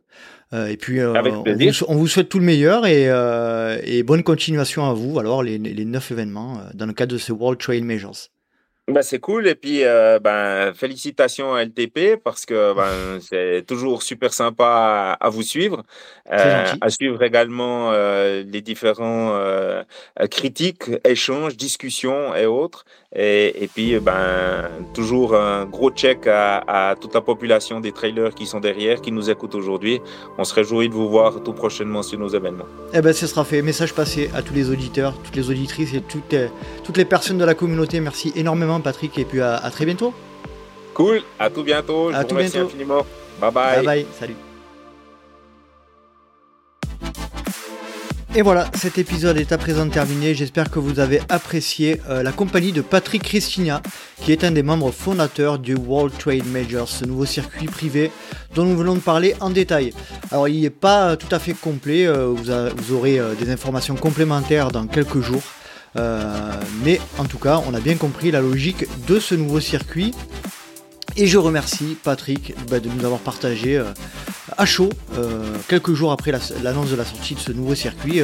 et 0.51 0.75
puis 0.75 0.99
on 1.01 1.95
vous, 1.95 2.07
souhaite 2.07 2.27
tout 2.27 2.39
le 2.39 2.45
meilleur 2.45 2.85
et, 2.85 4.03
bonne 4.03 4.23
continuation 4.23 4.89
à 4.89 4.93
vous. 4.93 5.19
Alors 5.19 5.41
les, 5.41 5.57
les 5.57 5.85
neuf 5.85 6.11
événements 6.11 6.59
dans 6.73 6.85
le 6.85 6.91
cadre 6.91 7.13
de 7.13 7.17
ce 7.17 7.31
World 7.31 7.57
Trail 7.57 7.81
Majors. 7.81 8.27
Ben, 8.87 9.03
c'est 9.03 9.19
cool. 9.19 9.47
Et 9.47 9.55
puis, 9.55 9.83
euh, 9.83 10.19
ben, 10.19 10.73
félicitations 10.73 11.53
à 11.53 11.63
LTP 11.63 12.17
parce 12.21 12.45
que 12.45 12.73
ben, 12.73 13.19
c'est 13.21 13.63
toujours 13.65 14.03
super 14.03 14.33
sympa 14.33 15.17
à, 15.19 15.29
vous 15.29 15.43
suivre. 15.43 15.83
Euh, 16.31 16.65
à 16.81 16.89
suivre 16.89 17.21
également 17.23 17.91
euh, 17.91 18.43
les 18.43 18.61
différents 18.61 19.39
critiques, 20.29 20.89
échanges, 21.05 21.55
discussions 21.55 22.35
et 22.35 22.45
autres. 22.45 22.85
Et, 23.13 23.63
et, 23.63 23.67
puis, 23.67 23.99
ben, 23.99 24.69
toujours 24.93 25.35
un 25.35 25.65
gros 25.65 25.91
check 25.91 26.27
à, 26.27 26.91
à, 26.91 26.95
toute 26.95 27.13
la 27.13 27.19
population 27.19 27.81
des 27.81 27.91
trailers 27.91 28.33
qui 28.33 28.45
sont 28.45 28.61
derrière, 28.61 29.01
qui 29.01 29.11
nous 29.11 29.29
écoutent 29.29 29.55
aujourd'hui. 29.55 29.99
On 30.37 30.45
se 30.45 30.53
réjouit 30.53 30.87
de 30.87 30.93
vous 30.93 31.09
voir 31.09 31.43
tout 31.43 31.51
prochainement 31.51 32.03
sur 32.03 32.17
nos 32.19 32.29
événements. 32.29 32.67
Eh 32.93 33.01
ben, 33.01 33.11
ce 33.11 33.27
sera 33.27 33.43
fait. 33.43 33.61
Message 33.61 33.93
passé 33.93 34.29
à 34.33 34.41
tous 34.41 34.53
les 34.53 34.69
auditeurs, 34.69 35.13
toutes 35.23 35.35
les 35.35 35.49
auditrices 35.49 35.93
et 35.93 36.01
toutes 36.01 36.35
toutes 36.83 36.97
les 36.97 37.05
personnes 37.05 37.37
de 37.37 37.45
la 37.45 37.53
communauté. 37.53 37.99
Merci 37.99 38.31
énormément 38.35 38.79
Patrick 38.79 39.17
et 39.17 39.25
puis 39.25 39.41
à, 39.41 39.59
très 39.71 39.85
bientôt. 39.85 40.13
Cool, 40.93 41.21
à 41.39 41.49
tout 41.49 41.63
bientôt. 41.63 42.11
Je 42.11 42.15
à 42.15 42.21
vous 42.21 42.27
tout 42.27 42.35
remercie 42.35 42.53
bientôt. 42.53 42.67
infiniment. 42.67 43.05
Bye 43.39 43.51
bye. 43.51 43.75
Bye 43.77 43.85
bye, 43.85 44.05
salut. 44.17 44.50
Et 48.33 48.43
voilà, 48.43 48.71
cet 48.75 48.97
épisode 48.97 49.37
est 49.37 49.51
à 49.51 49.57
présent 49.57 49.89
terminé. 49.89 50.33
J'espère 50.33 50.71
que 50.71 50.79
vous 50.79 50.99
avez 50.99 51.19
apprécié 51.27 51.99
euh, 52.09 52.23
la 52.23 52.31
compagnie 52.31 52.71
de 52.71 52.81
Patrick 52.81 53.23
Christina, 53.23 53.81
qui 54.21 54.31
est 54.31 54.45
un 54.45 54.51
des 54.51 54.63
membres 54.63 54.91
fondateurs 54.91 55.59
du 55.59 55.75
World 55.75 56.17
Trade 56.17 56.45
Majors, 56.45 56.87
ce 56.87 57.03
nouveau 57.03 57.25
circuit 57.25 57.67
privé 57.67 58.09
dont 58.55 58.63
nous 58.63 58.77
venons 58.77 58.95
de 58.95 58.99
parler 58.99 59.35
en 59.41 59.49
détail. 59.49 59.93
Alors, 60.31 60.47
il 60.47 60.61
n'est 60.61 60.69
pas 60.69 61.17
tout 61.17 61.33
à 61.35 61.39
fait 61.39 61.53
complet, 61.53 62.07
euh, 62.07 62.27
vous, 62.27 62.93
aurez 62.93 63.19
euh, 63.19 63.35
des 63.35 63.51
informations 63.51 63.95
complémentaires 63.95 64.71
dans 64.71 64.87
quelques 64.87 65.19
jours. 65.19 65.43
Euh, 65.97 66.53
mais 66.85 67.01
en 67.17 67.25
tout 67.25 67.37
cas, 67.37 67.61
on 67.67 67.73
a 67.73 67.79
bien 67.79 67.95
compris 67.95 68.31
la 68.31 68.39
logique 68.39 68.85
de 69.07 69.19
ce 69.19 69.35
nouveau 69.35 69.59
circuit. 69.59 70.13
Et 71.17 71.27
je 71.27 71.37
remercie 71.37 71.97
Patrick 72.01 72.53
bah, 72.69 72.79
de 72.79 72.87
nous 72.87 73.03
avoir 73.03 73.19
partagé 73.19 73.77
euh, 73.77 73.83
à 74.57 74.65
chaud, 74.65 74.89
euh, 75.17 75.55
quelques 75.67 75.93
jours 75.93 76.11
après 76.11 76.31
l'annonce 76.63 76.89
de 76.89 76.95
la 76.95 77.05
sortie 77.05 77.35
de 77.35 77.39
ce 77.39 77.51
nouveau 77.51 77.75
circuit, 77.75 78.21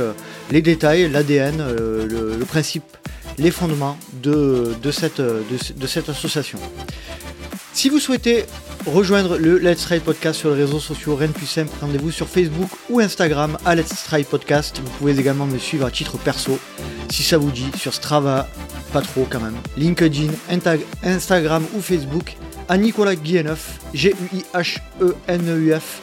les 0.52 0.62
détails, 0.62 1.10
l'ADN, 1.10 1.58
le, 1.58 2.46
principe, 2.46 2.84
les 3.38 3.52
fondements 3.52 3.98
de, 4.22 4.76
cette, 4.92 5.20
association. 6.10 6.60
Si 7.74 7.90
vous 7.90 8.00
souhaitez 8.00 8.46
rejoindre 8.88 9.38
le 9.38 9.60
Let's 9.60 9.86
Ride 9.86 10.02
Podcast 10.02 10.40
sur 10.40 10.50
les 10.50 10.64
réseaux 10.64 10.80
sociaux, 10.80 11.16
rien 11.16 11.28
de 11.28 11.34
plus 11.34 11.46
simple, 11.46 11.70
rendez-vous 11.80 12.10
sur 12.12 12.28
Facebook 12.28 12.70
ou 12.90 13.00
Instagram 13.00 13.58
à 13.66 13.76
Let's 13.76 14.08
Ride 14.08 14.26
Podcast. 14.26 14.82
Vous 14.84 14.90
pouvez 14.98 15.20
également 15.20 15.46
me 15.46 15.60
suivre 15.60 15.86
à 15.86 15.92
titre 15.92 16.18
perso, 16.18 16.58
si 17.10 17.22
ça 17.24 17.38
vous 17.38 17.52
dit, 17.52 17.70
sur 17.78 17.94
Strava, 17.94 18.48
pas 18.94 19.02
trop 19.02 19.28
quand 19.30 19.42
même, 19.42 19.58
LinkedIn, 19.78 20.32
Instagram 21.04 21.66
ou 21.76 21.82
Facebook, 21.82 22.38
à 22.70 22.78
Nicolas 22.78 23.16
Guilleneuf, 23.16 23.80
G-U-I-H-E-N-E-U-F. 23.94 26.02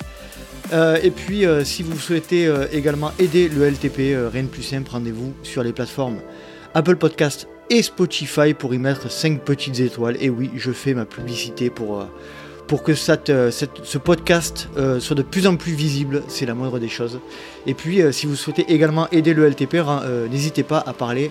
Euh, 0.72 0.98
et 1.02 1.10
puis, 1.10 1.46
euh, 1.46 1.64
si 1.64 1.82
vous 1.82 1.98
souhaitez 1.98 2.46
euh, 2.46 2.66
également 2.72 3.12
aider 3.18 3.48
le 3.48 3.68
LTP, 3.68 4.16
rien 4.32 4.42
de 4.44 4.48
plus 4.48 4.62
simple, 4.62 4.90
rendez-vous 4.90 5.34
sur 5.42 5.62
les 5.62 5.72
plateformes 5.72 6.18
Apple 6.74 6.96
Podcast 6.96 7.48
et 7.70 7.82
Spotify 7.82 8.54
pour 8.54 8.74
y 8.74 8.78
mettre 8.78 9.10
5 9.10 9.40
petites 9.40 9.80
étoiles. 9.80 10.16
Et 10.20 10.30
oui, 10.30 10.50
je 10.56 10.72
fais 10.72 10.94
ma 10.94 11.04
publicité 11.04 11.70
pour, 11.70 12.06
que 12.84 12.94
ce 12.94 13.98
podcast 13.98 14.68
soit 14.98 15.16
de 15.16 15.22
plus 15.22 15.46
en 15.46 15.56
plus 15.56 15.72
visible, 15.72 16.22
c'est 16.28 16.46
la 16.46 16.54
moindre 16.54 16.78
des 16.78 16.88
choses. 16.88 17.20
Et 17.66 17.74
puis, 17.74 18.00
si 18.10 18.26
vous 18.26 18.36
souhaitez 18.36 18.66
également 18.68 19.08
aider 19.10 19.32
le 19.32 19.48
LTP, 19.48 19.76
n'hésitez 20.30 20.62
pas 20.62 20.82
à 20.84 20.92
parler 20.92 21.30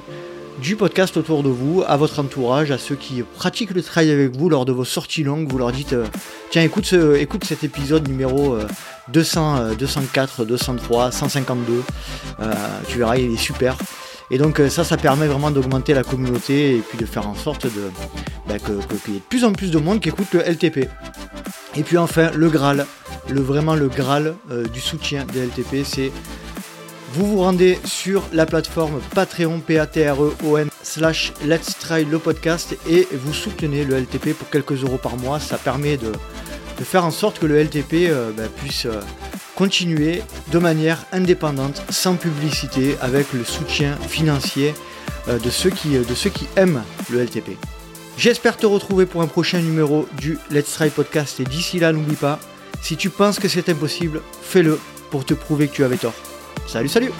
du 0.62 0.76
podcast 0.76 1.18
autour 1.18 1.44
de 1.44 1.50
vous, 1.50 1.84
à 1.88 1.98
votre 1.98 2.20
entourage, 2.20 2.72
à 2.72 2.78
ceux 2.78 2.96
qui 2.96 3.24
pratiquent 3.24 3.74
le 3.74 3.82
trail 3.82 4.12
avec 4.12 4.36
vous 4.36 4.50
lors 4.50 4.66
de 4.66 4.72
vos 4.72 4.86
sorties 4.86 5.24
longues. 5.24 5.52
Vous 5.52 5.58
leur 5.58 5.72
dites 5.72 5.96
tiens, 6.52 6.64
écoute, 6.64 6.86
ce, 6.86 7.16
écoute 7.16 7.44
cet 7.44 7.64
épisode 7.64 8.08
numéro 8.08 8.58
200, 9.10 9.76
204, 9.78 10.46
203, 10.46 11.12
152. 11.12 11.84
tu 12.88 12.98
verras, 12.98 13.18
il 13.18 13.34
est 13.34 13.38
super. 13.38 13.78
Et 14.32 14.38
donc 14.38 14.62
ça, 14.70 14.84
ça 14.84 14.98
permet 14.98 15.28
vraiment 15.28 15.52
d'augmenter 15.52 15.94
la 15.94 16.04
communauté 16.04 16.78
et 16.78 16.80
puis 16.80 16.98
de 16.98 17.06
faire 17.06 17.28
en 17.28 17.36
sorte 17.36 17.68
bah, 18.48 18.60
qu'il 18.60 19.14
y 19.14 19.18
ait 19.18 19.20
de 19.20 19.26
plus 19.30 19.44
en 19.44 19.54
plus 19.54 19.72
de 19.72 19.78
monde 19.78 20.00
qui 20.00 20.10
écoute 20.10 20.34
le 20.34 20.42
LTP. 20.42 20.90
Et 21.76 21.84
puis 21.84 21.98
enfin, 21.98 22.30
le 22.36 22.50
Graal, 22.50 22.86
le, 23.30 23.42
vraiment 23.42 23.76
le 23.76 23.88
Graal 23.88 24.36
euh, 24.52 24.68
du 24.68 24.80
soutien 24.80 25.26
des 25.26 25.46
LTP, 25.46 25.84
c'est 25.84 26.12
vous 27.14 27.28
vous 27.28 27.38
rendez 27.42 27.78
sur 27.86 28.24
la 28.34 28.48
plateforme 28.48 29.00
Patreon, 29.14 29.60
p 29.60 29.78
a 29.78 29.86
t 29.86 30.10
r 30.10 30.20
e 30.20 30.34
o 30.44 30.58
n 30.58 30.70
slash 30.82 31.32
Let's 31.46 31.78
Try 31.78 32.06
le 32.06 32.18
podcast 32.18 32.76
et 32.90 33.08
vous 33.12 33.34
soutenez 33.34 33.86
le 33.86 34.00
LTP 34.00 34.34
pour 34.34 34.50
quelques 34.50 34.84
euros 34.84 34.98
par 34.98 35.16
mois. 35.18 35.40
Ça 35.40 35.60
permet 35.60 35.98
de, 35.98 36.12
faire 36.84 37.06
en 37.06 37.12
sorte 37.12 37.38
que 37.38 37.46
le 37.46 37.62
LTP 37.62 38.10
euh, 38.10 38.32
ben, 38.36 38.50
puisse 38.50 38.88
euh, 38.88 39.00
continuer 39.54 40.24
de 40.52 40.58
manière 40.58 41.06
indépendante, 41.12 41.84
sans 41.92 42.16
publicité, 42.16 42.96
avec 43.00 43.32
le 43.32 43.44
soutien 43.44 43.96
financier 43.98 44.74
de, 45.28 45.50
ceux 45.52 45.70
qui, 45.70 45.92
de 45.92 46.16
ceux 46.16 46.32
qui 46.32 46.48
aiment 46.56 46.82
le 47.12 47.24
LTP. 47.24 47.52
J'espère 48.18 48.58
te 48.58 48.66
retrouver 48.66 49.06
pour 49.06 49.22
un 49.22 49.28
prochain 49.28 49.60
numéro 49.60 50.08
du 50.18 50.40
Let's 50.50 50.74
Try 50.74 50.90
Podcast 50.90 51.40
et 51.40 51.44
d'ici 51.44 51.80
là, 51.80 51.94
n'oublie 51.94 52.16
pas, 52.16 52.40
si 52.82 52.98
tu 52.98 53.12
penses 53.12 53.40
que 53.40 53.48
c'est 53.48 53.70
impossible, 53.70 54.22
fais-le 54.42 54.80
pour 55.12 55.26
te 55.26 55.36
prouver 55.36 55.68
que 55.68 55.76
tu 55.76 55.84
avais 55.84 55.98
tort. 55.98 56.16
Salut, 56.68 56.90
salut 56.90 57.14